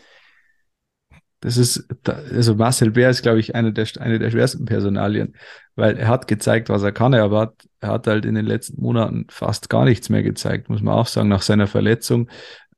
Das 1.41 1.57
ist, 1.57 1.89
also 2.07 2.55
Marcel 2.55 2.91
Bär 2.91 3.09
ist, 3.09 3.23
glaube 3.23 3.41
ich, 3.41 3.55
eine 3.55 3.73
der, 3.73 3.87
eine 3.99 4.19
der 4.19 4.31
schwersten 4.31 4.67
Personalien, 4.67 5.37
weil 5.75 5.97
er 5.97 6.09
hat 6.09 6.29
gezeigt, 6.29 6.69
was 6.69 6.83
er 6.83 6.93
kann, 6.93 7.15
aber 7.15 7.41
hat, 7.41 7.55
er 7.81 7.89
hat 7.89 8.07
halt 8.07 8.27
in 8.27 8.35
den 8.35 8.45
letzten 8.45 8.81
Monaten 8.83 9.27
fast 9.31 9.71
gar 9.71 9.87
nichts 9.87 10.11
mehr 10.11 10.23
gezeigt, 10.23 10.69
muss 10.69 10.83
man 10.83 10.95
auch 10.95 11.07
sagen, 11.07 11.29
nach 11.29 11.43
seiner 11.43 11.67
Verletzung. 11.67 12.29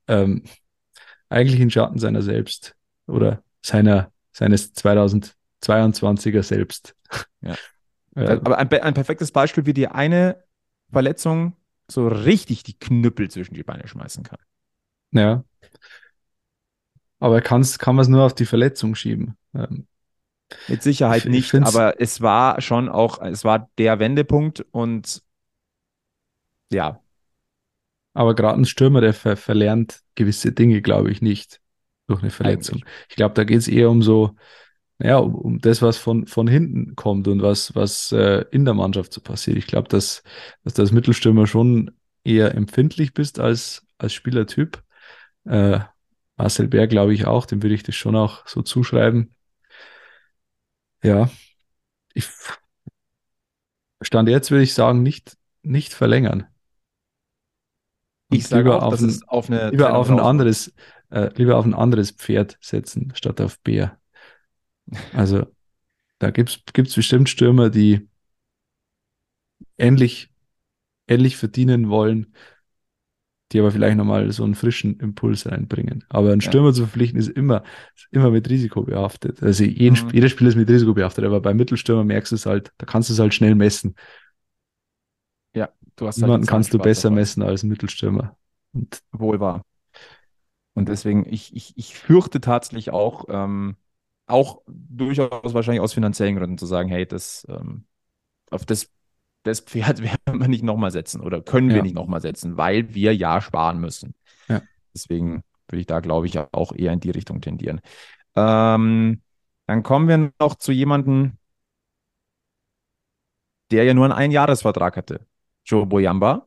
Ähm, 0.06 0.44
eigentlich 1.28 1.60
in 1.60 1.70
Schatten 1.70 1.98
seiner 1.98 2.22
selbst 2.22 2.76
oder 3.08 3.42
seiner, 3.62 4.12
seines 4.30 4.74
2022er 4.76 6.42
selbst. 6.42 6.94
Ja. 7.40 7.54
Äh, 8.14 8.26
aber 8.26 8.58
ein, 8.58 8.70
ein 8.70 8.92
perfektes 8.92 9.32
Beispiel, 9.32 9.64
wie 9.64 9.72
dir 9.72 9.94
eine 9.94 10.44
Verletzung 10.92 11.56
so 11.90 12.08
richtig 12.08 12.62
die 12.62 12.78
Knüppel 12.78 13.30
zwischen 13.30 13.54
die 13.54 13.62
Beine 13.62 13.88
schmeißen 13.88 14.22
kann. 14.22 14.38
ja. 15.12 15.44
Aber 17.22 17.40
kann's, 17.40 17.78
kann 17.78 17.94
man 17.94 18.02
es 18.02 18.08
nur 18.08 18.24
auf 18.24 18.34
die 18.34 18.46
Verletzung 18.46 18.94
schieben. 18.96 19.36
Ähm, 19.54 19.86
Mit 20.66 20.82
Sicherheit 20.82 21.20
Ich- 21.20 21.26
ich 21.26 21.30
nicht, 21.30 21.50
find's- 21.50 21.74
aber 21.76 22.00
es 22.00 22.20
war 22.20 22.60
schon 22.60 22.88
auch, 22.88 23.20
es 23.22 23.44
war 23.44 23.70
der 23.78 23.98
Wendepunkt 24.00 24.66
und 24.72 25.22
ja, 26.70 27.00
Aber 28.14 28.34
gerade 28.34 28.60
ein 28.60 28.64
Stürmer, 28.66 29.00
der 29.00 29.14
ver 29.14 29.36
verlernt 29.36 30.00
gewisse 30.14 30.52
Dinge, 30.52 30.82
glaube 30.82 31.10
ich, 31.10 31.22
nicht 31.22 31.60
durch 32.06 32.20
eine 32.22 32.30
Verletzung. 32.30 32.84
Ich 33.08 33.16
glaube, 33.16 33.34
da 33.34 33.44
geht 33.44 33.58
es 33.58 33.68
eher 33.68 33.88
um 33.90 34.02
so, 34.02 34.36
ja, 34.98 35.18
um, 35.18 35.34
um 35.34 35.58
das, 35.60 35.82
was 35.82 35.98
von, 35.98 36.26
von 36.26 36.48
hinten 36.48 36.96
kommt 36.96 37.28
und 37.28 37.42
was, 37.42 37.74
was 37.74 38.12
äh, 38.12 38.44
in 38.50 38.64
der 38.64 38.74
Mannschaft 38.74 39.12
so 39.12 39.20
passiert. 39.20 39.56
Ich 39.58 39.66
glaube, 39.66 39.88
dass, 39.88 40.22
dass 40.64 40.74
du 40.74 40.82
als 40.82 40.92
Mittelstürmer 40.92 41.46
schon 41.46 41.92
eher 42.24 42.54
empfindlich 42.54 43.14
bist 43.14 43.40
als, 43.40 43.86
als 43.98 44.12
Spielertyp. 44.14 44.82
Äh, 45.44 45.80
Marcel 46.42 46.68
Bär, 46.68 46.88
glaube 46.88 47.14
ich, 47.14 47.26
auch, 47.26 47.46
dem 47.46 47.62
würde 47.62 47.74
ich 47.74 47.84
das 47.84 47.94
schon 47.94 48.16
auch 48.16 48.46
so 48.48 48.62
zuschreiben. 48.62 49.34
Ja, 51.02 51.30
ich 52.14 52.26
stand 54.02 54.28
jetzt, 54.28 54.50
würde 54.50 54.64
ich 54.64 54.74
sagen, 54.74 55.02
nicht, 55.02 55.36
nicht 55.62 55.94
verlängern. 55.94 56.46
Und 58.28 58.38
ich 58.38 58.48
sage 58.48 58.64
lieber 58.64 58.78
auch, 58.78 58.82
auf 58.84 58.92
dass 58.92 59.02
ein- 59.02 59.08
es 59.10 59.28
auf 59.28 59.50
eine 59.50 59.70
lieber 59.70 59.94
auf 59.94 60.10
ein 60.10 60.18
anderes, 60.20 60.72
äh, 61.10 61.30
lieber 61.36 61.56
auf 61.56 61.64
ein 61.64 61.74
anderes 61.74 62.10
Pferd 62.12 62.56
setzen, 62.60 63.12
statt 63.14 63.40
auf 63.40 63.60
Bär. 63.60 63.98
Also, 65.12 65.46
da 66.18 66.30
gibt's 66.30 66.60
gibt's 66.74 66.94
bestimmt 66.96 67.28
Stürmer, 67.30 67.70
die 67.70 68.08
ähnlich, 69.78 70.30
ähnlich 71.08 71.36
verdienen 71.36 71.88
wollen, 71.90 72.34
die 73.52 73.60
aber 73.60 73.70
vielleicht 73.70 73.96
nochmal 73.96 74.30
so 74.32 74.44
einen 74.44 74.54
frischen 74.54 74.98
Impuls 75.00 75.46
reinbringen. 75.46 76.04
Aber 76.08 76.32
einen 76.32 76.40
Ja. 76.40 76.48
Stürmer 76.48 76.72
zu 76.72 76.82
verpflichten 76.82 77.18
ist 77.18 77.28
immer, 77.28 77.62
ist 77.94 78.08
immer 78.10 78.30
mit 78.30 78.48
Risiko 78.50 78.82
behaftet. 78.82 79.42
Also 79.42 79.64
jeden, 79.64 79.96
Mhm. 79.96 80.10
jeder 80.12 80.28
Spieler 80.28 80.50
ist 80.50 80.56
mit 80.56 80.68
Risiko 80.70 80.94
behaftet, 80.94 81.24
aber 81.24 81.40
bei 81.40 81.54
Mittelstürmer 81.54 82.04
merkst 82.04 82.32
du 82.32 82.36
es 82.36 82.46
halt, 82.46 82.72
da 82.78 82.86
kannst 82.86 83.08
du 83.10 83.14
es 83.14 83.18
halt 83.18 83.34
schnell 83.34 83.54
messen. 83.54 83.94
Ja, 85.54 85.68
du 85.96 86.06
hast 86.06 86.22
halt 86.22 86.32
Niemanden 86.32 86.46
den 86.46 86.46
kannst 86.46 86.72
du 86.74 86.78
besser 86.78 87.10
davon. 87.10 87.16
messen 87.16 87.42
als 87.42 87.62
Mittelstürmer. 87.64 88.36
Und 88.72 89.02
Wohl 89.12 89.40
wahr. 89.40 89.62
Und 90.74 90.88
deswegen, 90.88 91.26
ich, 91.32 91.54
ich, 91.54 91.76
ich 91.76 91.94
fürchte 91.94 92.40
tatsächlich 92.40 92.90
auch, 92.90 93.26
ähm, 93.28 93.76
auch 94.26 94.62
durchaus 94.66 95.52
wahrscheinlich 95.54 95.82
aus 95.82 95.92
finanziellen 95.92 96.36
Gründen 96.36 96.58
zu 96.58 96.66
sagen, 96.66 96.88
hey, 96.88 97.06
das, 97.06 97.46
ähm, 97.50 97.84
auf 98.50 98.66
das, 98.66 98.90
das 99.44 99.60
Pferd 99.60 100.02
werden 100.02 100.40
wir 100.40 100.48
nicht 100.48 100.64
nochmal 100.64 100.90
setzen 100.90 101.20
oder 101.20 101.40
können 101.42 101.68
wir 101.70 101.76
Ja. 101.78 101.82
nicht 101.82 101.94
nochmal 101.94 102.20
setzen, 102.20 102.56
weil 102.56 102.94
wir 102.94 103.14
ja 103.14 103.40
sparen 103.40 103.80
müssen. 103.80 104.14
Ja. 104.48 104.62
Deswegen 104.94 105.42
würde 105.68 105.80
ich 105.80 105.86
da, 105.86 106.00
glaube 106.00 106.26
ich, 106.26 106.38
auch 106.38 106.72
eher 106.74 106.92
in 106.92 107.00
die 107.00 107.10
Richtung 107.10 107.40
tendieren. 107.40 107.80
Ähm, 108.36 109.22
dann 109.66 109.82
kommen 109.82 110.08
wir 110.08 110.32
noch 110.40 110.54
zu 110.56 110.72
jemandem, 110.72 111.38
der 113.70 113.84
ja 113.84 113.94
nur 113.94 114.04
einen 114.04 114.12
Einjahresvertrag 114.14 114.96
hatte. 114.96 115.26
Joe 115.64 115.86
Boyamba, 115.86 116.46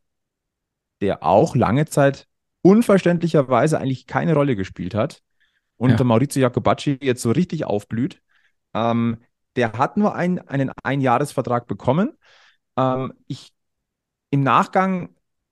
der 1.01 1.23
auch 1.23 1.55
lange 1.55 1.85
Zeit 1.85 2.27
unverständlicherweise 2.61 3.79
eigentlich 3.79 4.07
keine 4.07 4.33
Rolle 4.33 4.55
gespielt 4.55 4.95
hat. 4.95 5.21
Unter 5.77 5.99
Ja. 5.99 6.03
Maurizio 6.05 6.41
Jacobacci 6.41 6.97
jetzt 7.01 7.21
so 7.21 7.31
richtig 7.31 7.65
aufblüht. 7.65 8.21
Ähm, 8.73 9.17
der 9.55 9.73
hat 9.73 9.97
nur 9.97 10.15
ein, 10.15 10.39
einen 10.47 10.71
Einjahresvertrag 10.83 11.67
bekommen. 11.67 12.11
Ähm, 12.77 13.13
ich 13.27 13.53
im 14.29 14.41
Nachgang, 14.41 15.09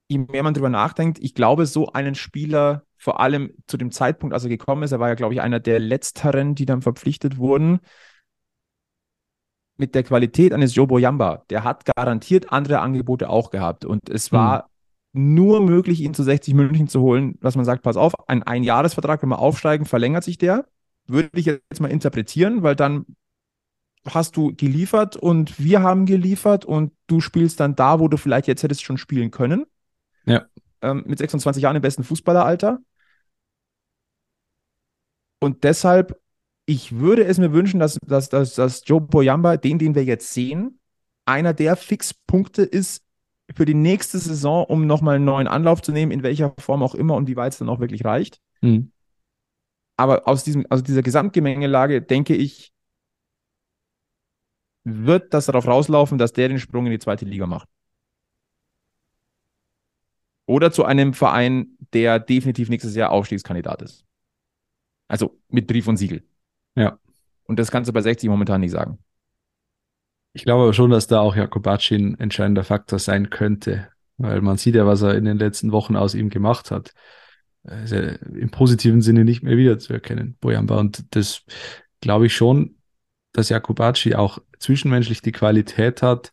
je 0.07 0.19
mehr 0.19 0.43
man 0.43 0.53
drüber 0.53 0.69
nachdenkt, 0.69 1.19
ich 1.19 1.35
glaube, 1.35 1.65
so 1.65 1.91
einen 1.93 2.15
Spieler, 2.15 2.83
vor 2.97 3.19
allem 3.19 3.53
zu 3.67 3.77
dem 3.77 3.91
Zeitpunkt, 3.91 4.33
als 4.33 4.43
er 4.43 4.49
gekommen 4.49 4.83
ist, 4.83 4.91
er 4.91 4.99
war 4.99 5.09
ja, 5.09 5.15
glaube 5.15 5.33
ich, 5.33 5.41
einer 5.41 5.59
der 5.59 5.79
letzteren, 5.79 6.55
die 6.55 6.65
dann 6.65 6.81
verpflichtet 6.81 7.37
wurden, 7.37 7.79
mit 9.77 9.95
der 9.95 10.03
Qualität 10.03 10.53
eines 10.53 10.75
Joe 10.75 10.87
Boyamba, 10.87 11.43
der 11.49 11.63
hat 11.63 11.85
garantiert 11.85 12.51
andere 12.51 12.79
Angebote 12.79 13.29
auch 13.29 13.49
gehabt. 13.49 13.85
Und 13.85 14.09
es 14.09 14.31
war 14.31 14.69
nur 15.13 15.61
möglich, 15.61 16.01
ihn 16.01 16.13
zu 16.13 16.23
60 16.23 16.53
München 16.53 16.87
zu 16.87 17.01
holen, 17.01 17.37
dass 17.41 17.55
man 17.55 17.65
sagt, 17.65 17.83
pass 17.83 17.97
auf, 17.97 18.13
ein 18.27 18.43
Einjahresvertrag, 18.43 19.21
wenn 19.21 19.29
wir 19.29 19.39
aufsteigen, 19.39 19.85
verlängert 19.85 20.23
sich 20.23 20.37
der. 20.37 20.67
Würde 21.07 21.29
ich 21.33 21.45
jetzt 21.45 21.79
mal 21.79 21.91
interpretieren, 21.91 22.63
weil 22.63 22.75
dann 22.75 23.05
hast 24.07 24.35
du 24.37 24.53
geliefert 24.55 25.15
und 25.15 25.59
wir 25.59 25.81
haben 25.81 26.05
geliefert 26.05 26.65
und 26.65 26.91
du 27.13 27.21
spielst 27.21 27.59
dann 27.59 27.75
da, 27.75 27.99
wo 27.99 28.07
du 28.07 28.17
vielleicht 28.17 28.47
jetzt 28.47 28.63
hättest 28.63 28.83
schon 28.83 28.97
spielen 28.97 29.31
können. 29.31 29.65
Ja. 30.25 30.45
Ähm, 30.81 31.03
mit 31.05 31.19
26 31.19 31.61
Jahren 31.61 31.75
im 31.75 31.81
besten 31.81 32.03
Fußballeralter. 32.03 32.79
Und 35.39 35.63
deshalb, 35.63 36.19
ich 36.65 36.97
würde 36.97 37.25
es 37.25 37.37
mir 37.37 37.53
wünschen, 37.53 37.79
dass, 37.79 37.99
dass, 38.05 38.29
dass, 38.29 38.55
dass 38.55 38.81
Joe 38.85 39.01
Boyamba, 39.01 39.57
den, 39.57 39.77
den 39.77 39.95
wir 39.95 40.03
jetzt 40.03 40.33
sehen, 40.33 40.79
einer 41.25 41.53
der 41.53 41.75
Fixpunkte 41.75 42.63
ist 42.63 43.03
für 43.55 43.65
die 43.65 43.73
nächste 43.73 44.19
Saison, 44.19 44.65
um 44.65 44.87
nochmal 44.87 45.17
einen 45.17 45.25
neuen 45.25 45.47
Anlauf 45.47 45.81
zu 45.81 45.91
nehmen, 45.91 46.11
in 46.11 46.23
welcher 46.23 46.53
Form 46.59 46.81
auch 46.81 46.95
immer 46.95 47.15
und 47.15 47.27
wie 47.27 47.35
weit 47.35 47.53
es 47.53 47.59
dann 47.59 47.69
auch 47.69 47.79
wirklich 47.79 48.03
reicht. 48.05 48.39
hm, 48.61 48.91
Aber 49.97 50.27
aus, 50.27 50.43
diesem, 50.43 50.65
aus 50.69 50.81
dieser 50.81 51.03
Gesamtgemengelage 51.03 52.01
denke 52.01 52.35
ich, 52.35 52.73
wird 54.83 55.33
das 55.33 55.45
darauf 55.45 55.67
rauslaufen, 55.67 56.17
dass 56.17 56.33
der 56.33 56.49
den 56.49 56.59
Sprung 56.59 56.85
in 56.85 56.91
die 56.91 56.99
zweite 56.99 57.25
Liga 57.25 57.47
macht. 57.47 57.69
Oder 60.45 60.71
zu 60.71 60.83
einem 60.83 61.13
Verein, 61.13 61.77
der 61.93 62.19
definitiv 62.19 62.69
nächstes 62.69 62.95
Jahr 62.95 63.11
Aufstiegskandidat 63.11 63.81
ist. 63.81 64.05
Also 65.07 65.39
mit 65.47 65.67
Brief 65.67 65.87
und 65.87 65.97
Siegel. 65.97 66.23
Ja. 66.75 66.99
Und 67.45 67.59
das 67.59 67.71
kannst 67.71 67.87
du 67.87 67.93
bei 67.93 68.01
60 68.01 68.29
momentan 68.29 68.61
nicht 68.61 68.71
sagen. 68.71 68.99
Ich 70.33 70.43
glaube 70.43 70.63
aber 70.63 70.73
schon, 70.73 70.89
dass 70.89 71.07
da 71.07 71.19
auch 71.19 71.35
Jakobacci 71.35 71.95
ein 71.95 72.19
entscheidender 72.19 72.63
Faktor 72.63 72.99
sein 72.99 73.29
könnte, 73.29 73.87
weil 74.17 74.41
man 74.41 74.57
sieht 74.57 74.75
ja, 74.75 74.85
was 74.85 75.01
er 75.01 75.15
in 75.15 75.25
den 75.25 75.37
letzten 75.37 75.71
Wochen 75.71 75.95
aus 75.95 76.15
ihm 76.15 76.29
gemacht 76.29 76.71
hat. 76.71 76.93
Ja 76.93 77.03
im 77.65 78.51
positiven 78.51 79.01
Sinne 79.01 79.23
nicht 79.23 79.41
mehr 79.43 79.55
wiederzuerkennen, 79.55 80.35
Boyamba. 80.41 80.79
Und 80.79 81.15
das 81.15 81.43
glaube 82.01 82.25
ich 82.25 82.35
schon, 82.35 82.75
dass 83.33 83.49
Jakobacci 83.49 84.15
auch 84.15 84.39
zwischenmenschlich 84.59 85.21
die 85.21 85.31
Qualität 85.31 86.01
hat, 86.01 86.31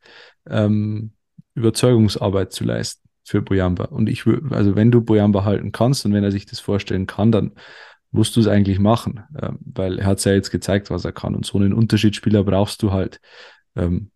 ähm, 0.48 1.12
Überzeugungsarbeit 1.54 2.52
zu 2.52 2.64
leisten 2.64 3.08
für 3.24 3.42
Boyamba. 3.42 3.86
Und 3.86 4.08
ich 4.08 4.26
würde, 4.26 4.54
also 4.54 4.76
wenn 4.76 4.90
du 4.90 5.00
Boyamba 5.00 5.44
halten 5.44 5.72
kannst 5.72 6.04
und 6.04 6.12
wenn 6.12 6.24
er 6.24 6.32
sich 6.32 6.46
das 6.46 6.60
vorstellen 6.60 7.06
kann, 7.06 7.32
dann 7.32 7.52
musst 8.12 8.36
du 8.36 8.40
es 8.40 8.46
eigentlich 8.46 8.78
machen, 8.78 9.22
ähm, 9.40 9.58
weil 9.60 9.98
er 9.98 10.06
hat 10.06 10.24
ja 10.24 10.32
jetzt 10.32 10.50
gezeigt, 10.50 10.90
was 10.90 11.04
er 11.04 11.12
kann. 11.12 11.34
Und 11.34 11.46
so 11.46 11.58
einen 11.58 11.72
Unterschiedsspieler 11.72 12.44
brauchst 12.44 12.82
du 12.82 12.92
halt. 12.92 13.20
Ähm, 13.76 14.10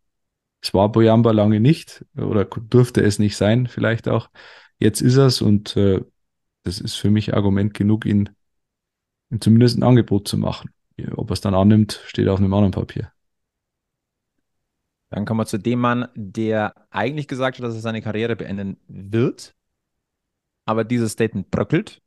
es 0.60 0.72
war 0.72 0.90
Boyamba 0.90 1.30
lange 1.32 1.60
nicht 1.60 2.04
oder 2.16 2.44
durfte 2.46 3.02
es 3.02 3.18
nicht 3.18 3.36
sein, 3.36 3.66
vielleicht 3.66 4.08
auch. 4.08 4.30
Jetzt 4.78 5.02
ist 5.02 5.16
es 5.16 5.42
und 5.42 5.76
äh, 5.76 6.00
das 6.64 6.80
ist 6.80 6.96
für 6.96 7.10
mich 7.10 7.34
Argument 7.34 7.74
genug, 7.74 8.06
ihn, 8.06 8.30
ihm 9.30 9.40
zumindest 9.40 9.78
ein 9.78 9.82
Angebot 9.82 10.26
zu 10.26 10.38
machen. 10.38 10.70
Ob 11.16 11.30
er 11.30 11.34
es 11.34 11.40
dann 11.40 11.54
annimmt, 11.54 12.00
steht 12.06 12.28
auf 12.28 12.38
einem 12.38 12.54
anderen 12.54 12.72
Papier. 12.72 13.12
Dann 15.10 15.24
kommen 15.24 15.40
wir 15.40 15.46
zu 15.46 15.58
dem 15.58 15.78
Mann, 15.78 16.08
der 16.14 16.74
eigentlich 16.90 17.28
gesagt 17.28 17.58
hat, 17.58 17.64
dass 17.64 17.74
er 17.74 17.80
seine 17.80 18.02
Karriere 18.02 18.36
beenden 18.36 18.78
wird, 18.88 19.54
aber 20.64 20.84
dieses 20.84 21.12
Statement 21.12 21.50
bröckelt. 21.50 22.00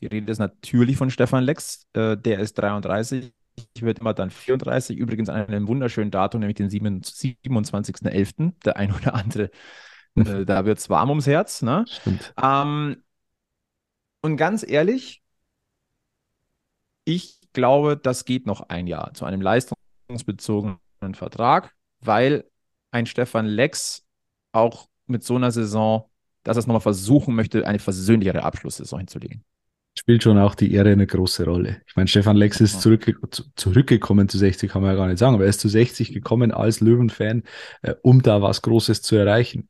Die 0.00 0.06
Rede 0.06 0.30
ist 0.30 0.38
natürlich 0.38 0.96
von 0.96 1.10
Stefan 1.10 1.44
Lex, 1.44 1.86
äh, 1.92 2.16
der 2.16 2.40
ist 2.40 2.54
33, 2.54 3.32
wird 3.80 4.00
immer 4.00 4.14
dann 4.14 4.30
34, 4.30 4.96
übrigens 4.96 5.28
an 5.28 5.46
einem 5.46 5.68
wunderschönen 5.68 6.10
Datum, 6.10 6.40
nämlich 6.40 6.56
den 6.56 6.70
27.11. 6.70 8.52
Der 8.64 8.76
ein 8.76 8.92
oder 8.92 9.14
andere 9.14 9.50
Äh, 10.14 10.44
da 10.44 10.64
wird 10.64 10.78
es 10.78 10.90
warm 10.90 11.10
ums 11.10 11.26
Herz. 11.26 11.62
Ne? 11.62 11.84
Stimmt. 11.88 12.34
Ähm, 12.42 13.02
und 14.20 14.36
ganz 14.36 14.62
ehrlich, 14.66 15.22
ich 17.04 17.40
glaube, 17.52 17.96
das 17.96 18.24
geht 18.24 18.46
noch 18.46 18.68
ein 18.68 18.86
Jahr 18.86 19.14
zu 19.14 19.24
einem 19.24 19.40
leistungsbezogenen 19.40 20.78
Vertrag, 21.14 21.74
weil 22.00 22.44
ein 22.90 23.06
Stefan 23.06 23.46
Lex 23.46 24.04
auch 24.52 24.88
mit 25.06 25.24
so 25.24 25.36
einer 25.36 25.50
Saison, 25.50 26.10
dass 26.42 26.56
er 26.56 26.60
es 26.60 26.66
nochmal 26.66 26.80
versuchen 26.80 27.34
möchte, 27.34 27.66
eine 27.66 27.78
versöhnlichere 27.78 28.42
Abschlusssaison 28.42 29.00
hinzulegen. 29.00 29.44
Spielt 29.98 30.22
schon 30.22 30.38
auch 30.38 30.54
die 30.54 30.72
Ehre 30.72 30.90
eine 30.90 31.06
große 31.06 31.44
Rolle. 31.44 31.82
Ich 31.86 31.96
meine, 31.96 32.08
Stefan 32.08 32.36
Lex 32.36 32.60
ist 32.60 32.80
zurückge 32.80 33.14
zu, 33.30 33.44
zurückgekommen 33.56 34.28
zu 34.28 34.38
60, 34.38 34.70
kann 34.70 34.80
man 34.80 34.90
ja 34.92 34.96
gar 34.96 35.06
nicht 35.06 35.18
sagen, 35.18 35.34
aber 35.34 35.44
er 35.44 35.50
ist 35.50 35.60
zu 35.60 35.68
60 35.68 36.14
gekommen 36.14 36.50
als 36.50 36.80
Löwen-Fan, 36.80 37.42
äh, 37.82 37.94
um 38.02 38.22
da 38.22 38.40
was 38.40 38.62
Großes 38.62 39.02
zu 39.02 39.16
erreichen. 39.16 39.68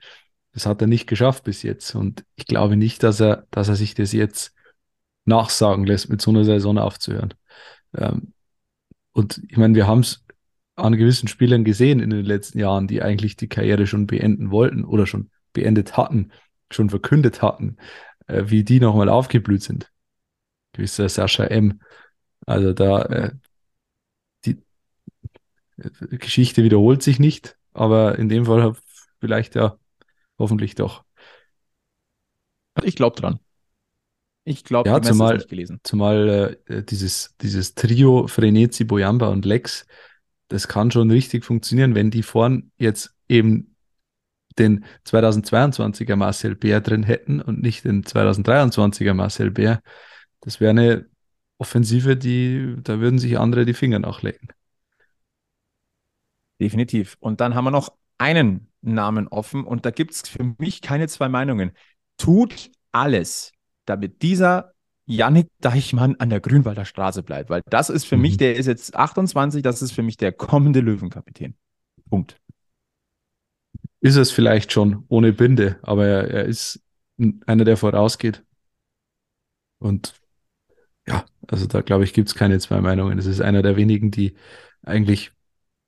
Das 0.52 0.66
hat 0.66 0.80
er 0.80 0.86
nicht 0.86 1.08
geschafft 1.08 1.44
bis 1.44 1.62
jetzt. 1.62 1.94
Und 1.96 2.24
ich 2.36 2.46
glaube 2.46 2.76
nicht, 2.76 3.02
dass 3.02 3.20
er, 3.20 3.46
dass 3.50 3.68
er 3.68 3.74
sich 3.74 3.94
das 3.94 4.12
jetzt 4.12 4.54
nachsagen 5.24 5.86
lässt, 5.86 6.08
mit 6.08 6.20
so 6.20 6.30
einer 6.30 6.44
Saison 6.44 6.78
aufzuhören. 6.78 7.34
Ähm, 7.96 8.32
und 9.12 9.42
ich 9.48 9.56
meine, 9.56 9.74
wir 9.74 9.86
haben 9.86 10.00
es 10.00 10.24
an 10.74 10.96
gewissen 10.96 11.28
Spielern 11.28 11.64
gesehen 11.64 12.00
in 12.00 12.10
den 12.10 12.24
letzten 12.24 12.58
Jahren, 12.58 12.88
die 12.88 13.02
eigentlich 13.02 13.36
die 13.36 13.48
Karriere 13.48 13.86
schon 13.86 14.06
beenden 14.06 14.50
wollten 14.50 14.84
oder 14.84 15.06
schon 15.06 15.30
beendet 15.52 15.96
hatten, 15.96 16.32
schon 16.70 16.90
verkündet 16.90 17.42
hatten, 17.42 17.76
äh, 18.26 18.44
wie 18.46 18.64
die 18.64 18.80
nochmal 18.80 19.08
aufgeblüht 19.08 19.62
sind. 19.62 19.90
Gewisser 20.72 21.08
Sascha 21.08 21.44
M. 21.44 21.80
Also 22.46 22.72
da, 22.72 23.02
äh, 23.02 23.30
die 24.44 24.62
äh, 25.76 26.16
Geschichte 26.16 26.64
wiederholt 26.64 27.02
sich 27.02 27.18
nicht, 27.18 27.56
aber 27.74 28.18
in 28.18 28.28
dem 28.28 28.46
Fall 28.46 28.74
vielleicht 29.20 29.54
ja 29.54 29.78
hoffentlich 30.38 30.74
doch. 30.74 31.04
Ich 32.82 32.96
glaube 32.96 33.20
dran. 33.20 33.38
Ich 34.44 34.64
glaube, 34.64 34.88
ja, 34.88 35.00
zumal, 35.00 35.36
nicht 35.36 35.48
gelesen. 35.48 35.80
Zumal 35.84 36.58
äh, 36.66 36.82
dieses, 36.82 37.36
dieses 37.40 37.74
Trio 37.74 38.26
Frenetzi, 38.26 38.84
Boyamba 38.84 39.28
und 39.28 39.44
Lex, 39.44 39.86
das 40.48 40.68
kann 40.68 40.90
schon 40.90 41.10
richtig 41.10 41.44
funktionieren, 41.44 41.94
wenn 41.94 42.10
die 42.10 42.22
vorn 42.22 42.72
jetzt 42.76 43.14
eben 43.28 43.76
den 44.58 44.84
2022er 45.06 46.16
Marcel 46.16 46.54
Bär 46.54 46.80
drin 46.80 47.04
hätten 47.04 47.40
und 47.40 47.62
nicht 47.62 47.84
den 47.84 48.04
2023er 48.04 49.14
Marcel 49.14 49.50
Bär. 49.50 49.80
Das 50.40 50.60
wäre 50.60 50.70
eine 50.70 51.06
Offensive, 51.58 52.16
die, 52.16 52.76
da 52.82 53.00
würden 53.00 53.18
sich 53.18 53.38
andere 53.38 53.64
die 53.64 53.74
Finger 53.74 54.00
nachlegen. 54.00 54.48
Definitiv. 56.60 57.16
Und 57.20 57.40
dann 57.40 57.54
haben 57.54 57.64
wir 57.64 57.70
noch 57.70 57.92
einen 58.18 58.68
Namen 58.82 59.28
offen 59.28 59.64
und 59.64 59.86
da 59.86 59.90
gibt 59.90 60.12
es 60.12 60.28
für 60.28 60.54
mich 60.58 60.82
keine 60.82 61.08
zwei 61.08 61.28
Meinungen. 61.28 61.72
Tut 62.18 62.70
alles, 62.90 63.52
damit 63.84 64.22
dieser 64.22 64.72
Yannick 65.06 65.48
Deichmann 65.60 66.16
an 66.16 66.30
der 66.30 66.40
Grünwalder 66.40 66.84
Straße 66.84 67.22
bleibt, 67.22 67.50
weil 67.50 67.62
das 67.68 67.90
ist 67.90 68.04
für 68.04 68.16
mhm. 68.16 68.22
mich, 68.22 68.36
der 68.36 68.56
ist 68.56 68.66
jetzt 68.66 68.94
28, 68.94 69.62
das 69.62 69.82
ist 69.82 69.92
für 69.92 70.02
mich 70.02 70.16
der 70.16 70.32
kommende 70.32 70.80
Löwenkapitän. 70.80 71.54
Punkt. 72.08 72.36
Ist 74.00 74.16
es 74.16 74.30
vielleicht 74.30 74.72
schon 74.72 75.04
ohne 75.08 75.32
Binde, 75.32 75.78
aber 75.82 76.06
er, 76.06 76.30
er 76.30 76.44
ist 76.44 76.82
einer, 77.46 77.64
der 77.64 77.76
vorausgeht. 77.76 78.44
Und 79.78 80.14
ja, 81.06 81.24
also 81.48 81.66
da 81.66 81.80
glaube 81.80 82.04
ich, 82.04 82.12
gibt 82.12 82.28
es 82.28 82.34
keine 82.34 82.58
zwei 82.58 82.80
Meinungen. 82.80 83.18
Es 83.18 83.26
ist 83.26 83.40
einer 83.40 83.62
der 83.62 83.76
wenigen, 83.76 84.10
die 84.10 84.34
eigentlich 84.82 85.32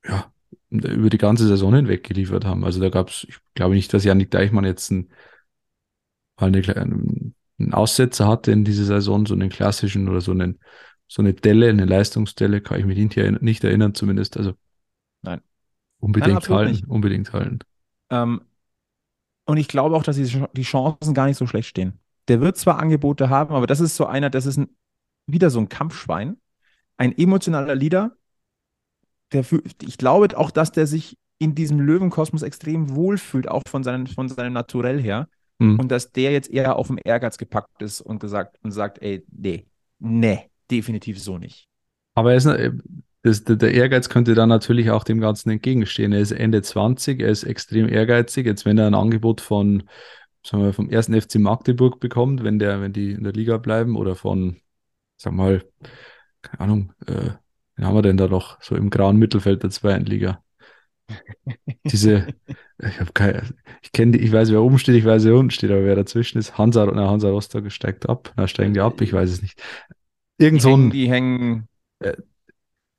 ja, 0.07 0.31
über 0.69 1.09
die 1.09 1.17
ganze 1.17 1.47
Saison 1.47 1.73
hinweg 1.73 2.03
geliefert 2.03 2.45
haben. 2.45 2.63
Also 2.63 2.79
da 2.79 2.89
gab 2.89 3.09
es, 3.09 3.25
ich 3.29 3.37
glaube 3.53 3.75
nicht, 3.75 3.93
dass 3.93 4.03
Janik 4.03 4.31
Deichmann 4.31 4.65
jetzt 4.65 4.91
ein, 4.91 5.09
mal 6.39 6.47
eine, 6.47 7.33
einen 7.59 7.73
Aussetzer 7.73 8.27
hatte 8.27 8.51
in 8.51 8.63
dieser 8.63 8.85
Saison, 8.85 9.25
so 9.25 9.33
einen 9.33 9.49
klassischen 9.49 10.09
oder 10.09 10.21
so 10.21 10.31
einen, 10.31 10.59
so 11.07 11.21
eine 11.21 11.33
Delle, 11.33 11.69
eine 11.69 11.85
Leistungsdelle, 11.85 12.61
kann 12.61 12.79
ich 12.79 12.85
mich 12.85 12.97
nicht, 12.97 13.41
nicht 13.41 13.63
erinnern, 13.63 13.93
zumindest. 13.93 14.37
Also 14.37 14.53
nein. 15.21 15.41
Unbedingt 15.99 16.49
nein, 16.49 16.57
halten, 16.57 16.71
nicht. 16.71 16.87
unbedingt 16.87 17.33
halten. 17.33 17.59
Ähm, 18.09 18.41
und 19.45 19.57
ich 19.57 19.67
glaube 19.67 19.95
auch, 19.95 20.03
dass 20.03 20.17
die, 20.17 20.43
die 20.53 20.63
Chancen 20.63 21.13
gar 21.13 21.27
nicht 21.27 21.37
so 21.37 21.47
schlecht 21.47 21.69
stehen. 21.69 21.99
Der 22.27 22.41
wird 22.41 22.57
zwar 22.57 22.79
Angebote 22.79 23.29
haben, 23.29 23.53
aber 23.55 23.67
das 23.67 23.79
ist 23.79 23.95
so 23.95 24.05
einer, 24.05 24.29
das 24.29 24.45
ist 24.45 24.57
ein, 24.57 24.69
wieder 25.27 25.49
so 25.49 25.59
ein 25.59 25.69
Kampfschwein, 25.69 26.37
ein 26.97 27.17
emotionaler 27.17 27.75
Leader. 27.75 28.17
Der, 29.31 29.45
ich 29.81 29.97
glaube 29.97 30.37
auch, 30.37 30.51
dass 30.51 30.71
der 30.71 30.87
sich 30.87 31.17
in 31.37 31.55
diesem 31.55 31.79
Löwenkosmos 31.79 32.41
extrem 32.41 32.95
wohlfühlt, 32.95 33.47
auch 33.47 33.63
von, 33.67 33.83
seinen, 33.83 34.07
von 34.07 34.29
seinem 34.29 34.53
Naturell 34.53 35.01
her. 35.01 35.27
Mhm. 35.59 35.79
Und 35.79 35.89
dass 35.89 36.11
der 36.11 36.31
jetzt 36.31 36.49
eher 36.49 36.75
auf 36.75 36.87
dem 36.87 36.99
Ehrgeiz 37.03 37.37
gepackt 37.37 37.81
ist 37.81 38.01
und 38.01 38.19
gesagt 38.19 38.57
und 38.63 38.71
sagt, 38.71 39.01
ey, 39.01 39.25
nee, 39.31 39.65
nee, 39.99 40.49
definitiv 40.69 41.21
so 41.21 41.37
nicht. 41.37 41.67
Aber 42.13 42.31
er 42.31 42.37
ist, 42.37 42.45
äh, 42.45 42.71
das, 43.23 43.43
der 43.43 43.73
Ehrgeiz 43.73 44.09
könnte 44.09 44.35
dann 44.35 44.49
natürlich 44.49 44.91
auch 44.91 45.03
dem 45.03 45.19
Ganzen 45.19 45.49
entgegenstehen. 45.49 46.13
Er 46.13 46.19
ist 46.19 46.31
Ende 46.31 46.61
20, 46.61 47.21
er 47.21 47.29
ist 47.29 47.43
extrem 47.43 47.89
ehrgeizig. 47.89 48.45
Jetzt, 48.45 48.65
wenn 48.65 48.77
er 48.77 48.87
ein 48.87 48.93
Angebot 48.93 49.41
von, 49.41 49.83
sagen 50.45 50.63
wir, 50.63 50.73
vom 50.73 50.89
ersten 50.89 51.19
FC 51.19 51.35
Magdeburg 51.35 51.99
bekommt, 51.99 52.43
wenn 52.43 52.59
der, 52.59 52.81
wenn 52.81 52.93
die 52.93 53.11
in 53.11 53.23
der 53.23 53.33
Liga 53.33 53.57
bleiben 53.57 53.95
oder 53.95 54.15
von, 54.15 54.57
sag 55.17 55.33
mal, 55.33 55.63
keine 56.43 56.59
Ahnung, 56.59 56.93
äh, 57.07 57.31
wen 57.75 57.85
haben 57.85 57.95
wir 57.95 58.03
denn 58.03 58.17
da 58.17 58.27
noch 58.27 58.61
so 58.61 58.75
im 58.75 58.89
grauen 58.89 59.17
Mittelfeld 59.17 59.63
der 59.63 59.71
zweiten 59.71 60.05
Liga? 60.05 60.43
Diese, 61.85 62.27
ich 62.79 62.99
habe 62.99 63.11
keine, 63.13 63.43
ich 63.81 63.91
kenne 63.91 64.13
die, 64.13 64.19
ich 64.19 64.31
weiß, 64.31 64.51
wer 64.51 64.61
oben 64.61 64.79
steht, 64.79 64.95
ich 64.95 65.05
weiß, 65.05 65.23
wer 65.25 65.35
unten 65.35 65.51
steht, 65.51 65.71
aber 65.71 65.83
wer 65.83 65.95
dazwischen 65.95 66.37
ist, 66.37 66.57
Hansa, 66.57 66.85
na, 66.85 67.09
Hansa 67.09 67.29
Rostock 67.29 67.71
steigt 67.71 68.09
ab, 68.09 68.33
na, 68.35 68.47
steigen 68.47 68.73
die 68.73 68.79
ab, 68.79 68.99
ich 69.01 69.13
weiß 69.13 69.29
es 69.29 69.41
nicht. 69.41 69.61
Irgend 70.37 70.61
so 70.61 70.75
ein, 70.75 70.89
die 70.89 71.09
hängen, 71.09 71.67
äh, 71.99 72.13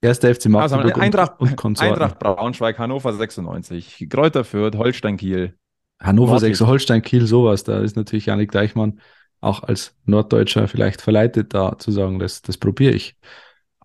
erster 0.01 0.35
FC 0.35 0.47
Magdeburg 0.47 0.87
also 0.87 1.01
Eintracht, 1.01 1.41
und, 1.41 1.63
und 1.65 1.81
Eintracht 1.81 2.19
Braunschweig, 2.19 2.79
Hannover 2.79 3.13
96, 3.13 4.07
Kräuter 4.09 4.45
Fürth, 4.45 4.77
Holstein 4.77 5.17
Kiel. 5.17 5.55
Hannover 6.01 6.39
6, 6.39 6.61
Holstein 6.61 7.03
Kiel, 7.03 7.27
sowas, 7.27 7.65
da 7.65 7.81
ist 7.81 7.97
natürlich 7.97 8.27
Janik 8.27 8.53
Deichmann 8.53 9.01
auch 9.41 9.63
als 9.63 9.95
Norddeutscher 10.05 10.69
vielleicht 10.69 11.01
verleitet, 11.01 11.55
da 11.55 11.79
zu 11.79 11.91
sagen, 11.91 12.19
das, 12.19 12.43
das 12.43 12.57
probiere 12.57 12.95
ich. 12.95 13.17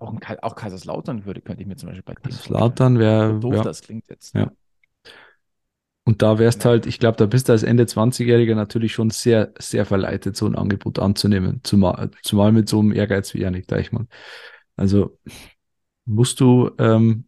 Auch, 0.01 0.15
auch 0.41 0.55
Kaiserslautern 0.55 1.25
würde, 1.25 1.41
könnte 1.41 1.61
ich 1.61 1.67
mir 1.67 1.75
zum 1.75 1.89
Beispiel 1.89 2.03
bei 2.03 2.15
Kaiserslautern 2.15 2.97
wäre. 2.97 3.39
Doof 3.39 3.53
ja. 3.53 3.61
das 3.61 3.81
klingt 3.81 4.07
jetzt. 4.09 4.33
Ja. 4.33 4.51
Und 6.05 6.23
da 6.23 6.39
wärst 6.39 6.63
ja. 6.63 6.71
halt, 6.71 6.87
ich 6.87 6.97
glaube, 6.97 7.17
da 7.17 7.27
bist 7.27 7.47
du 7.47 7.51
als 7.51 7.61
Ende 7.61 7.83
20-Jähriger 7.83 8.55
natürlich 8.55 8.93
schon 8.93 9.11
sehr, 9.11 9.53
sehr 9.59 9.85
verleitet, 9.85 10.35
so 10.35 10.47
ein 10.47 10.55
Angebot 10.55 10.97
anzunehmen. 10.97 11.61
Zumal, 11.63 12.09
zumal 12.23 12.51
mit 12.51 12.67
so 12.67 12.79
einem 12.79 12.93
Ehrgeiz 12.93 13.31
wie 13.35 13.41
Janik 13.41 13.67
Deichmann. 13.67 14.07
Also 14.75 15.19
musst 16.05 16.39
du 16.39 16.71
ähm, 16.79 17.25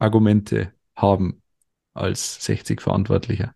Argumente 0.00 0.72
haben 0.96 1.42
als 1.94 2.40
60-Verantwortlicher. 2.40 3.54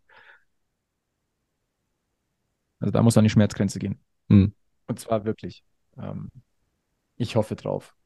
Also 2.78 2.92
da 2.92 3.02
muss 3.02 3.16
an 3.16 3.24
die 3.24 3.30
Schmerzgrenze 3.30 3.80
gehen. 3.80 3.98
Hm. 4.28 4.54
Und 4.86 5.00
zwar 5.00 5.24
wirklich. 5.24 5.64
Ähm, 5.96 6.30
ich 7.16 7.34
hoffe 7.34 7.56
drauf. 7.56 7.96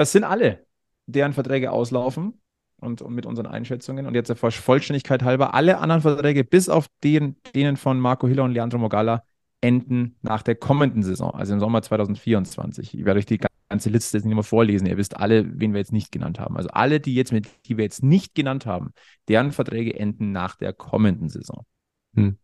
Das 0.00 0.12
sind 0.12 0.24
alle, 0.24 0.64
deren 1.04 1.34
Verträge 1.34 1.70
auslaufen 1.72 2.40
und, 2.76 3.02
und 3.02 3.14
mit 3.14 3.26
unseren 3.26 3.44
Einschätzungen. 3.44 4.06
Und 4.06 4.14
jetzt 4.14 4.28
der 4.28 4.36
Vollständigkeit 4.36 5.22
halber, 5.22 5.52
alle 5.52 5.76
anderen 5.76 6.00
Verträge, 6.00 6.42
bis 6.42 6.70
auf 6.70 6.86
den, 7.04 7.36
denen 7.54 7.76
von 7.76 8.00
Marco 8.00 8.26
Hiller 8.26 8.44
und 8.44 8.52
Leandro 8.52 8.78
Mogala, 8.78 9.24
enden 9.60 10.16
nach 10.22 10.42
der 10.42 10.54
kommenden 10.54 11.02
Saison, 11.02 11.34
also 11.34 11.52
im 11.52 11.60
Sommer 11.60 11.82
2024. 11.82 12.94
Ich 12.94 13.04
werde 13.04 13.18
euch 13.18 13.26
die 13.26 13.40
ganze 13.68 13.90
Liste 13.90 14.16
jetzt 14.16 14.24
nicht 14.24 14.32
mehr 14.32 14.42
vorlesen. 14.42 14.86
Ihr 14.86 14.96
wisst 14.96 15.18
alle, 15.18 15.44
wen 15.60 15.74
wir 15.74 15.80
jetzt 15.80 15.92
nicht 15.92 16.12
genannt 16.12 16.40
haben. 16.40 16.56
Also 16.56 16.70
alle, 16.70 16.98
die 16.98 17.14
jetzt 17.14 17.30
mit, 17.30 17.50
die 17.66 17.76
wir 17.76 17.84
jetzt 17.84 18.02
nicht 18.02 18.34
genannt 18.34 18.64
haben, 18.64 18.94
deren 19.28 19.52
Verträge 19.52 20.00
enden 20.00 20.32
nach 20.32 20.56
der 20.56 20.72
kommenden 20.72 21.28
Saison. 21.28 21.66
Hm. 22.14 22.38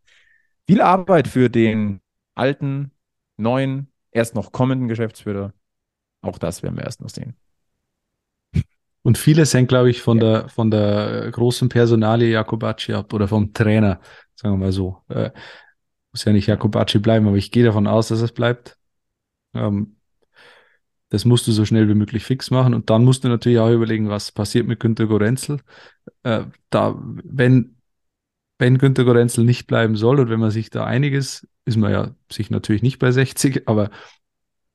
Viel 0.66 0.82
Arbeit 0.82 1.26
für 1.26 1.48
den 1.48 2.02
alten, 2.34 2.90
neuen, 3.38 3.90
erst 4.10 4.34
noch 4.34 4.52
kommenden 4.52 4.88
Geschäftsführer. 4.88 5.54
Auch 6.20 6.36
das 6.36 6.62
werden 6.62 6.76
wir 6.76 6.84
erst 6.84 7.00
noch 7.00 7.08
sehen. 7.08 7.34
Und 9.06 9.18
vieles 9.18 9.54
hängt, 9.54 9.68
glaube 9.68 9.88
ich, 9.88 10.02
von 10.02 10.18
ja. 10.18 10.40
der 10.40 10.48
von 10.48 10.68
der 10.68 11.30
großen 11.30 11.68
Personalie 11.68 12.28
Jakobacci 12.28 12.92
ab 12.92 13.12
oder 13.12 13.28
vom 13.28 13.52
Trainer, 13.54 14.00
sagen 14.34 14.54
wir 14.54 14.66
mal 14.66 14.72
so. 14.72 15.04
Äh, 15.08 15.30
muss 16.10 16.24
ja 16.24 16.32
nicht 16.32 16.48
Jakobacci 16.48 16.98
bleiben, 16.98 17.28
aber 17.28 17.36
ich 17.36 17.52
gehe 17.52 17.64
davon 17.64 17.86
aus, 17.86 18.08
dass 18.08 18.20
es 18.20 18.32
bleibt. 18.32 18.76
Ähm, 19.54 19.98
das 21.10 21.24
musst 21.24 21.46
du 21.46 21.52
so 21.52 21.64
schnell 21.64 21.88
wie 21.88 21.94
möglich 21.94 22.24
fix 22.24 22.50
machen. 22.50 22.74
Und 22.74 22.90
dann 22.90 23.04
musst 23.04 23.22
du 23.22 23.28
natürlich 23.28 23.60
auch 23.60 23.70
überlegen, 23.70 24.08
was 24.08 24.32
passiert 24.32 24.66
mit 24.66 24.80
Günter 24.80 25.06
Gorenzel. 25.06 25.60
Äh, 26.24 26.46
da, 26.70 27.00
wenn, 27.00 27.76
wenn 28.58 28.76
Günter 28.76 29.04
Gorenzel 29.04 29.44
nicht 29.44 29.68
bleiben 29.68 29.94
soll 29.94 30.18
und 30.18 30.30
wenn 30.30 30.40
man 30.40 30.50
sich 30.50 30.68
da 30.70 30.84
einiges, 30.84 31.46
ist 31.64 31.76
man 31.76 31.92
ja 31.92 32.16
sich 32.32 32.50
natürlich 32.50 32.82
nicht 32.82 32.98
bei 32.98 33.12
60, 33.12 33.68
aber 33.68 33.90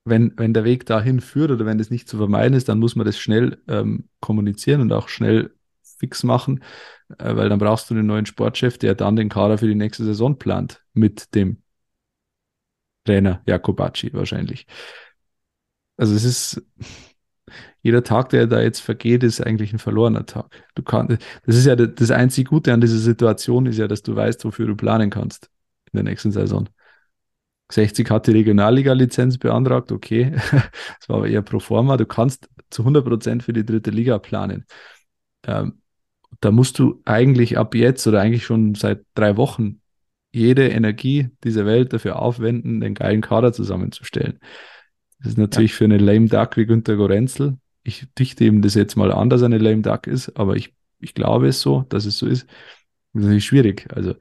wenn, 0.04 0.34
wenn 0.38 0.54
der 0.54 0.64
Weg 0.64 0.86
dahin 0.86 1.20
führt 1.20 1.52
oder 1.52 1.66
wenn 1.66 1.78
das 1.78 1.89
nicht 1.89 2.08
zu 2.10 2.18
vermeiden 2.18 2.56
ist, 2.56 2.70
dann 2.70 2.80
muss 2.80 2.95
man 2.95 3.06
das 3.06 3.20
schnell 3.20 3.62
ähm, 3.68 4.10
kommunizieren 4.20 4.82
und 4.82 4.91
auch 4.93 5.10
schnell 5.10 5.54
fix 5.84 6.24
machen, 6.24 6.64
äh, 7.20 7.36
weil 7.36 7.49
dann 7.49 7.60
brauchst 7.60 7.89
du 7.89 7.93
einen 7.93 8.08
neuen 8.08 8.26
Sportchef, 8.26 8.78
der 8.78 8.95
dann 8.95 9.16
den 9.16 9.30
Kader 9.30 9.58
für 9.58 9.68
die 9.68 9.76
nächste 9.76 10.04
Saison 10.04 10.38
plant 10.38 10.84
mit 10.93 11.36
dem 11.36 11.62
Trainer 13.06 13.41
Jakobacci 13.45 14.14
wahrscheinlich. 14.14 14.66
Also 15.97 16.16
es 16.16 16.24
ist 16.24 16.62
jeder 17.82 18.04
Tag, 18.04 18.30
der 18.30 18.47
da 18.47 18.62
jetzt 18.62 18.80
vergeht, 18.80 19.24
ist 19.24 19.41
eigentlich 19.41 19.74
ein 19.74 19.80
verlorener 19.80 20.26
Tag. 20.26 20.64
Du 20.76 20.84
kannst, 20.84 21.18
das 21.45 21.56
ist 21.56 21.66
ja 21.66 21.76
das 21.76 22.12
einzige 22.12 22.49
Gute 22.49 22.74
an 22.74 22.82
dieser 22.82 22.97
Situation 22.97 23.66
ist 23.66 23.78
ja, 23.78 23.88
dass 23.88 24.04
du 24.04 24.16
weißt, 24.16 24.45
wofür 24.45 24.68
du 24.68 24.76
planen 24.76 25.10
kannst 25.10 25.49
in 25.91 25.97
der 25.97 26.04
nächsten 26.04 26.32
Saison. 26.32 26.70
60 27.72 28.09
hat 28.09 28.28
die 28.28 28.32
Regionalliga-Lizenz 28.32 29.38
beantragt, 29.38 29.91
okay. 29.91 30.32
das 30.51 31.09
war 31.09 31.17
aber 31.17 31.28
eher 31.28 31.41
pro 31.41 31.59
forma. 31.59 31.97
Du 31.97 32.05
kannst 32.05 32.49
zu 32.69 32.82
100 32.84 33.05
Prozent 33.05 33.43
für 33.43 33.53
die 33.53 33.65
dritte 33.65 33.91
Liga 33.91 34.19
planen. 34.19 34.65
Ähm, 35.45 35.82
da 36.39 36.51
musst 36.51 36.80
du 36.80 37.01
eigentlich 37.05 37.57
ab 37.57 37.76
jetzt 37.76 38.05
oder 38.07 38.22
eigentlich 38.22 38.45
schon 38.45 38.76
seit 38.76 39.03
drei 39.13 39.38
Wochen 39.38 39.82
jede 40.32 40.69
Energie 40.69 41.30
dieser 41.43 41.65
Welt 41.65 41.93
dafür 41.93 42.19
aufwenden, 42.19 42.80
den 42.80 42.93
geilen 42.93 43.22
Kader 43.22 43.51
zusammenzustellen. 43.51 44.39
Das 45.19 45.34
ist 45.34 45.38
natürlich 45.38 45.72
ja. 45.72 45.78
für 45.78 45.84
einen 45.86 45.99
Lame 45.99 46.28
Duck 46.28 46.57
wie 46.57 46.65
Günter 46.65 46.95
Gorenzel. 46.95 47.57
Ich 47.84 48.07
dichte 48.17 48.45
ihm 48.45 48.61
das 48.61 48.76
jetzt 48.76 48.95
mal 48.95 49.11
an, 49.11 49.30
dass 49.30 49.41
er 49.41 49.47
eine 49.47 49.57
Lame 49.57 49.82
Duck 49.82 50.07
ist, 50.07 50.38
aber 50.38 50.55
ich, 50.55 50.74
ich 50.99 51.13
glaube 51.13 51.47
es 51.47 51.61
so, 51.61 51.84
dass 51.89 52.05
es 52.05 52.17
so 52.17 52.28
ist. 52.28 52.47
Das 53.13 53.22
ist 53.22 53.28
natürlich 53.28 53.45
schwierig. 53.45 53.88
Also 53.93 54.15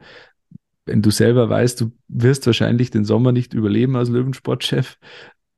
wenn 0.90 1.02
du 1.02 1.10
selber 1.10 1.48
weißt, 1.48 1.80
du 1.80 1.92
wirst 2.08 2.46
wahrscheinlich 2.46 2.90
den 2.90 3.04
Sommer 3.04 3.30
nicht 3.32 3.54
überleben 3.54 3.96
als 3.96 4.08
Löwensportchef, 4.08 4.98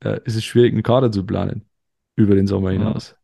äh, 0.04 0.20
ist 0.24 0.36
es 0.36 0.44
schwierig, 0.44 0.72
einen 0.72 0.82
Kader 0.82 1.10
zu 1.10 1.24
planen 1.24 1.64
über 2.16 2.34
den 2.34 2.46
Sommer 2.46 2.70
hinaus. 2.70 3.16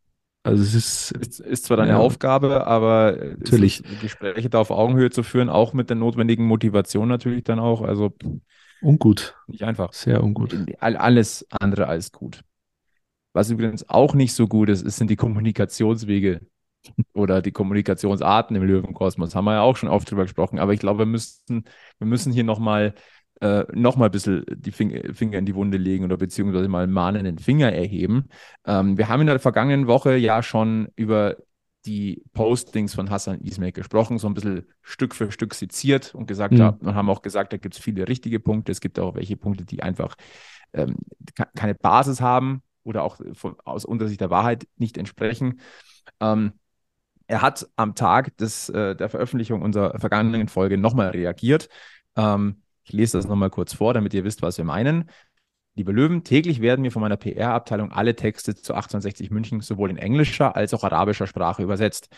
Also 0.42 0.62
es 0.62 0.74
ist, 0.74 1.10
ist, 1.12 1.40
ist 1.40 1.64
zwar 1.66 1.76
deine 1.76 1.92
ja, 1.92 1.98
Aufgabe, 1.98 2.66
aber 2.66 3.14
natürlich 3.38 3.82
Gespräche 4.00 4.48
da 4.48 4.60
auf 4.60 4.70
Augenhöhe 4.70 5.10
zu 5.10 5.22
führen, 5.22 5.50
auch 5.50 5.74
mit 5.74 5.90
der 5.90 5.96
notwendigen 5.96 6.46
Motivation 6.46 7.08
natürlich 7.08 7.44
dann 7.44 7.58
auch. 7.58 7.82
Also 7.82 8.14
ungut. 8.80 9.34
Nicht 9.46 9.64
einfach. 9.64 9.92
Sehr 9.92 10.24
ungut. 10.24 10.56
Alles 10.78 11.46
andere 11.50 11.88
als 11.88 12.12
gut. 12.12 12.42
Was 13.34 13.50
übrigens 13.50 13.86
auch 13.90 14.14
nicht 14.14 14.32
so 14.32 14.48
gut 14.48 14.70
ist, 14.70 14.88
sind 14.88 15.10
die 15.10 15.16
Kommunikationswege 15.16 16.40
oder 17.12 17.42
die 17.42 17.52
Kommunikationsarten 17.52 18.56
im 18.56 18.62
Löwenkosmos. 18.62 19.34
Haben 19.34 19.44
wir 19.44 19.54
ja 19.54 19.60
auch 19.62 19.76
schon 19.76 19.88
oft 19.88 20.10
drüber 20.10 20.22
gesprochen. 20.22 20.58
Aber 20.58 20.72
ich 20.72 20.80
glaube, 20.80 21.00
wir 21.00 21.06
müssen, 21.06 21.64
wir 21.98 22.06
müssen 22.06 22.32
hier 22.32 22.44
nochmal 22.44 22.94
äh, 23.40 23.64
noch 23.72 23.96
mal 23.96 24.06
ein 24.06 24.10
bisschen 24.10 24.44
die 24.48 24.72
Finger, 24.72 25.38
in 25.38 25.46
die 25.46 25.54
Wunde 25.54 25.78
legen 25.78 26.04
oder 26.04 26.16
beziehungsweise 26.16 26.68
mal 26.68 26.84
einen 26.84 26.92
mahnenden 26.92 27.38
Finger 27.38 27.72
erheben. 27.72 28.28
Ähm, 28.66 28.98
wir 28.98 29.08
haben 29.08 29.20
in 29.20 29.26
der 29.28 29.38
vergangenen 29.38 29.86
Woche 29.86 30.16
ja 30.16 30.42
schon 30.42 30.88
über 30.96 31.36
die 31.86 32.22
Postings 32.32 32.94
von 32.94 33.10
Hassan 33.10 33.40
Ismail 33.40 33.72
gesprochen, 33.72 34.18
so 34.18 34.26
ein 34.26 34.34
bisschen 34.34 34.66
Stück 34.82 35.14
für 35.14 35.30
Stück 35.30 35.54
seziert 35.54 36.14
und 36.14 36.26
gesagt, 36.26 36.52
mhm. 36.52 36.58
ja, 36.58 36.68
und 36.80 36.94
haben 36.94 37.08
auch 37.08 37.22
gesagt, 37.22 37.52
da 37.52 37.56
gibt 37.56 37.76
es 37.76 37.80
viele 37.80 38.08
richtige 38.08 38.40
Punkte. 38.40 38.72
Es 38.72 38.80
gibt 38.80 38.98
auch 38.98 39.14
welche 39.14 39.36
Punkte, 39.36 39.64
die 39.64 39.82
einfach 39.82 40.16
ähm, 40.72 40.96
keine 41.54 41.74
Basis 41.74 42.20
haben 42.20 42.62
oder 42.82 43.04
auch 43.04 43.18
von, 43.34 43.56
aus 43.64 43.84
unserer 43.84 44.08
Sicht 44.08 44.20
der 44.20 44.30
Wahrheit 44.30 44.66
nicht 44.76 44.98
entsprechen. 44.98 45.60
Ähm, 46.20 46.52
er 47.28 47.42
hat 47.42 47.68
am 47.76 47.94
Tag 47.94 48.36
des, 48.38 48.68
äh, 48.70 48.96
der 48.96 49.08
Veröffentlichung 49.08 49.62
unserer 49.62 49.98
vergangenen 50.00 50.48
Folge 50.48 50.78
nochmal 50.78 51.10
reagiert. 51.10 51.68
Ähm, 52.16 52.62
ich 52.84 52.92
lese 52.92 53.18
das 53.18 53.28
nochmal 53.28 53.50
kurz 53.50 53.74
vor, 53.74 53.94
damit 53.94 54.14
ihr 54.14 54.24
wisst, 54.24 54.42
was 54.42 54.56
wir 54.56 54.64
meinen. 54.64 55.10
Liebe 55.74 55.92
Löwen, 55.92 56.24
täglich 56.24 56.60
werden 56.60 56.82
mir 56.82 56.90
von 56.90 57.02
meiner 57.02 57.18
PR-Abteilung 57.18 57.92
alle 57.92 58.16
Texte 58.16 58.54
zu 58.54 58.72
1860 58.72 59.30
München 59.30 59.60
sowohl 59.60 59.90
in 59.90 59.98
englischer 59.98 60.56
als 60.56 60.72
auch 60.74 60.82
arabischer 60.82 61.26
Sprache 61.26 61.62
übersetzt. 61.62 62.08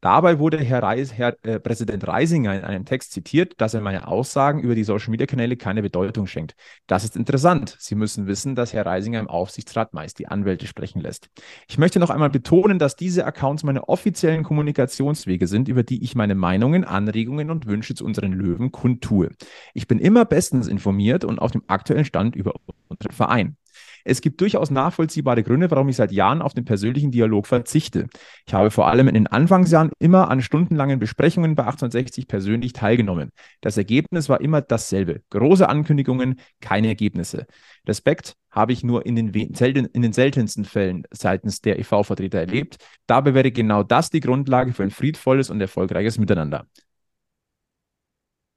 Dabei 0.00 0.38
wurde 0.38 0.58
Herr, 0.58 0.82
Reis, 0.82 1.12
Herr 1.12 1.36
äh, 1.42 1.60
Präsident 1.60 2.06
Reisinger 2.06 2.56
in 2.56 2.64
einem 2.64 2.86
Text 2.86 3.12
zitiert, 3.12 3.60
dass 3.60 3.74
er 3.74 3.82
meine 3.82 4.08
Aussagen 4.08 4.60
über 4.60 4.74
die 4.74 4.84
Social-Media-Kanäle 4.84 5.58
keine 5.58 5.82
Bedeutung 5.82 6.26
schenkt. 6.26 6.54
Das 6.86 7.04
ist 7.04 7.16
interessant. 7.16 7.76
Sie 7.78 7.94
müssen 7.94 8.26
wissen, 8.26 8.54
dass 8.54 8.72
Herr 8.72 8.86
Reisinger 8.86 9.20
im 9.20 9.28
Aufsichtsrat 9.28 9.92
meist 9.92 10.18
die 10.18 10.26
Anwälte 10.28 10.66
sprechen 10.66 11.00
lässt. 11.00 11.28
Ich 11.68 11.76
möchte 11.76 12.00
noch 12.00 12.08
einmal 12.08 12.30
betonen, 12.30 12.78
dass 12.78 12.96
diese 12.96 13.26
Accounts 13.26 13.62
meine 13.62 13.88
offiziellen 13.88 14.42
Kommunikationswege 14.42 15.46
sind, 15.46 15.68
über 15.68 15.82
die 15.82 16.02
ich 16.02 16.14
meine 16.14 16.34
Meinungen, 16.34 16.84
Anregungen 16.84 17.50
und 17.50 17.66
Wünsche 17.66 17.94
zu 17.94 18.06
unseren 18.06 18.32
Löwen 18.32 18.72
kundtue. 18.72 19.30
Ich 19.74 19.86
bin 19.86 19.98
immer 19.98 20.24
bestens 20.24 20.66
informiert 20.66 21.24
und 21.24 21.38
auf 21.40 21.50
dem 21.50 21.62
aktuellen 21.66 22.06
Stand 22.06 22.36
über 22.36 22.54
unseren 22.88 23.12
Verein. 23.12 23.56
Es 24.04 24.20
gibt 24.20 24.40
durchaus 24.40 24.70
nachvollziehbare 24.70 25.42
Gründe, 25.42 25.70
warum 25.70 25.88
ich 25.88 25.96
seit 25.96 26.12
Jahren 26.12 26.42
auf 26.42 26.54
den 26.54 26.64
persönlichen 26.64 27.10
Dialog 27.10 27.46
verzichte. 27.46 28.06
Ich 28.46 28.54
habe 28.54 28.70
vor 28.70 28.88
allem 28.88 29.08
in 29.08 29.14
den 29.14 29.26
Anfangsjahren 29.26 29.90
immer 29.98 30.30
an 30.30 30.42
stundenlangen 30.42 30.98
Besprechungen 30.98 31.54
bei 31.54 31.64
1860 31.64 32.28
persönlich 32.28 32.72
teilgenommen. 32.72 33.30
Das 33.60 33.76
Ergebnis 33.76 34.28
war 34.28 34.40
immer 34.40 34.62
dasselbe. 34.62 35.22
Große 35.30 35.68
Ankündigungen, 35.68 36.40
keine 36.60 36.88
Ergebnisse. 36.88 37.46
Respekt 37.86 38.34
habe 38.50 38.72
ich 38.72 38.82
nur 38.82 39.06
in 39.06 39.16
den, 39.16 39.54
selten, 39.54 39.86
in 39.86 40.02
den 40.02 40.12
seltensten 40.12 40.64
Fällen 40.64 41.04
seitens 41.10 41.60
der 41.60 41.78
EV-Vertreter 41.78 42.40
erlebt. 42.40 42.76
Dabei 43.06 43.34
wäre 43.34 43.52
genau 43.52 43.82
das 43.82 44.10
die 44.10 44.20
Grundlage 44.20 44.72
für 44.72 44.82
ein 44.82 44.90
friedvolles 44.90 45.50
und 45.50 45.60
erfolgreiches 45.60 46.18
Miteinander 46.18 46.66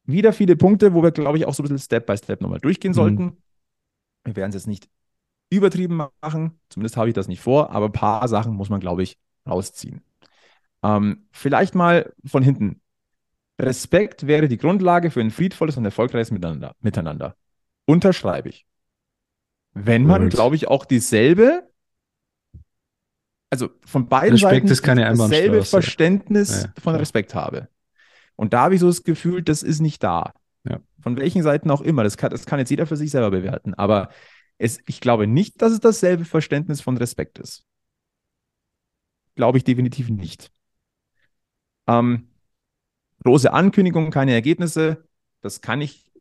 wieder 0.05 0.33
viele 0.33 0.55
Punkte, 0.55 0.93
wo 0.93 1.01
wir, 1.03 1.11
glaube 1.11 1.37
ich, 1.37 1.45
auch 1.45 1.53
so 1.53 1.63
ein 1.63 1.65
bisschen 1.65 1.79
Step 1.79 2.05
by 2.05 2.17
Step 2.17 2.41
nochmal 2.41 2.59
durchgehen 2.59 2.91
mhm. 2.91 2.95
sollten. 2.95 3.37
Wir 4.23 4.35
werden 4.35 4.49
es 4.49 4.55
jetzt 4.55 4.67
nicht 4.67 4.89
übertrieben 5.55 6.01
machen. 6.21 6.59
Zumindest 6.69 6.97
habe 6.97 7.09
ich 7.09 7.13
das 7.13 7.27
nicht 7.27 7.41
vor, 7.41 7.71
aber 7.71 7.87
ein 7.87 7.91
paar 7.91 8.27
Sachen 8.27 8.53
muss 8.53 8.69
man, 8.69 8.79
glaube 8.79 9.03
ich, 9.03 9.17
rausziehen. 9.47 10.01
Ähm, 10.83 11.27
vielleicht 11.31 11.75
mal 11.75 12.13
von 12.25 12.43
hinten. 12.43 12.81
Respekt 13.59 14.27
wäre 14.27 14.47
die 14.47 14.57
Grundlage 14.57 15.11
für 15.11 15.21
ein 15.21 15.31
friedvolles 15.31 15.77
und 15.77 15.85
erfolgreiches 15.85 16.31
Miteinander. 16.31 16.75
Miteinander. 16.81 17.35
Unterschreibe 17.85 18.49
ich. 18.49 18.65
Wenn 19.73 20.05
man, 20.05 20.29
glaube 20.29 20.55
ich, 20.55 20.67
auch 20.67 20.85
dieselbe, 20.85 21.67
also 23.49 23.69
von 23.85 24.07
beiden 24.07 24.33
Respekt 24.33 24.67
Seiten 24.67 24.97
dasselbe 24.97 25.63
Verständnis 25.63 26.63
ja, 26.63 26.81
von 26.81 26.95
Respekt 26.95 27.35
habe. 27.35 27.69
Und 28.35 28.53
da 28.53 28.61
habe 28.61 28.75
ich 28.75 28.81
so 28.81 28.87
das 28.87 29.03
Gefühl, 29.03 29.41
das 29.41 29.63
ist 29.63 29.79
nicht 29.79 30.03
da. 30.03 30.33
Ja. 30.63 30.79
Von 31.01 31.17
welchen 31.17 31.43
Seiten 31.43 31.69
auch 31.71 31.81
immer. 31.81 32.03
Das 32.03 32.17
kann, 32.17 32.31
das 32.31 32.45
kann 32.45 32.59
jetzt 32.59 32.69
jeder 32.69 32.87
für 32.87 32.97
sich 32.97 33.11
selber 33.11 33.31
bewerten. 33.31 33.73
Aber 33.73 34.09
es, 34.63 34.79
ich 34.85 35.01
glaube 35.01 35.27
nicht, 35.27 35.61
dass 35.61 35.73
es 35.73 35.81
dasselbe 35.81 36.23
Verständnis 36.23 36.79
von 36.79 36.97
Respekt 36.97 37.37
ist. 37.37 37.65
Glaube 39.35 39.57
ich 39.57 39.63
definitiv 39.65 40.09
nicht. 40.09 40.51
Ähm, 41.87 42.29
große 43.23 43.51
Ankündigungen, 43.51 44.09
keine 44.09 44.31
Ergebnisse. 44.31 45.03
Das 45.41 45.59
kann 45.59 45.81
ich 45.81 46.11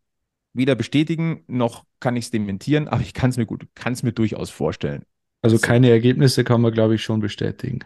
weder 0.54 0.74
bestätigen, 0.74 1.44
noch 1.46 1.84
kann 2.00 2.16
ich 2.16 2.26
es 2.26 2.30
dementieren, 2.32 2.88
aber 2.88 3.00
ich 3.00 3.14
kann 3.14 3.30
es 3.30 3.36
mir 3.36 3.46
gut, 3.46 3.66
kann 3.74 3.92
es 3.92 4.02
mir 4.02 4.12
durchaus 4.12 4.50
vorstellen. 4.50 5.04
Also 5.40 5.58
keine 5.58 5.88
Ergebnisse 5.90 6.44
kann 6.44 6.60
man, 6.60 6.72
glaube 6.72 6.96
ich, 6.96 7.02
schon 7.02 7.20
bestätigen. 7.20 7.80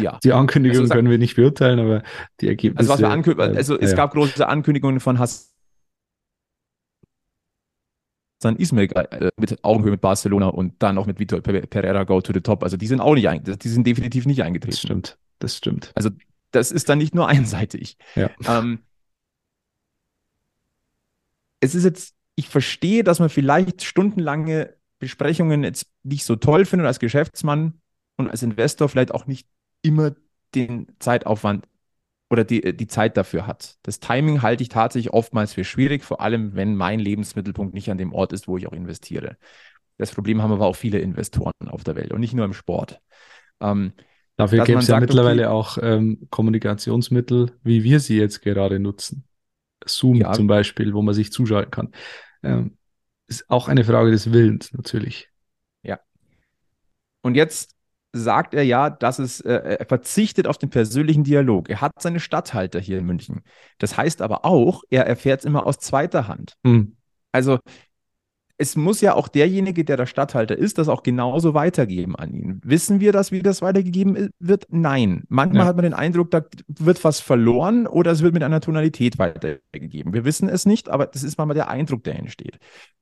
Ja. 0.00 0.18
Die 0.24 0.32
Ankündigung 0.32 0.82
also, 0.82 0.94
können 0.94 1.10
wir 1.10 1.18
nicht 1.18 1.34
beurteilen, 1.34 1.80
aber 1.80 2.04
die 2.40 2.46
Ergebnisse. 2.46 2.78
Also, 2.78 2.92
was 2.92 3.00
wir 3.00 3.10
ankündigen, 3.10 3.56
also 3.56 3.78
es 3.78 3.90
ja. 3.90 3.96
gab 3.96 4.12
große 4.12 4.46
Ankündigungen 4.46 5.00
von 5.00 5.18
Hass 5.18 5.49
San 8.42 8.56
Ismail 8.56 8.90
äh, 8.92 9.30
mit 9.36 9.62
Augenhöhe 9.62 9.92
mit 9.92 10.00
Barcelona 10.00 10.48
und 10.48 10.74
dann 10.82 10.96
auch 10.98 11.06
mit 11.06 11.18
Vitor 11.18 11.40
Pereira 11.40 12.04
go 12.04 12.20
to 12.20 12.32
the 12.32 12.40
top. 12.40 12.62
Also 12.62 12.76
die 12.76 12.86
sind 12.86 13.00
auch 13.00 13.14
nicht, 13.14 13.28
die 13.64 13.68
sind 13.68 13.86
definitiv 13.86 14.26
nicht 14.26 14.42
eingetreten. 14.42 14.72
Das 14.72 14.80
stimmt, 14.80 15.18
das 15.38 15.56
stimmt. 15.56 15.92
Also 15.94 16.10
das 16.50 16.72
ist 16.72 16.88
dann 16.88 16.98
nicht 16.98 17.14
nur 17.14 17.28
einseitig. 17.28 17.96
Ja. 18.14 18.30
Ähm, 18.46 18.80
es 21.60 21.74
ist 21.74 21.84
jetzt, 21.84 22.14
ich 22.34 22.48
verstehe, 22.48 23.04
dass 23.04 23.18
man 23.18 23.28
vielleicht 23.28 23.82
stundenlange 23.82 24.74
Besprechungen 24.98 25.62
jetzt 25.62 25.86
nicht 26.02 26.24
so 26.24 26.36
toll 26.36 26.64
findet 26.64 26.86
als 26.86 26.98
Geschäftsmann 26.98 27.80
und 28.16 28.30
als 28.30 28.42
Investor 28.42 28.88
vielleicht 28.88 29.12
auch 29.12 29.26
nicht 29.26 29.46
immer 29.82 30.14
den 30.54 30.86
Zeitaufwand 30.98 31.66
oder 32.30 32.44
die, 32.44 32.76
die 32.76 32.86
Zeit 32.86 33.16
dafür 33.16 33.46
hat. 33.46 33.76
Das 33.82 33.98
Timing 33.98 34.40
halte 34.40 34.62
ich 34.62 34.68
tatsächlich 34.68 35.12
oftmals 35.12 35.52
für 35.52 35.64
schwierig, 35.64 36.04
vor 36.04 36.20
allem 36.20 36.54
wenn 36.54 36.76
mein 36.76 37.00
Lebensmittelpunkt 37.00 37.74
nicht 37.74 37.90
an 37.90 37.98
dem 37.98 38.12
Ort 38.12 38.32
ist, 38.32 38.46
wo 38.46 38.56
ich 38.56 38.68
auch 38.68 38.72
investiere. 38.72 39.36
Das 39.98 40.14
Problem 40.14 40.40
haben 40.40 40.52
aber 40.52 40.66
auch 40.66 40.76
viele 40.76 41.00
Investoren 41.00 41.52
auf 41.66 41.84
der 41.84 41.96
Welt 41.96 42.12
und 42.12 42.20
nicht 42.20 42.32
nur 42.32 42.44
im 42.44 42.52
Sport. 42.52 43.00
Ähm, 43.60 43.92
Dafür 44.36 44.64
gibt 44.64 44.82
es 44.82 44.88
ja 44.88 44.98
mittlerweile 45.00 45.48
okay, 45.48 45.52
auch 45.52 45.78
ähm, 45.82 46.26
Kommunikationsmittel, 46.30 47.52
wie 47.62 47.84
wir 47.84 48.00
sie 48.00 48.16
jetzt 48.16 48.40
gerade 48.40 48.78
nutzen. 48.78 49.24
Zoom 49.84 50.16
ja, 50.16 50.32
zum 50.32 50.46
Beispiel, 50.46 50.94
wo 50.94 51.02
man 51.02 51.14
sich 51.14 51.32
zuschalten 51.32 51.70
kann. 51.70 51.92
Ähm, 52.42 52.78
ist 53.26 53.50
auch 53.50 53.68
eine 53.68 53.84
Frage 53.84 54.10
des 54.10 54.32
Willens 54.32 54.72
natürlich. 54.72 55.28
Ja. 55.82 56.00
Und 57.22 57.34
jetzt 57.34 57.76
sagt 58.12 58.54
er 58.54 58.62
ja, 58.62 58.90
dass 58.90 59.18
es, 59.18 59.40
äh, 59.40 59.76
er 59.78 59.86
verzichtet 59.86 60.46
auf 60.46 60.58
den 60.58 60.70
persönlichen 60.70 61.24
Dialog. 61.24 61.68
Er 61.68 61.80
hat 61.80 61.92
seine 62.00 62.20
Statthalter 62.20 62.80
hier 62.80 62.98
in 62.98 63.06
München. 63.06 63.42
Das 63.78 63.96
heißt 63.96 64.22
aber 64.22 64.44
auch, 64.44 64.82
er 64.90 65.06
erfährt 65.06 65.40
es 65.40 65.44
immer 65.46 65.66
aus 65.66 65.78
zweiter 65.78 66.28
Hand. 66.28 66.54
Mhm. 66.62 66.96
Also 67.32 67.58
es 68.60 68.76
muss 68.76 69.00
ja 69.00 69.14
auch 69.14 69.28
derjenige, 69.28 69.84
der 69.86 69.96
der 69.96 70.04
Stadthalter 70.04 70.54
ist, 70.54 70.76
das 70.76 70.90
auch 70.90 71.02
genauso 71.02 71.54
weitergeben 71.54 72.14
an 72.14 72.34
ihn. 72.34 72.60
Wissen 72.62 73.00
wir 73.00 73.10
das, 73.10 73.32
wie 73.32 73.40
das 73.40 73.62
weitergegeben 73.62 74.28
wird? 74.38 74.66
Nein. 74.68 75.22
Manchmal 75.28 75.62
ja. 75.62 75.68
hat 75.68 75.76
man 75.76 75.84
den 75.84 75.94
Eindruck, 75.94 76.30
da 76.30 76.42
wird 76.68 77.02
was 77.02 77.20
verloren 77.20 77.86
oder 77.86 78.10
es 78.10 78.20
wird 78.20 78.34
mit 78.34 78.42
einer 78.42 78.60
Tonalität 78.60 79.18
weitergegeben. 79.18 80.12
Wir 80.12 80.26
wissen 80.26 80.46
es 80.50 80.66
nicht, 80.66 80.90
aber 80.90 81.06
das 81.06 81.22
ist 81.22 81.38
manchmal 81.38 81.54
der 81.54 81.70
Eindruck, 81.70 82.04
der 82.04 82.18
entsteht. 82.18 82.58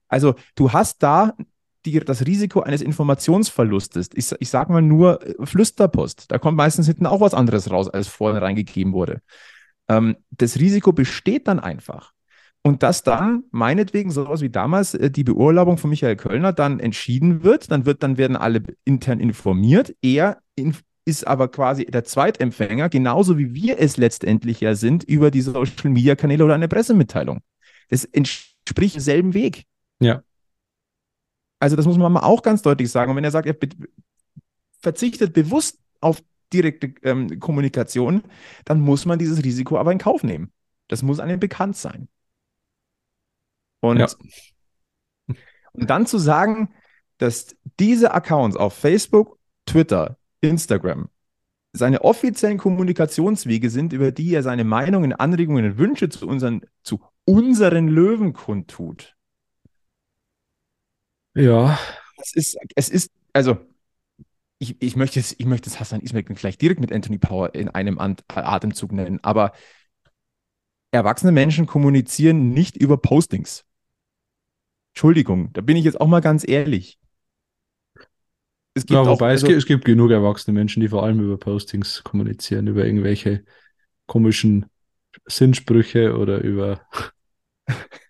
Also 0.07 0.37
du 0.55 0.73
hast 0.73 1.03
da 1.03 1.35
die, 1.91 2.01
das 2.01 2.26
Risiko 2.26 2.61
eines 2.61 2.82
Informationsverlustes. 2.82 4.11
Ich, 4.14 4.32
ich 4.39 4.49
sage 4.49 4.72
mal 4.72 4.82
nur 4.82 5.24
äh, 5.26 5.47
Flüsterpost. 5.47 6.30
Da 6.30 6.39
kommt 6.39 6.57
meistens 6.57 6.86
hinten 6.86 7.07
auch 7.07 7.20
was 7.20 7.34
anderes 7.34 7.70
raus, 7.70 7.89
als 7.89 8.09
vorne 8.09 8.43
reingegeben 8.43 8.93
wurde. 8.93 9.20
Ähm, 9.89 10.16
das 10.30 10.59
Risiko 10.59 10.93
besteht 10.93 11.49
dann 11.49 11.61
einfach. 11.61 12.12
Und 12.62 12.82
dass 12.82 13.03
dann 13.03 13.45
meinetwegen 13.51 14.11
sowas 14.11 14.41
wie 14.41 14.51
damals 14.51 14.95
äh, 14.95 15.11
die 15.11 15.24
Beurlaubung 15.24 15.78
von 15.78 15.91
Michael 15.91 16.16
Kölner 16.16 16.53
dann 16.53 16.80
entschieden 16.80 17.43
wird, 17.43 17.70
dann 17.70 17.86
wird, 17.86 18.03
dann 18.03 18.18
werden 18.18 18.36
alle 18.36 18.62
intern 18.84 19.20
informiert. 19.20 19.95
Er 20.03 20.39
inf 20.55 20.82
ist 21.05 21.26
aber 21.26 21.49
quasi 21.49 21.86
der 21.86 22.05
Zweitempfänger, 22.05 22.91
genauso 22.91 23.39
wie 23.39 23.55
wir 23.55 23.78
es 23.78 23.97
letztendlich 23.97 24.61
ja 24.61 24.74
sind, 24.74 25.05
über 25.05 25.30
die 25.30 25.41
Social 25.41 25.91
Media 25.91 26.14
Kanäle 26.16 26.45
oder 26.45 26.55
eine 26.55 26.68
Pressemitteilung. 26.68 27.41
Das 27.89 28.05
entspricht 28.05 28.97
demselben 28.97 29.32
Weg. 29.32 29.64
Ja. 30.01 30.22
Also, 31.61 31.77
das 31.77 31.87
muss 31.87 31.99
man 31.99 32.13
mal 32.13 32.23
auch 32.23 32.43
ganz 32.43 32.63
deutlich 32.63 32.91
sagen. 32.91 33.11
Und 33.11 33.17
wenn 33.17 33.25
er 33.25 33.31
sagt, 33.31 33.47
er 33.47 33.55
be 33.55 33.69
verzichtet 34.81 35.33
bewusst 35.33 35.81
auf 36.01 36.23
direkte 36.53 36.95
ähm, 37.03 37.41
Kommunikation, 37.41 38.23
dann 38.65 38.81
muss 38.81 39.07
man 39.07 39.19
dieses 39.19 39.43
Risiko 39.43 39.77
aber 39.77 39.91
in 39.91 39.99
Kauf 39.99 40.23
nehmen. 40.23 40.53
Das 40.87 41.03
muss 41.03 41.19
einem 41.19 41.41
bekannt 41.41 41.77
sein. 41.77 42.09
Und, 43.81 43.99
ja. 43.99 44.09
und 45.73 45.91
dann 45.91 46.07
zu 46.07 46.19
sagen, 46.19 46.75
dass 47.19 47.57
diese 47.79 48.13
Accounts 48.15 48.57
auf 48.57 48.75
Facebook, 48.75 49.39
Twitter, 49.67 50.17
Instagram 50.41 51.09
seine 51.73 52.03
offiziellen 52.03 52.59
Kommunikationswege 52.59 53.71
sind, 53.71 53.93
über 53.93 54.11
die 54.11 54.33
er 54.33 54.43
seine 54.43 54.65
Meinungen, 54.65 55.13
Anregungen 55.13 55.65
und 55.65 55.79
Wünsche 55.79 56.09
zu 56.09 56.27
unseren, 56.27 56.63
zu 56.83 57.01
unseren 57.25 57.89
Löwen 57.89 58.33
kundtut. 58.33 59.17
Ja. 61.39 61.78
Es 62.16 62.34
ist, 62.34 62.59
es 62.74 62.89
ist, 62.89 63.12
also, 63.32 63.59
ich, 64.59 64.76
ich 64.80 64.97
möchte 64.97 65.20
es, 65.20 65.34
ich 65.39 65.47
möchte 65.47 65.70
es 65.70 65.78
Hassan 65.78 66.01
Ismail 66.01 66.24
gleich 66.24 66.59
direkt 66.59 66.80
mit 66.80 66.93
Anthony 66.93 67.18
Power 67.18 67.55
in 67.55 67.68
einem 67.68 67.99
Atemzug 67.99 68.91
nennen, 68.91 69.20
aber 69.22 69.53
erwachsene 70.91 71.30
Menschen 71.30 71.66
kommunizieren 71.66 72.51
nicht 72.51 72.76
über 72.76 72.97
Postings. 72.97 73.64
Entschuldigung, 74.95 75.53
da 75.53 75.61
bin 75.61 75.76
ich 75.76 75.84
jetzt 75.84 76.01
auch 76.01 76.09
mal 76.09 76.20
ganz 76.20 76.47
ehrlich. 76.47 76.99
Es 78.74 78.84
gibt 78.84 78.91
ja, 78.91 79.07
wobei 79.07 79.26
auch, 79.26 79.30
also, 79.30 79.47
es, 79.47 79.49
gibt, 79.49 79.59
es 79.59 79.66
gibt 79.66 79.84
genug 79.84 80.11
erwachsene 80.11 80.59
Menschen, 80.59 80.80
die 80.80 80.89
vor 80.89 81.05
allem 81.05 81.20
über 81.20 81.39
Postings 81.39 82.03
kommunizieren, 82.03 82.66
über 82.66 82.84
irgendwelche 82.84 83.45
komischen 84.07 84.66
Sinnsprüche 85.26 86.16
oder 86.16 86.41
über 86.41 86.80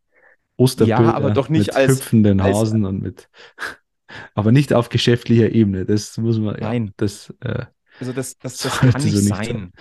Osterbilder 0.58 1.02
ja, 1.02 1.14
aber 1.14 1.30
doch 1.30 1.48
nicht 1.48 1.68
mit 1.68 1.76
als 1.76 1.92
hüpfenden 1.92 2.42
Hasen 2.42 2.84
als, 2.84 2.94
und 2.94 3.02
mit 3.02 3.30
aber 4.34 4.52
nicht 4.52 4.74
auf 4.74 4.90
geschäftlicher 4.90 5.50
Ebene. 5.50 5.86
Das 5.86 6.18
muss 6.18 6.38
man. 6.38 6.56
Nein. 6.60 6.86
Ja, 6.86 6.92
das, 6.98 7.34
äh, 7.40 7.64
also 8.00 8.12
das, 8.12 8.38
das, 8.38 8.58
das 8.58 8.78
kann 8.78 9.02
nicht, 9.02 9.14
so 9.14 9.18
nicht 9.18 9.28
sein. 9.28 9.46
sein. 9.46 9.72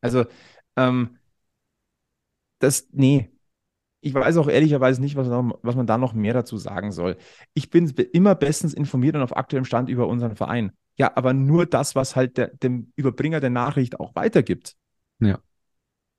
Also 0.00 0.26
ähm, 0.76 1.18
das, 2.60 2.88
nee, 2.92 3.30
ich 4.00 4.14
weiß 4.14 4.36
auch 4.36 4.48
ehrlicherweise 4.48 5.00
nicht, 5.00 5.16
was, 5.16 5.28
noch, 5.28 5.58
was 5.62 5.74
man 5.74 5.86
da 5.86 5.98
noch 5.98 6.12
mehr 6.12 6.34
dazu 6.34 6.56
sagen 6.56 6.92
soll. 6.92 7.16
Ich 7.54 7.70
bin 7.70 7.88
immer 8.12 8.34
bestens 8.34 8.74
informiert 8.74 9.16
und 9.16 9.22
auf 9.22 9.36
aktuellem 9.36 9.64
Stand 9.64 9.88
über 9.88 10.06
unseren 10.06 10.36
Verein. 10.36 10.72
Ja, 10.96 11.12
aber 11.16 11.32
nur 11.32 11.66
das, 11.66 11.94
was 11.94 12.16
halt 12.16 12.36
der, 12.36 12.48
dem 12.48 12.92
Überbringer 12.96 13.40
der 13.40 13.50
Nachricht 13.50 13.98
auch 13.98 14.14
weitergibt. 14.14 14.74
Ja. 15.20 15.40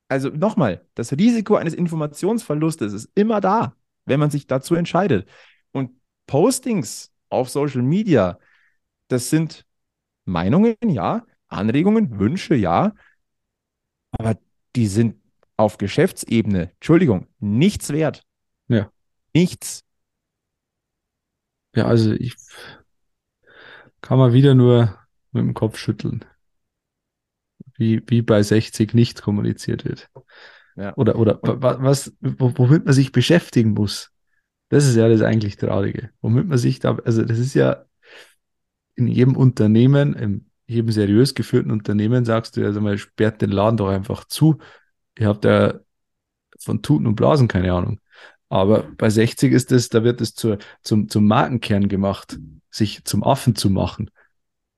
Also 0.08 0.30
nochmal, 0.30 0.86
das 0.96 1.12
Risiko 1.14 1.56
eines 1.56 1.74
Informationsverlustes 1.74 2.94
ist 2.94 3.10
immer 3.16 3.42
da, 3.42 3.76
wenn 4.10 4.20
man 4.20 4.32
sich 4.32 4.48
dazu 4.48 4.76
entscheidet. 4.76 5.30
Und 5.72 5.92
Postings 6.28 7.12
auf 7.30 7.50
Social 7.50 7.82
Media, 7.82 8.40
das 9.08 9.30
sind 9.30 9.66
Meinungen, 10.26 10.76
ja, 10.88 11.26
Anregungen, 11.48 12.20
Wünsche, 12.20 12.56
ja, 12.56 12.94
aber 14.12 14.38
die 14.76 14.88
sind 14.88 15.22
auf 15.58 15.78
Geschäftsebene, 15.78 16.72
Entschuldigung, 16.74 17.28
nichts 17.40 17.90
wert. 17.90 18.24
Ja. 18.68 18.92
Nichts. 19.34 19.84
Ja, 21.76 21.86
also 21.86 22.12
ich 22.14 22.36
kann 24.02 24.18
mal 24.18 24.34
wieder 24.34 24.56
nur 24.56 24.98
mit 25.32 25.42
dem 25.42 25.54
Kopf 25.54 25.78
schütteln. 25.78 26.26
Wie, 27.78 28.02
wie 28.08 28.22
bei 28.22 28.44
60 28.44 28.94
nicht 28.94 29.22
kommuniziert 29.22 29.86
wird. 29.86 30.10
Ja. 30.80 30.96
Oder, 30.96 31.18
oder 31.18 31.40
was, 31.42 32.14
womit 32.22 32.86
man 32.86 32.94
sich 32.94 33.12
beschäftigen 33.12 33.72
muss. 33.72 34.12
Das 34.70 34.88
ist 34.88 34.96
ja 34.96 35.10
das 35.10 35.22
eigentlich 35.22 35.58
Traurige. 35.58 36.12
Womit 36.22 36.48
man 36.48 36.58
sich 36.58 36.80
da, 36.80 36.96
also 37.04 37.24
das 37.24 37.40
ist 37.40 37.54
ja 37.54 37.86
in 38.96 39.08
jedem 39.08 39.36
Unternehmen, 39.36 40.14
in 40.14 40.46
jedem 40.68 40.92
seriös 40.92 41.34
geführten 41.34 41.72
Unternehmen 41.72 42.24
sagst 42.26 42.56
du 42.56 42.62
ja, 42.62 42.68
also 42.68 42.80
man 42.80 42.98
sperrt 42.98 43.42
den 43.42 43.50
Laden 43.50 43.78
doch 43.78 43.90
einfach 43.90 44.26
zu 44.26 44.60
Ihr 45.20 45.28
habt 45.28 45.44
ja 45.44 45.80
von 46.60 46.82
Tuten 46.82 47.06
und 47.06 47.16
Blasen 47.16 47.48
keine 47.48 47.74
Ahnung. 47.74 48.00
Aber 48.48 48.84
bei 48.98 49.10
60 49.10 49.52
ist 49.52 49.72
es, 49.72 49.90
da 49.90 50.04
wird 50.04 50.22
es 50.22 50.34
zur, 50.34 50.58
zum, 50.82 51.10
zum 51.10 51.28
Markenkern 51.28 51.90
gemacht, 51.90 52.40
sich 52.72 53.04
zum 53.04 53.24
Affen 53.24 53.56
zu 53.56 53.70
machen. 53.70 54.10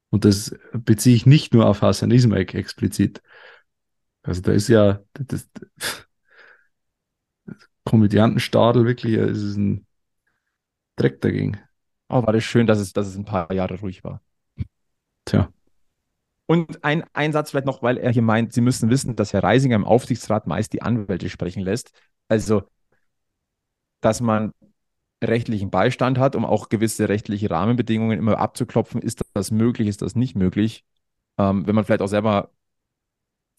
Und 0.10 0.26
das 0.26 0.56
beziehe 0.74 1.16
ich 1.16 1.26
nicht 1.26 1.54
nur 1.54 1.68
auf 1.68 1.82
Hassan 1.82 2.12
Ismail 2.12 2.48
explizit. 2.56 3.22
Also 4.24 4.42
da 4.42 4.52
ist 4.52 4.68
ja 4.68 5.00
das, 5.14 5.50
das 5.52 6.08
Komödiantenstadel 7.86 8.86
wirklich, 8.86 9.16
es 9.16 9.42
ist 9.42 9.58
ein 9.58 9.86
Dreck 10.96 11.22
dagegen. 11.22 11.60
Oh, 12.10 12.26
war 12.26 12.34
das 12.34 12.44
schön, 12.44 12.68
dass 12.68 12.80
es, 12.80 12.94
dass 12.94 13.08
es 13.08 13.16
ein 13.16 13.26
paar 13.26 13.52
Jahre 13.54 13.80
ruhig 13.80 14.04
war. 14.04 14.22
Tja. 15.26 15.52
Und 16.46 16.84
ein, 16.84 17.06
ein 17.14 17.32
Satz 17.32 17.52
vielleicht 17.52 17.66
noch, 17.66 17.82
weil 17.82 17.98
er 17.98 18.12
hier 18.12 18.22
meint, 18.22 18.52
Sie 18.52 18.62
müssen 18.62 18.90
wissen, 18.90 19.16
dass 19.16 19.32
Herr 19.32 19.44
Reisinger 19.44 19.78
im 19.78 19.86
Aufsichtsrat 19.86 20.48
meist 20.48 20.74
die 20.74 20.82
Anwälte 20.82 21.30
sprechen 21.30 21.64
lässt. 21.64 21.94
Also, 22.28 22.64
dass 24.02 24.20
man 24.20 24.52
rechtlichen 25.24 25.70
Beistand 25.70 26.18
hat, 26.18 26.36
um 26.36 26.46
auch 26.46 26.70
gewisse 26.70 27.08
rechtliche 27.08 27.50
Rahmenbedingungen 27.50 28.20
immer 28.20 28.38
abzuklopfen. 28.40 29.02
Ist 29.02 29.24
das 29.34 29.52
möglich, 29.52 29.88
ist 29.88 30.02
das 30.02 30.16
nicht 30.16 30.36
möglich? 30.36 30.84
Ähm, 31.38 31.66
wenn 31.68 31.76
man 31.76 31.86
vielleicht 31.86 32.02
auch 32.02 32.08
selber 32.08 32.52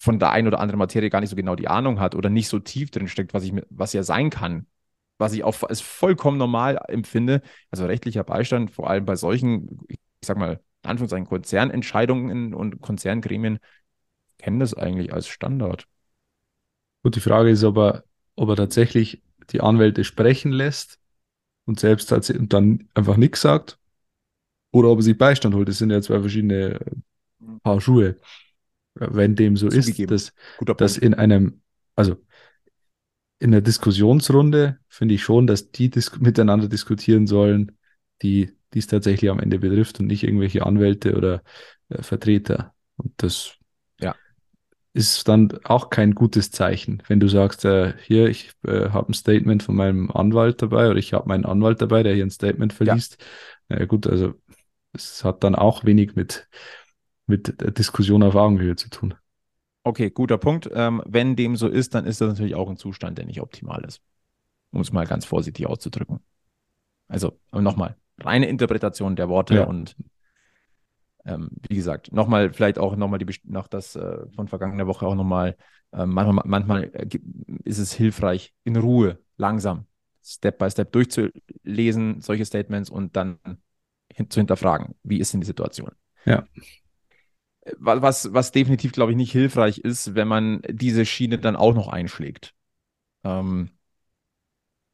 von 0.02 0.18
der 0.18 0.32
einen 0.32 0.48
oder 0.48 0.58
anderen 0.58 0.80
Materie 0.80 1.10
gar 1.10 1.20
nicht 1.20 1.30
so 1.30 1.36
genau 1.36 1.54
die 1.54 1.68
Ahnung 1.68 2.00
hat 2.00 2.16
oder 2.16 2.28
nicht 2.28 2.48
so 2.48 2.58
tief 2.58 2.90
drin 2.90 3.06
steckt, 3.06 3.34
was, 3.34 3.44
ich, 3.44 3.52
was 3.70 3.92
ja 3.92 4.02
sein 4.02 4.30
kann, 4.30 4.66
was 5.16 5.32
ich 5.32 5.44
auch 5.44 5.62
als 5.62 5.80
vollkommen 5.80 6.38
normal 6.38 6.80
empfinde. 6.88 7.40
Also 7.70 7.86
rechtlicher 7.86 8.24
Beistand, 8.24 8.72
vor 8.72 8.90
allem 8.90 9.04
bei 9.04 9.14
solchen, 9.14 9.78
ich 9.86 10.00
sag 10.24 10.38
mal, 10.38 10.58
in 10.82 10.90
Anführungszeichen 10.90 11.28
Konzernentscheidungen 11.28 12.52
und 12.52 12.80
Konzerngremien 12.80 13.60
kennen 14.38 14.58
das 14.58 14.74
eigentlich 14.74 15.12
als 15.12 15.28
Standard. 15.28 15.86
Gut, 17.04 17.14
die 17.14 17.20
Frage 17.20 17.50
ist, 17.50 17.62
ob 17.62 17.78
er, 17.78 18.04
ob 18.34 18.48
er 18.48 18.56
tatsächlich 18.56 19.22
die 19.50 19.60
Anwälte 19.60 20.02
sprechen 20.02 20.50
lässt 20.50 20.98
und 21.64 21.78
selbst 21.78 22.10
und 22.10 22.52
dann 22.52 22.88
einfach 22.94 23.16
nichts 23.16 23.40
sagt 23.40 23.78
oder 24.72 24.88
ob 24.88 24.98
er 24.98 25.02
sich 25.02 25.16
Beistand 25.16 25.54
holt. 25.54 25.68
Das 25.68 25.78
sind 25.78 25.90
ja 25.90 26.02
zwei 26.02 26.18
verschiedene 26.18 26.80
Paar 27.62 27.80
Schuhe. 27.80 28.16
Wenn 28.94 29.36
dem 29.36 29.56
so 29.56 29.68
ist, 29.68 29.98
dass, 30.10 30.32
dass 30.76 30.98
in 30.98 31.14
einem, 31.14 31.62
also 31.96 32.16
in 33.38 33.52
der 33.52 33.62
Diskussionsrunde 33.62 34.78
finde 34.88 35.14
ich 35.14 35.22
schon, 35.22 35.46
dass 35.46 35.70
die 35.70 35.90
dis 35.90 36.18
miteinander 36.20 36.68
diskutieren 36.68 37.26
sollen, 37.26 37.78
die 38.22 38.52
die 38.74 38.78
es 38.78 38.86
tatsächlich 38.86 39.30
am 39.30 39.40
Ende 39.40 39.58
betrifft 39.58 40.00
und 40.00 40.06
nicht 40.06 40.24
irgendwelche 40.24 40.64
Anwälte 40.64 41.16
oder 41.16 41.42
äh, 41.88 42.02
Vertreter. 42.02 42.74
Und 42.96 43.12
das 43.18 43.54
ja. 44.00 44.14
ist 44.92 45.28
dann 45.28 45.52
auch 45.64 45.90
kein 45.90 46.14
gutes 46.14 46.50
Zeichen, 46.50 47.02
wenn 47.08 47.20
du 47.20 47.28
sagst, 47.28 47.64
äh, 47.64 47.94
hier, 48.02 48.28
ich 48.28 48.52
äh, 48.66 48.90
habe 48.90 49.10
ein 49.10 49.14
Statement 49.14 49.62
von 49.62 49.76
meinem 49.76 50.10
Anwalt 50.10 50.62
dabei 50.62 50.88
oder 50.88 50.98
ich 50.98 51.12
habe 51.12 51.28
meinen 51.28 51.44
Anwalt 51.44 51.82
dabei, 51.82 52.02
der 52.02 52.14
hier 52.14 52.24
ein 52.24 52.30
Statement 52.30 52.72
verliest. 52.72 53.18
Ja. 53.20 53.26
Naja, 53.76 53.86
gut, 53.86 54.06
also 54.06 54.34
es 54.92 55.24
hat 55.24 55.44
dann 55.44 55.54
auch 55.54 55.84
wenig 55.84 56.14
mit, 56.14 56.48
mit 57.32 57.62
der 57.62 57.70
Diskussion 57.70 58.22
auf 58.22 58.34
Augenhöhe 58.34 58.76
zu 58.76 58.90
tun. 58.90 59.14
Okay, 59.84 60.10
guter 60.10 60.36
Punkt. 60.36 60.68
Ähm, 60.70 61.02
wenn 61.06 61.34
dem 61.34 61.56
so 61.56 61.66
ist, 61.66 61.94
dann 61.94 62.04
ist 62.04 62.20
das 62.20 62.28
natürlich 62.28 62.54
auch 62.54 62.68
ein 62.68 62.76
Zustand, 62.76 63.16
der 63.16 63.24
nicht 63.24 63.40
optimal 63.40 63.82
ist. 63.84 64.02
Um 64.70 64.82
es 64.82 64.92
mal 64.92 65.06
ganz 65.06 65.24
vorsichtig 65.24 65.66
auszudrücken. 65.66 66.20
Also 67.08 67.38
nochmal, 67.50 67.96
reine 68.20 68.48
Interpretation 68.48 69.16
der 69.16 69.30
Worte 69.30 69.54
ja. 69.54 69.64
und 69.64 69.96
ähm, 71.24 71.50
wie 71.68 71.76
gesagt, 71.76 72.12
nochmal, 72.12 72.52
vielleicht 72.52 72.78
auch 72.78 72.96
nochmal 72.96 73.18
die 73.18 73.34
nach 73.44 73.68
das 73.68 73.96
äh, 73.96 74.26
von 74.34 74.46
vergangener 74.48 74.86
Woche 74.86 75.06
auch 75.06 75.14
nochmal, 75.14 75.56
äh, 75.92 76.04
manchmal, 76.04 76.44
manchmal 76.46 76.82
ist 77.64 77.78
es 77.78 77.92
hilfreich, 77.92 78.52
in 78.64 78.76
Ruhe, 78.76 79.20
langsam 79.38 79.86
Step 80.22 80.58
by 80.58 80.70
Step 80.70 80.92
durchzulesen, 80.92 82.20
solche 82.20 82.44
Statements 82.44 82.90
und 82.90 83.16
dann 83.16 83.38
hin 84.12 84.28
zu 84.28 84.40
hinterfragen, 84.40 84.94
wie 85.02 85.18
ist 85.18 85.32
denn 85.32 85.40
die 85.40 85.46
Situation. 85.46 85.92
Ja. 86.24 86.46
Was, 87.78 88.32
was 88.32 88.50
definitiv, 88.50 88.92
glaube 88.92 89.12
ich, 89.12 89.16
nicht 89.16 89.32
hilfreich 89.32 89.78
ist, 89.78 90.14
wenn 90.14 90.26
man 90.26 90.62
diese 90.68 91.06
Schiene 91.06 91.38
dann 91.38 91.56
auch 91.56 91.74
noch 91.74 91.88
einschlägt. 91.88 92.54
Ähm, 93.24 93.70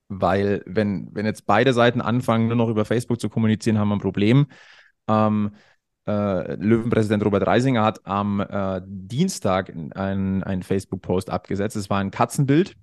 weil, 0.09 0.63
wenn, 0.67 1.09
wenn 1.15 1.27
jetzt 1.27 1.47
beide 1.47 1.73
Seiten 1.73 2.01
anfangen, 2.01 2.49
nur 2.49 2.57
noch 2.57 2.69
über 2.69 2.85
Facebook 2.85 3.21
zu 3.21 3.29
kommunizieren, 3.29 3.79
haben 3.79 3.89
wir 3.89 3.97
ein 3.97 4.01
Problem. 4.01 4.47
Ähm, 5.07 5.55
äh, 6.07 6.55
Löwenpräsident 6.55 7.25
Robert 7.25 7.47
Reisinger 7.47 7.85
hat 7.85 8.07
am 8.07 8.41
äh, 8.41 8.81
Dienstag 8.87 9.71
einen, 9.95 10.63
Facebook-Post 10.63 11.31
abgesetzt. 11.31 11.77
Es 11.77 11.91
war 11.91 11.99
ein 11.99 12.11
Katzenbild 12.11 12.77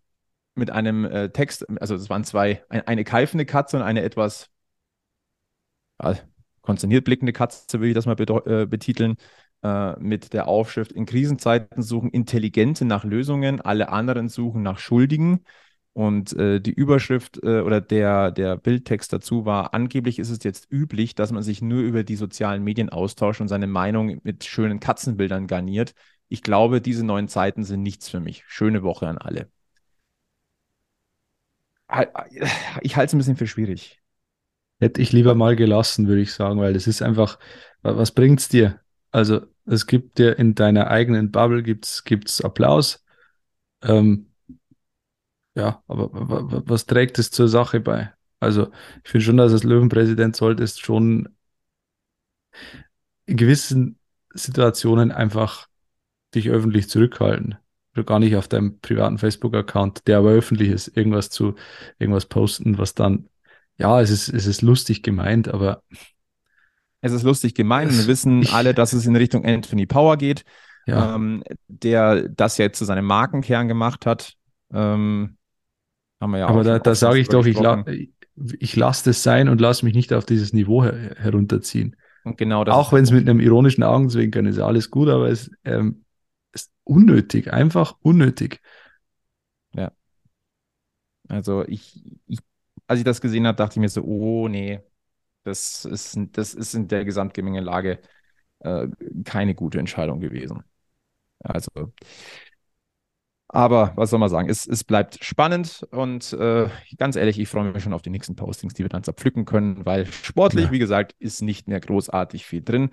mit 0.54 0.70
einem 0.70 1.06
äh, 1.06 1.30
Text, 1.30 1.66
also 1.82 1.96
es 1.96 2.10
waren 2.10 2.24
zwei, 2.24 2.64
ein, 2.70 2.82
eine 2.88 3.04
keifende 3.04 3.46
Katze 3.46 3.78
und 3.78 3.84
eine 3.84 4.04
etwas 4.04 4.50
ja, 6.02 6.16
konsterniert 6.62 7.06
blickende 7.06 7.34
Katze, 7.34 7.80
würde 7.80 7.90
ich 7.90 7.96
das 7.96 8.06
mal 8.06 8.16
äh, 8.46 8.66
betiteln, 8.68 9.16
äh, 9.66 10.00
mit 10.00 10.34
der 10.34 10.48
Aufschrift: 10.48 10.92
In 10.92 11.06
Krisenzeiten 11.06 11.82
suchen 11.82 12.10
Intelligente 12.12 12.86
nach 12.86 13.04
Lösungen, 13.04 13.62
alle 13.62 13.90
anderen 13.90 14.30
suchen 14.30 14.62
nach 14.64 14.78
Schuldigen. 14.80 15.44
Und 15.94 16.34
äh, 16.34 16.60
die 16.60 16.74
Überschrift 16.74 17.42
äh, 17.42 17.62
oder 17.62 17.80
der, 17.80 18.32
der 18.32 18.58
Bildtext 18.58 19.14
dazu 19.14 19.46
war, 19.46 19.74
angeblich 19.74 20.20
ist 20.20 20.30
es 20.30 20.44
jetzt 20.44 20.70
üblich, 20.70 21.16
dass 21.16 21.32
man 21.32 21.42
sich 21.42 21.62
nur 21.62 21.82
über 21.82 22.04
die 22.04 22.18
sozialen 22.18 22.64
Medien 22.64 22.90
austauscht 22.90 23.40
und 23.42 23.48
seine 23.48 23.68
Meinung 23.68 24.20
mit 24.24 24.44
schönen 24.44 24.82
Katzenbildern 24.82 25.48
garniert. 25.48 25.94
Ich 26.28 26.42
glaube, 26.44 26.82
diese 26.82 27.06
neuen 27.06 27.30
Zeiten 27.30 27.64
sind 27.64 27.82
nichts 27.82 28.10
für 28.10 28.20
mich. 28.20 28.44
Schöne 28.48 28.84
Woche 28.84 29.08
an 29.08 29.18
alle. 29.18 29.50
Ich 32.82 32.96
halte 32.96 33.08
es 33.08 33.14
ein 33.14 33.18
bisschen 33.20 33.38
für 33.38 33.48
schwierig. 33.48 34.02
Hätte 34.80 35.02
ich 35.02 35.12
lieber 35.14 35.36
mal 35.36 35.56
gelassen, 35.56 36.08
würde 36.08 36.22
ich 36.22 36.34
sagen, 36.34 36.60
weil 36.60 36.74
das 36.74 36.88
ist 36.88 37.02
einfach, 37.02 37.40
was 37.82 38.12
bringt 38.12 38.40
es 38.42 38.50
dir? 38.50 38.82
Also, 39.16 39.46
es 39.66 39.88
gibt 39.88 40.18
dir 40.18 40.38
in 40.38 40.56
deiner 40.56 40.88
eigenen 40.88 41.32
Bubble 41.32 41.64
gibt's, 41.64 42.04
gibt's 42.04 42.42
Applaus. 42.42 43.02
Ähm, 43.82 44.30
ja, 45.56 45.82
aber 45.88 46.10
was 46.68 46.86
trägt 46.86 47.18
es 47.18 47.32
zur 47.32 47.48
Sache 47.48 47.80
bei? 47.80 48.14
Also, 48.42 48.72
ich 49.06 49.10
finde 49.12 49.26
schon, 49.26 49.38
dass 49.38 49.54
als 49.54 49.64
Löwenpräsident 49.64 50.36
solltest 50.36 50.82
schon 50.82 51.30
in 53.26 53.38
gewissen 53.38 54.00
Situationen 54.34 55.12
einfach 55.12 55.68
dich 56.36 56.50
öffentlich 56.50 56.90
zurückhalten. 56.90 57.56
Oder 57.94 58.04
gar 58.04 58.20
nicht 58.20 58.36
auf 58.36 58.50
deinem 58.50 58.82
privaten 58.82 59.18
Facebook-Account, 59.18 60.08
der 60.08 60.18
aber 60.18 60.32
öffentlich 60.32 60.70
ist, 60.70 60.90
irgendwas 60.98 61.30
zu, 61.30 61.56
irgendwas 62.00 62.26
posten, 62.26 62.78
was 62.78 62.96
dann, 62.96 63.30
ja, 63.78 64.02
es 64.02 64.10
ist, 64.10 64.28
es 64.28 64.46
ist 64.46 64.62
lustig 64.62 65.04
gemeint, 65.04 65.48
aber. 65.48 65.84
Es 67.06 67.12
ist 67.12 67.22
lustig 67.22 67.54
gemeint. 67.54 67.96
Wir 67.96 68.08
wissen 68.08 68.48
alle, 68.52 68.74
dass 68.74 68.92
es 68.94 69.06
in 69.06 69.16
Richtung 69.16 69.46
Anthony 69.46 69.86
Power 69.86 70.18
geht, 70.18 70.44
ja. 70.88 71.14
ähm, 71.14 71.44
der 71.68 72.28
das 72.30 72.58
ja 72.58 72.66
jetzt 72.66 72.80
zu 72.80 72.86
seinem 72.86 73.06
Markenkern 73.06 73.68
gemacht 73.68 74.08
hat. 74.08 74.34
Ähm, 74.74 75.38
haben 76.20 76.32
wir 76.32 76.40
ja 76.40 76.48
Aber 76.48 76.64
da, 76.64 76.80
da 76.80 76.96
sage 76.96 77.20
ich 77.20 77.28
doch, 77.28 77.46
ich, 77.46 77.60
la 77.60 77.86
ich 78.58 78.76
lasse 78.76 79.12
das 79.12 79.22
sein 79.22 79.50
und 79.50 79.62
lasse 79.62 79.86
mich 79.86 79.94
nicht 79.94 80.14
auf 80.14 80.26
dieses 80.26 80.52
Niveau 80.52 80.84
her 80.84 81.14
herunterziehen. 81.18 81.96
Und 82.24 82.40
genau 82.40 82.64
das 82.64 82.74
Auch 82.74 82.92
wenn 82.92 83.04
es 83.04 83.12
mit 83.12 83.30
einem 83.30 83.40
ironischen 83.40 83.84
Augenzwinkern 83.84 84.48
ist, 84.48 84.58
alles 84.58 84.90
gut, 84.90 85.08
aber 85.08 85.30
es 85.30 85.52
ähm, 85.64 86.06
ist 86.54 86.72
unnötig, 86.86 87.54
einfach 87.54 87.98
unnötig. 88.02 88.62
Ja. 89.76 89.92
Also 91.28 91.64
ich, 91.68 92.18
ich, 92.26 92.40
als 92.88 92.98
ich 92.98 93.06
das 93.06 93.22
gesehen 93.22 93.46
habe, 93.46 93.58
dachte 93.58 93.74
ich 93.74 93.80
mir 93.80 93.90
so, 93.90 94.02
oh 94.02 94.48
nee, 94.48 94.82
das 95.46 95.86
ist, 95.86 96.18
das 96.34 96.54
ist 96.54 96.74
in 96.74 96.88
der 96.88 97.06
Gesamtgemengelage 97.06 98.00
äh, 98.60 98.88
keine 99.24 99.56
gute 99.56 99.80
Entscheidung 99.80 100.20
gewesen. 100.20 100.64
Also 101.40 101.94
aber 103.48 103.94
was 103.96 104.10
soll 104.10 104.20
man 104.20 104.30
sagen? 104.30 104.50
Es, 104.50 104.68
es 104.68 104.84
bleibt 104.84 105.24
spannend 105.24 105.88
und 105.92 106.34
äh, 106.34 106.68
ganz 106.98 107.16
ehrlich, 107.16 107.40
ich 107.40 107.48
freue 107.48 107.72
mich 107.72 107.84
schon 107.84 107.94
auf 107.94 108.02
die 108.02 108.10
nächsten 108.10 108.36
Postings, 108.36 108.74
die 108.74 108.84
wir 108.84 108.90
dann 108.90 109.04
zerpflücken 109.04 109.46
können, 109.46 109.86
weil 109.86 110.08
sportlich, 110.08 110.66
ja. 110.66 110.72
wie 110.72 110.80
gesagt, 110.80 111.16
ist 111.20 111.42
nicht 111.42 111.68
mehr 111.68 111.80
großartig 111.80 112.46
viel 112.46 112.64
drin. 112.64 112.90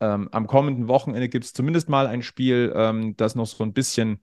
Ähm, 0.00 0.28
am 0.32 0.46
kommenden 0.46 0.88
Wochenende 0.88 1.28
gibt 1.28 1.44
es 1.44 1.52
zumindest 1.52 1.88
mal 1.88 2.06
ein 2.06 2.22
Spiel, 2.22 2.72
ähm, 2.76 3.16
das 3.16 3.36
noch 3.36 3.46
so 3.46 3.62
ein 3.64 3.72
bisschen 3.72 4.22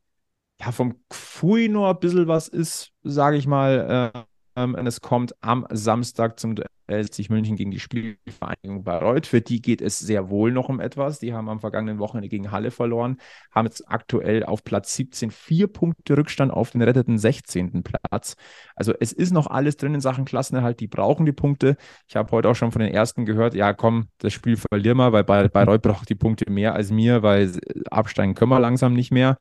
ja, 0.62 0.72
vom 0.72 0.96
nur 1.42 1.90
ein 1.90 2.00
bisschen 2.00 2.28
was 2.28 2.50
ist, 2.50 2.92
sage 3.02 3.38
ich 3.38 3.48
mal. 3.48 4.14
Äh, 4.14 4.62
ähm, 4.62 4.76
es 4.86 5.02
kommt 5.02 5.34
am 5.42 5.66
Samstag 5.72 6.40
zum 6.40 6.56
LC 6.90 7.30
München 7.30 7.56
gegen 7.56 7.72
die 7.72 7.80
Spielvereinigung 7.80 8.84
Bayreuth. 8.84 9.28
Für 9.28 9.42
die 9.42 9.62
geht 9.62 9.82
es 9.82 10.00
sehr 10.00 10.30
wohl 10.30 10.52
noch 10.52 10.70
um 10.70 10.80
etwas. 10.80 11.20
Die 11.20 11.34
haben 11.34 11.50
am 11.50 11.60
vergangenen 11.60 12.00
Wochenende 12.00 12.30
gegen 12.30 12.52
Halle 12.52 12.72
verloren, 12.72 13.18
haben 13.52 13.66
jetzt 13.66 13.90
aktuell 13.90 14.44
auf 14.44 14.64
Platz 14.64 14.96
17 14.96 15.32
vier 15.32 15.68
Punkte 15.68 16.18
Rückstand 16.18 16.52
auf 16.52 16.72
den 16.72 16.82
retteten 16.82 17.18
16. 17.18 17.84
Platz. 17.84 18.36
Also 18.76 18.94
es 19.00 19.14
ist 19.14 19.32
noch 19.32 19.48
alles 19.48 19.78
drin 19.78 19.94
in 19.94 20.02
Sachen 20.02 20.26
Klassenerhalt. 20.26 20.80
Die 20.80 20.88
brauchen 20.88 21.26
die 21.26 21.32
Punkte. 21.32 21.78
Ich 22.08 22.16
habe 22.16 22.32
heute 22.32 22.50
auch 22.50 22.56
schon 22.56 22.72
von 22.72 22.82
den 22.82 22.94
ersten 22.94 23.26
gehört, 23.26 23.54
ja 23.54 23.74
komm, 23.74 24.08
das 24.18 24.34
Spiel 24.34 24.58
verlieren 24.58 24.98
wir, 24.98 25.14
weil 25.14 25.24
Bayreuth 25.24 25.82
braucht 25.82 26.10
die 26.10 26.16
Punkte 26.16 26.50
mehr 26.52 26.74
als 26.74 26.92
mir, 26.92 27.24
weil 27.24 27.52
absteigen 27.92 28.34
können 28.34 28.52
wir 28.52 28.60
langsam 28.60 28.94
nicht 28.94 29.12
mehr. 29.12 29.38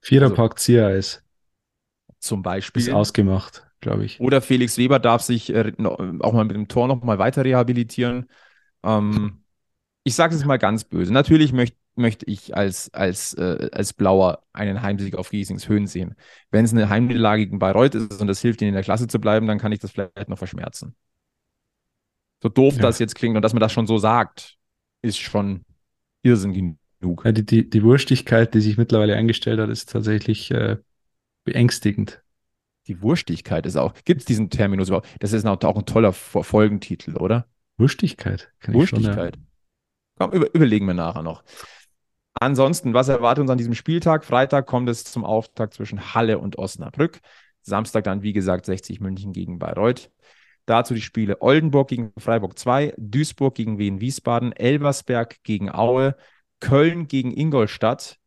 Viererpack 0.00 0.52
also, 0.52 0.62
Ziereis. 0.62 1.22
Zum 2.18 2.42
Beispiel. 2.42 2.82
Ist 2.82 2.92
ausgemacht 2.92 3.66
glaube 3.82 4.06
ich. 4.06 4.18
Oder 4.18 4.40
Felix 4.40 4.78
Weber 4.78 4.98
darf 4.98 5.20
sich 5.20 5.52
äh, 5.52 5.72
auch 6.20 6.32
mal 6.32 6.44
mit 6.44 6.56
dem 6.56 6.68
Tor 6.68 6.88
noch 6.88 7.02
mal 7.02 7.18
weiter 7.18 7.44
rehabilitieren. 7.44 8.30
Ähm, 8.82 9.42
ich 10.04 10.14
sage 10.14 10.34
es 10.34 10.44
mal 10.44 10.58
ganz 10.58 10.84
böse. 10.84 11.12
Natürlich 11.12 11.52
möchte 11.52 11.76
möchte 11.94 12.26
ich 12.26 12.56
als, 12.56 12.92
als, 12.94 13.34
äh, 13.34 13.68
als 13.72 13.92
Blauer 13.92 14.42
einen 14.52 14.82
Heimsieg 14.82 15.14
auf 15.14 15.30
Giesings 15.30 15.68
Höhen 15.68 15.86
sehen. 15.86 16.14
Wenn 16.50 16.64
es 16.64 16.72
eine 16.72 16.88
Heimniederlage 16.88 17.44
gegen 17.44 17.58
Bayreuth 17.58 17.94
ist 17.94 18.20
und 18.20 18.26
das 18.26 18.40
hilft 18.40 18.60
ihnen 18.62 18.68
in 18.68 18.74
der 18.74 18.82
Klasse 18.82 19.08
zu 19.08 19.20
bleiben, 19.20 19.46
dann 19.46 19.58
kann 19.58 19.72
ich 19.72 19.78
das 19.78 19.90
vielleicht 19.90 20.28
noch 20.28 20.38
verschmerzen. 20.38 20.94
So 22.42 22.48
doof 22.48 22.76
ja. 22.76 22.82
das 22.82 22.98
jetzt 22.98 23.14
klingt 23.14 23.36
und 23.36 23.42
dass 23.42 23.52
man 23.52 23.60
das 23.60 23.72
schon 23.72 23.86
so 23.86 23.98
sagt, 23.98 24.56
ist 25.02 25.18
schon 25.18 25.64
Irrsinn 26.22 26.78
genug. 27.00 27.24
Ja, 27.24 27.32
die, 27.32 27.44
die, 27.44 27.68
die 27.68 27.82
Wurstigkeit, 27.82 28.54
die 28.54 28.60
sich 28.60 28.78
mittlerweile 28.78 29.14
eingestellt 29.14 29.60
hat, 29.60 29.70
ist 29.70 29.90
tatsächlich 29.90 30.50
äh, 30.50 30.78
beängstigend. 31.44 32.22
Die 32.88 33.00
Wurstigkeit 33.00 33.66
ist 33.66 33.76
auch. 33.76 33.94
Gibt 34.04 34.22
es 34.22 34.24
diesen 34.24 34.50
Terminus 34.50 34.88
überhaupt? 34.88 35.08
Das 35.20 35.32
ist 35.32 35.46
auch 35.46 35.76
ein 35.76 35.86
toller 35.86 36.12
Folgentitel, 36.12 37.16
oder? 37.16 37.46
Wurstigkeit. 37.78 38.52
Wurstigkeit. 38.66 39.36
Schon, 39.36 39.44
ja. 39.44 39.48
Komm, 40.18 40.32
über, 40.32 40.54
überlegen 40.54 40.86
wir 40.86 40.94
nachher 40.94 41.22
noch. 41.22 41.44
Ansonsten, 42.34 42.94
was 42.94 43.08
erwartet 43.08 43.42
uns 43.42 43.50
an 43.50 43.58
diesem 43.58 43.74
Spieltag? 43.74 44.24
Freitag 44.24 44.66
kommt 44.66 44.88
es 44.88 45.04
zum 45.04 45.24
Auftakt 45.24 45.74
zwischen 45.74 46.14
Halle 46.14 46.38
und 46.38 46.58
Osnabrück. 46.58 47.20
Samstag 47.62 48.04
dann, 48.04 48.22
wie 48.22 48.32
gesagt, 48.32 48.66
60 48.66 49.00
München 49.00 49.32
gegen 49.32 49.58
Bayreuth. 49.58 50.10
Dazu 50.66 50.94
die 50.94 51.00
Spiele 51.00 51.40
Oldenburg 51.40 51.88
gegen 51.88 52.12
Freiburg 52.18 52.58
2, 52.58 52.94
Duisburg 52.96 53.54
gegen 53.54 53.78
Wien 53.78 54.00
Wiesbaden, 54.00 54.52
Elversberg 54.52 55.42
gegen 55.42 55.70
Aue, 55.70 56.16
Köln 56.60 57.08
gegen 57.08 57.36
Ingolstadt, 57.36 58.18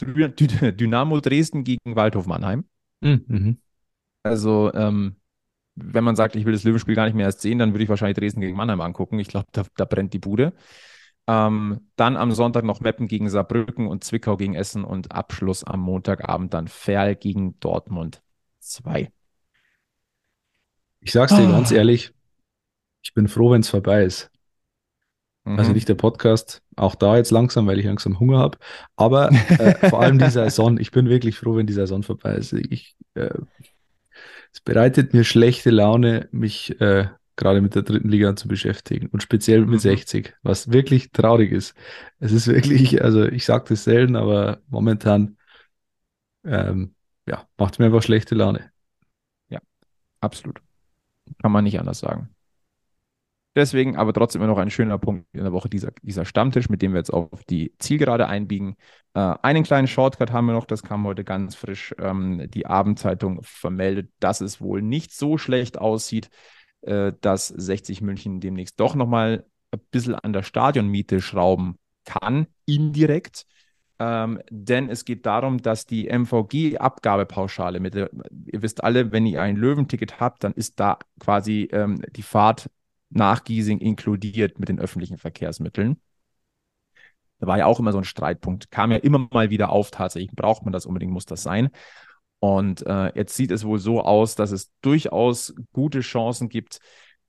Dynamo 0.00 1.20
Dresden 1.20 1.64
gegen 1.64 1.96
Waldhof 1.96 2.26
Mannheim. 2.26 2.64
Mhm. 3.00 3.58
Also, 4.22 4.72
ähm, 4.74 5.16
wenn 5.74 6.04
man 6.04 6.16
sagt, 6.16 6.36
ich 6.36 6.44
will 6.44 6.52
das 6.52 6.64
Löwenspiel 6.64 6.94
gar 6.94 7.04
nicht 7.04 7.14
mehr 7.14 7.26
erst 7.26 7.40
sehen, 7.40 7.58
dann 7.58 7.72
würde 7.72 7.84
ich 7.84 7.88
wahrscheinlich 7.88 8.18
Dresden 8.18 8.40
gegen 8.40 8.56
Mannheim 8.56 8.80
angucken. 8.80 9.18
Ich 9.18 9.28
glaube, 9.28 9.46
da, 9.52 9.64
da, 9.76 9.84
brennt 9.84 10.12
die 10.12 10.18
Bude. 10.18 10.52
Ähm, 11.26 11.88
dann 11.96 12.16
am 12.16 12.32
Sonntag 12.32 12.64
noch 12.64 12.80
Meppen 12.80 13.06
gegen 13.06 13.28
Saarbrücken 13.28 13.86
und 13.86 14.02
Zwickau 14.02 14.36
gegen 14.36 14.54
Essen 14.54 14.84
und 14.84 15.12
Abschluss 15.12 15.62
am 15.62 15.80
Montagabend 15.80 16.54
dann 16.54 16.68
Ferl 16.68 17.14
gegen 17.14 17.58
Dortmund 17.60 18.22
2. 18.60 19.12
Ich 21.00 21.12
sag's 21.12 21.34
dir 21.34 21.48
oh. 21.48 21.52
ganz 21.52 21.70
ehrlich, 21.70 22.12
ich 23.02 23.14
bin 23.14 23.28
froh, 23.28 23.52
wenn 23.52 23.60
es 23.60 23.68
vorbei 23.68 24.02
ist. 24.02 24.30
Mhm. 25.44 25.58
Also 25.58 25.72
nicht 25.72 25.88
der 25.88 25.94
Podcast, 25.94 26.62
auch 26.76 26.94
da 26.94 27.16
jetzt 27.16 27.30
langsam, 27.30 27.66
weil 27.66 27.78
ich 27.78 27.86
langsam 27.86 28.18
Hunger 28.18 28.38
habe. 28.38 28.58
Aber 28.96 29.30
äh, 29.30 29.88
vor 29.88 30.00
allem 30.00 30.18
die 30.18 30.30
Saison, 30.30 30.78
ich 30.78 30.90
bin 30.90 31.08
wirklich 31.08 31.36
froh, 31.36 31.56
wenn 31.56 31.66
die 31.66 31.72
Saison 31.72 32.02
vorbei 32.02 32.34
ist. 32.34 32.52
Ich 32.52 32.96
äh, 33.14 33.30
es 34.52 34.60
bereitet 34.60 35.12
mir 35.14 35.24
schlechte 35.24 35.70
Laune, 35.70 36.28
mich 36.32 36.80
äh, 36.80 37.08
gerade 37.36 37.60
mit 37.60 37.74
der 37.74 37.82
dritten 37.82 38.08
Liga 38.08 38.36
zu 38.36 38.48
beschäftigen 38.48 39.08
und 39.08 39.22
speziell 39.22 39.60
mit 39.60 39.70
mhm. 39.70 39.78
60, 39.78 40.34
was 40.42 40.72
wirklich 40.72 41.12
traurig 41.12 41.52
ist. 41.52 41.74
Es 42.18 42.32
ist 42.32 42.48
wirklich, 42.48 43.02
also 43.02 43.24
ich 43.24 43.44
sage 43.44 43.66
das 43.68 43.84
selten, 43.84 44.16
aber 44.16 44.60
momentan 44.68 45.36
ähm, 46.44 46.94
ja, 47.26 47.46
macht 47.56 47.78
mir 47.78 47.86
einfach 47.86 48.02
schlechte 48.02 48.34
Laune. 48.34 48.70
Ja, 49.48 49.60
absolut. 50.20 50.60
Kann 51.40 51.52
man 51.52 51.64
nicht 51.64 51.78
anders 51.78 52.00
sagen. 52.00 52.30
Deswegen 53.58 53.96
aber 53.96 54.12
trotzdem 54.12 54.40
immer 54.40 54.52
noch 54.52 54.58
ein 54.58 54.70
schöner 54.70 54.98
Punkt 54.98 55.26
in 55.32 55.42
der 55.42 55.52
Woche, 55.52 55.68
dieser, 55.68 55.90
dieser 56.02 56.24
Stammtisch, 56.24 56.68
mit 56.68 56.80
dem 56.80 56.92
wir 56.92 56.98
jetzt 56.98 57.12
auf 57.12 57.42
die 57.50 57.74
Zielgerade 57.80 58.28
einbiegen. 58.28 58.76
Äh, 59.14 59.34
einen 59.42 59.64
kleinen 59.64 59.88
Shortcut 59.88 60.30
haben 60.30 60.46
wir 60.46 60.52
noch, 60.52 60.64
das 60.64 60.84
kam 60.84 61.04
heute 61.04 61.24
ganz 61.24 61.56
frisch. 61.56 61.92
Ähm, 61.98 62.48
die 62.54 62.66
Abendzeitung 62.66 63.40
vermeldet, 63.42 64.12
dass 64.20 64.40
es 64.40 64.60
wohl 64.60 64.80
nicht 64.80 65.12
so 65.12 65.38
schlecht 65.38 65.76
aussieht, 65.76 66.30
äh, 66.82 67.12
dass 67.20 67.48
60 67.48 68.00
München 68.00 68.38
demnächst 68.38 68.78
doch 68.78 68.94
nochmal 68.94 69.44
ein 69.72 69.80
bisschen 69.90 70.14
an 70.14 70.32
der 70.32 70.44
Stadionmiete 70.44 71.20
schrauben 71.20 71.80
kann, 72.04 72.46
indirekt. 72.64 73.44
Ähm, 73.98 74.40
denn 74.50 74.88
es 74.88 75.04
geht 75.04 75.26
darum, 75.26 75.60
dass 75.60 75.84
die 75.84 76.06
MVG-Abgabepauschale, 76.06 77.80
mit 77.80 77.96
ihr 77.96 78.08
wisst 78.52 78.84
alle, 78.84 79.10
wenn 79.10 79.26
ihr 79.26 79.42
ein 79.42 79.56
Löwenticket 79.56 80.20
habt, 80.20 80.44
dann 80.44 80.52
ist 80.52 80.78
da 80.78 81.00
quasi 81.18 81.68
ähm, 81.72 82.00
die 82.14 82.22
Fahrt 82.22 82.70
nach 83.10 83.44
Giesing 83.44 83.78
inkludiert 83.78 84.58
mit 84.58 84.68
den 84.68 84.80
öffentlichen 84.80 85.18
Verkehrsmitteln. 85.18 86.00
Da 87.38 87.46
war 87.46 87.58
ja 87.58 87.66
auch 87.66 87.78
immer 87.78 87.92
so 87.92 87.98
ein 87.98 88.04
Streitpunkt, 88.04 88.70
kam 88.70 88.90
ja 88.90 88.98
immer 88.98 89.28
mal 89.32 89.50
wieder 89.50 89.70
auf, 89.70 89.90
tatsächlich 89.90 90.32
braucht 90.32 90.64
man 90.64 90.72
das 90.72 90.86
unbedingt, 90.86 91.12
muss 91.12 91.26
das 91.26 91.42
sein. 91.42 91.70
Und 92.40 92.86
äh, 92.86 93.16
jetzt 93.16 93.34
sieht 93.34 93.50
es 93.50 93.64
wohl 93.64 93.78
so 93.78 94.02
aus, 94.02 94.34
dass 94.34 94.50
es 94.50 94.72
durchaus 94.80 95.54
gute 95.72 96.00
Chancen 96.00 96.48
gibt, 96.48 96.78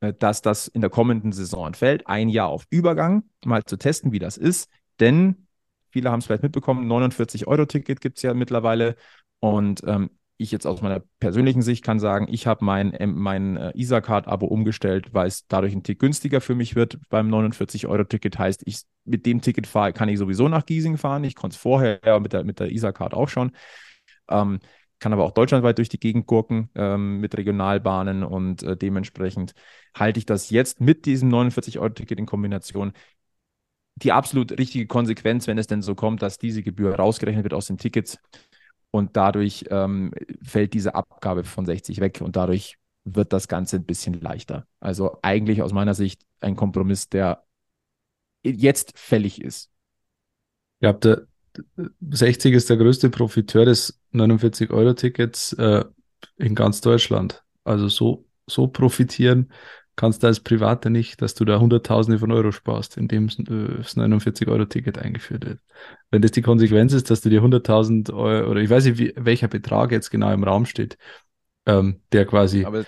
äh, 0.01 0.13
dass 0.13 0.41
das 0.41 0.67
in 0.67 0.81
der 0.81 0.89
kommenden 0.89 1.31
Saison 1.31 1.67
entfällt. 1.67 2.07
Ein 2.07 2.29
Jahr 2.29 2.47
auf 2.47 2.65
Übergang, 2.69 3.23
mal 3.45 3.63
zu 3.63 3.77
testen, 3.77 4.11
wie 4.11 4.19
das 4.19 4.37
ist. 4.37 4.69
Denn 4.99 5.47
viele 5.89 6.11
haben 6.11 6.19
es 6.19 6.25
vielleicht 6.25 6.43
mitbekommen, 6.43 6.87
49-Euro-Ticket 6.87 8.01
gibt 8.01 8.17
es 8.17 8.23
ja 8.23 8.33
mittlerweile. 8.33 8.95
Und 9.39 9.81
ähm, 9.85 10.11
ich 10.39 10.51
jetzt 10.51 10.65
aus 10.65 10.81
meiner 10.81 11.01
persönlichen 11.19 11.61
Sicht 11.61 11.83
kann 11.83 11.99
sagen, 11.99 12.27
ich 12.29 12.47
habe 12.47 12.63
mein, 12.63 12.97
mein 13.13 13.57
äh, 13.57 13.71
Isa-Card-Abo 13.75 14.45
umgestellt, 14.45 15.13
weil 15.13 15.27
es 15.27 15.45
dadurch 15.47 15.73
ein 15.73 15.83
Tick 15.83 15.99
günstiger 15.99 16.39
für 16.39 16.55
mich 16.55 16.75
wird 16.75 16.97
beim 17.09 17.29
49-Euro-Ticket. 17.29 18.39
Heißt, 18.39 18.61
ich 18.65 18.83
mit 19.03 19.25
dem 19.25 19.41
Ticket 19.41 19.67
fahre, 19.67 19.91
kann 19.91 20.07
ich 20.07 20.17
sowieso 20.17 20.47
nach 20.47 20.65
Giesing 20.65 20.97
fahren. 20.97 21.25
Ich 21.25 21.35
konnte 21.35 21.55
es 21.55 21.61
vorher 21.61 22.19
mit 22.21 22.31
der, 22.31 22.45
mit 22.45 22.61
der 22.61 22.71
Isa-Card 22.71 23.13
auch 23.13 23.27
schon. 23.27 23.51
Ähm, 24.29 24.59
kann 24.99 25.11
aber 25.11 25.25
auch 25.25 25.31
deutschlandweit 25.31 25.77
durch 25.77 25.89
die 25.89 25.99
Gegend 25.99 26.25
gurken 26.25 26.69
ähm, 26.75 27.19
mit 27.19 27.37
Regionalbahnen 27.37 28.23
und 28.23 28.63
äh, 28.63 28.77
dementsprechend 28.77 29.53
halte 29.93 30.19
ich 30.19 30.25
das 30.25 30.49
jetzt 30.49 30.79
mit 30.79 31.05
diesem 31.05 31.29
49-Euro-Ticket 31.29 32.17
in 32.17 32.25
Kombination 32.25 32.93
die 33.95 34.13
absolut 34.13 34.57
richtige 34.57 34.87
Konsequenz, 34.87 35.47
wenn 35.47 35.57
es 35.57 35.67
denn 35.67 35.81
so 35.81 35.93
kommt, 35.93 36.21
dass 36.21 36.37
diese 36.37 36.63
Gebühr 36.63 36.95
rausgerechnet 36.95 37.43
wird 37.43 37.53
aus 37.53 37.67
den 37.67 37.77
Tickets 37.77 38.17
und 38.91 39.15
dadurch 39.15 39.65
ähm, 39.69 40.11
fällt 40.41 40.73
diese 40.73 40.95
Abgabe 40.95 41.43
von 41.43 41.65
60 41.65 41.99
weg 41.99 42.21
und 42.21 42.35
dadurch 42.35 42.77
wird 43.05 43.33
das 43.33 43.47
Ganze 43.47 43.77
ein 43.77 43.85
bisschen 43.85 44.19
leichter. 44.19 44.67
Also 44.79 45.19
eigentlich 45.21 45.61
aus 45.61 45.73
meiner 45.73 45.93
Sicht 45.93 46.21
ein 46.41 46.55
Kompromiss, 46.55 47.09
der 47.09 47.43
jetzt 48.43 48.97
fällig 48.97 49.41
ist. 49.41 49.69
Ja, 50.79 50.93
der 50.93 51.27
60 52.09 52.53
ist 52.53 52.69
der 52.69 52.77
größte 52.77 53.09
Profiteur 53.09 53.65
des 53.65 53.99
49-Euro-Tickets 54.13 55.53
äh, 55.53 55.85
in 56.37 56.55
ganz 56.55 56.81
Deutschland. 56.81 57.43
Also 57.63 57.89
so, 57.89 58.25
so 58.47 58.67
profitieren 58.67 59.51
kannst 59.99 60.23
du 60.23 60.27
als 60.27 60.39
Privater 60.39 60.89
nicht, 60.89 61.21
dass 61.21 61.35
du 61.35 61.43
da 61.43 61.59
Hunderttausende 61.59 62.19
von 62.19 62.31
Euro 62.31 62.53
sparst, 62.53 62.95
indem 62.95 63.27
äh, 63.27 63.79
das 63.79 63.97
49-Euro-Ticket 63.97 64.97
eingeführt 64.97 65.45
wird. 65.45 65.59
Wenn 66.09 66.21
das 66.21 66.31
die 66.31 66.41
Konsequenz 66.41 66.93
ist, 66.93 67.11
dass 67.11 67.19
du 67.19 67.27
dir 67.27 67.41
100.000 67.41 68.13
Euro, 68.13 68.49
oder 68.49 68.61
ich 68.61 68.69
weiß 68.69 68.85
nicht, 68.85 68.97
wie, 68.97 69.13
welcher 69.17 69.49
Betrag 69.49 69.91
jetzt 69.91 70.09
genau 70.09 70.31
im 70.31 70.45
Raum 70.45 70.65
steht, 70.65 70.97
ähm, 71.65 72.01
der 72.13 72.25
quasi 72.25 72.63
Aber 72.63 72.85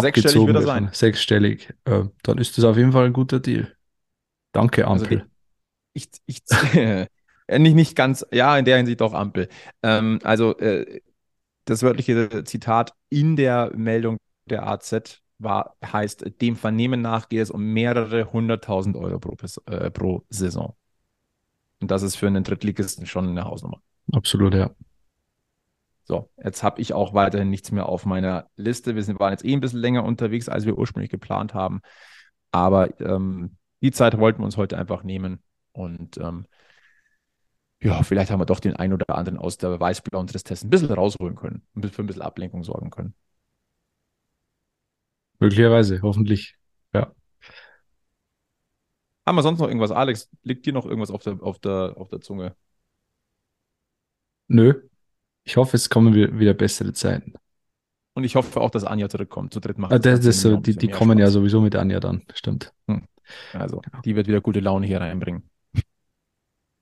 sechsstellig 0.00 0.46
wird 0.46 0.62
sein. 0.62 0.88
Sechsstellig, 0.92 1.74
äh, 1.84 2.04
dann 2.22 2.38
ist 2.38 2.56
das 2.56 2.64
auf 2.64 2.76
jeden 2.76 2.92
Fall 2.92 3.06
ein 3.06 3.12
guter 3.12 3.40
Deal. 3.40 3.74
Danke, 4.52 4.86
also 4.86 5.06
Ampel. 5.06 5.18
Also 5.18 5.30
ich, 5.94 6.10
ich, 6.26 6.42
ich 6.46 7.08
nicht, 7.58 7.74
nicht 7.74 7.96
ganz, 7.96 8.24
ja, 8.30 8.56
in 8.56 8.64
der 8.64 8.76
Hinsicht 8.76 9.02
auch 9.02 9.14
Ampel. 9.14 9.48
Ähm, 9.82 10.20
also 10.22 10.56
äh, 10.58 11.00
das 11.64 11.82
wörtliche 11.82 12.44
Zitat 12.44 12.94
in 13.08 13.34
der 13.34 13.72
Meldung 13.74 14.16
der 14.46 14.68
AZ 14.68 15.20
war, 15.40 15.76
heißt, 15.84 16.40
dem 16.40 16.56
Vernehmen 16.56 17.00
nach 17.00 17.28
geht 17.28 17.42
es 17.42 17.50
um 17.50 17.64
mehrere 17.64 18.32
hunderttausend 18.32 18.96
Euro 18.96 19.18
pro, 19.18 19.36
äh, 19.66 19.90
pro 19.90 20.24
Saison. 20.28 20.76
Und 21.80 21.90
das 21.90 22.02
ist 22.02 22.16
für 22.16 22.26
einen 22.26 22.44
Drittligisten 22.44 23.06
schon 23.06 23.28
eine 23.28 23.44
Hausnummer. 23.44 23.80
Absolut, 24.12 24.54
ja. 24.54 24.70
So, 26.04 26.28
jetzt 26.42 26.62
habe 26.62 26.80
ich 26.80 26.92
auch 26.92 27.14
weiterhin 27.14 27.50
nichts 27.50 27.70
mehr 27.72 27.86
auf 27.86 28.04
meiner 28.04 28.48
Liste. 28.56 28.96
Wir 28.96 29.02
sind, 29.02 29.20
waren 29.20 29.32
jetzt 29.32 29.44
eh 29.44 29.52
ein 29.52 29.60
bisschen 29.60 29.80
länger 29.80 30.04
unterwegs, 30.04 30.48
als 30.48 30.66
wir 30.66 30.76
ursprünglich 30.76 31.10
geplant 31.10 31.54
haben. 31.54 31.80
Aber 32.50 33.00
ähm, 33.00 33.56
die 33.80 33.92
Zeit 33.92 34.18
wollten 34.18 34.40
wir 34.40 34.44
uns 34.44 34.56
heute 34.56 34.76
einfach 34.76 35.04
nehmen. 35.04 35.42
Und 35.72 36.18
ähm, 36.18 36.46
ja, 37.80 38.02
vielleicht 38.02 38.30
haben 38.30 38.40
wir 38.40 38.46
doch 38.46 38.60
den 38.60 38.76
einen 38.76 38.92
oder 38.92 39.14
anderen 39.16 39.38
aus 39.38 39.56
der 39.56 39.78
weiß-blauen 39.80 40.26
Tristesse 40.26 40.66
ein 40.66 40.70
bisschen 40.70 40.90
rausholen 40.90 41.36
können 41.36 41.62
und 41.74 41.86
für 41.86 42.02
ein 42.02 42.06
bisschen 42.06 42.22
Ablenkung 42.22 42.62
sorgen 42.64 42.90
können. 42.90 43.14
Möglicherweise, 45.40 46.02
hoffentlich. 46.02 46.56
Ja. 46.92 47.14
Haben 49.26 49.36
wir 49.36 49.42
sonst 49.42 49.58
noch 49.58 49.68
irgendwas? 49.68 49.90
Alex, 49.90 50.30
liegt 50.42 50.66
dir 50.66 50.72
noch 50.72 50.84
irgendwas 50.84 51.10
auf 51.10 51.22
der, 51.22 51.42
auf 51.42 51.58
der, 51.58 51.94
auf 51.96 52.08
der 52.08 52.20
Zunge? 52.20 52.54
Nö. 54.48 54.74
Ich 55.44 55.56
hoffe, 55.56 55.76
es 55.76 55.88
kommen 55.88 56.14
wieder 56.14 56.54
bessere 56.54 56.92
Zeiten. 56.92 57.34
Und 58.14 58.24
ich 58.24 58.34
hoffe 58.34 58.60
auch, 58.60 58.70
dass 58.70 58.84
Anja 58.84 59.08
zurückkommt. 59.08 59.54
Zu 59.54 59.60
dritt 59.60 59.78
macht 59.78 59.92
ah, 59.92 59.98
das, 59.98 60.20
das 60.20 60.42
so, 60.42 60.56
die, 60.56 60.76
die 60.76 60.88
kommen 60.88 61.18
Spaß. 61.18 61.20
ja 61.20 61.30
sowieso 61.30 61.60
mit 61.60 61.74
Anja 61.74 62.00
dann, 62.00 62.22
stimmt. 62.34 62.72
Hm. 62.86 63.06
Also, 63.52 63.78
genau. 63.78 64.02
die 64.02 64.16
wird 64.16 64.26
wieder 64.26 64.40
gute 64.40 64.60
Laune 64.60 64.86
hier 64.86 65.00
reinbringen. 65.00 65.48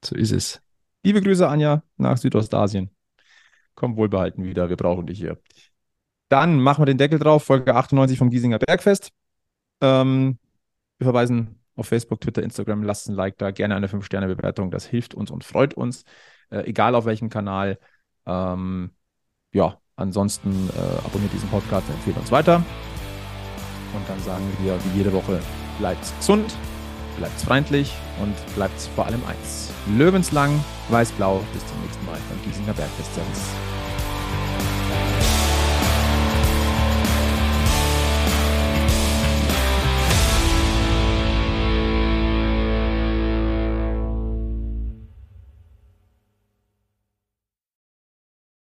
So 0.04 0.16
ist 0.16 0.32
es. 0.32 0.60
Liebe 1.04 1.20
Grüße, 1.20 1.46
Anja, 1.46 1.82
nach 1.96 2.16
Südostasien. 2.16 2.90
Komm 3.74 3.96
wohlbehalten 3.96 4.44
wieder, 4.44 4.68
wir 4.68 4.76
brauchen 4.76 5.06
dich 5.06 5.18
hier. 5.18 5.38
Dann 6.28 6.60
machen 6.60 6.82
wir 6.82 6.86
den 6.86 6.98
Deckel 6.98 7.18
drauf, 7.18 7.44
Folge 7.44 7.74
98 7.74 8.18
vom 8.18 8.30
Giesinger 8.30 8.58
Bergfest. 8.58 9.10
Ähm, 9.80 10.38
wir 10.98 11.06
verweisen 11.06 11.58
auf 11.76 11.86
Facebook, 11.86 12.20
Twitter, 12.20 12.42
Instagram. 12.42 12.82
Lasst 12.82 13.08
ein 13.08 13.14
Like 13.14 13.38
da, 13.38 13.50
gerne 13.50 13.76
eine 13.76 13.86
5-Sterne-Bewertung. 13.86 14.70
Das 14.70 14.84
hilft 14.84 15.14
uns 15.14 15.30
und 15.30 15.44
freut 15.44 15.74
uns, 15.74 16.04
äh, 16.50 16.60
egal 16.68 16.94
auf 16.94 17.06
welchem 17.06 17.30
Kanal. 17.30 17.78
Ähm, 18.26 18.90
ja, 19.52 19.78
ansonsten 19.96 20.68
äh, 20.76 21.06
abonniert 21.06 21.32
diesen 21.32 21.48
Podcast, 21.48 21.88
empfehlt 21.88 22.16
uns 22.18 22.30
weiter. 22.30 22.56
Und 23.94 24.08
dann 24.08 24.20
sagen 24.20 24.44
wir 24.60 24.78
wie 24.84 24.98
jede 24.98 25.12
Woche, 25.12 25.40
bleibt 25.78 26.12
gesund, 26.18 26.54
bleibt 27.16 27.40
freundlich 27.40 27.94
und 28.20 28.34
bleibt 28.54 28.78
vor 28.94 29.06
allem 29.06 29.22
eins. 29.26 29.72
Löwenslang, 29.96 30.62
weiß-blau. 30.90 31.40
Bis 31.54 31.66
zum 31.66 31.80
nächsten 31.82 32.04
Mal 32.04 32.18
beim 32.28 32.42
Giesinger 32.44 32.74
Bergfest. 32.74 33.14
Servus. 33.14 34.67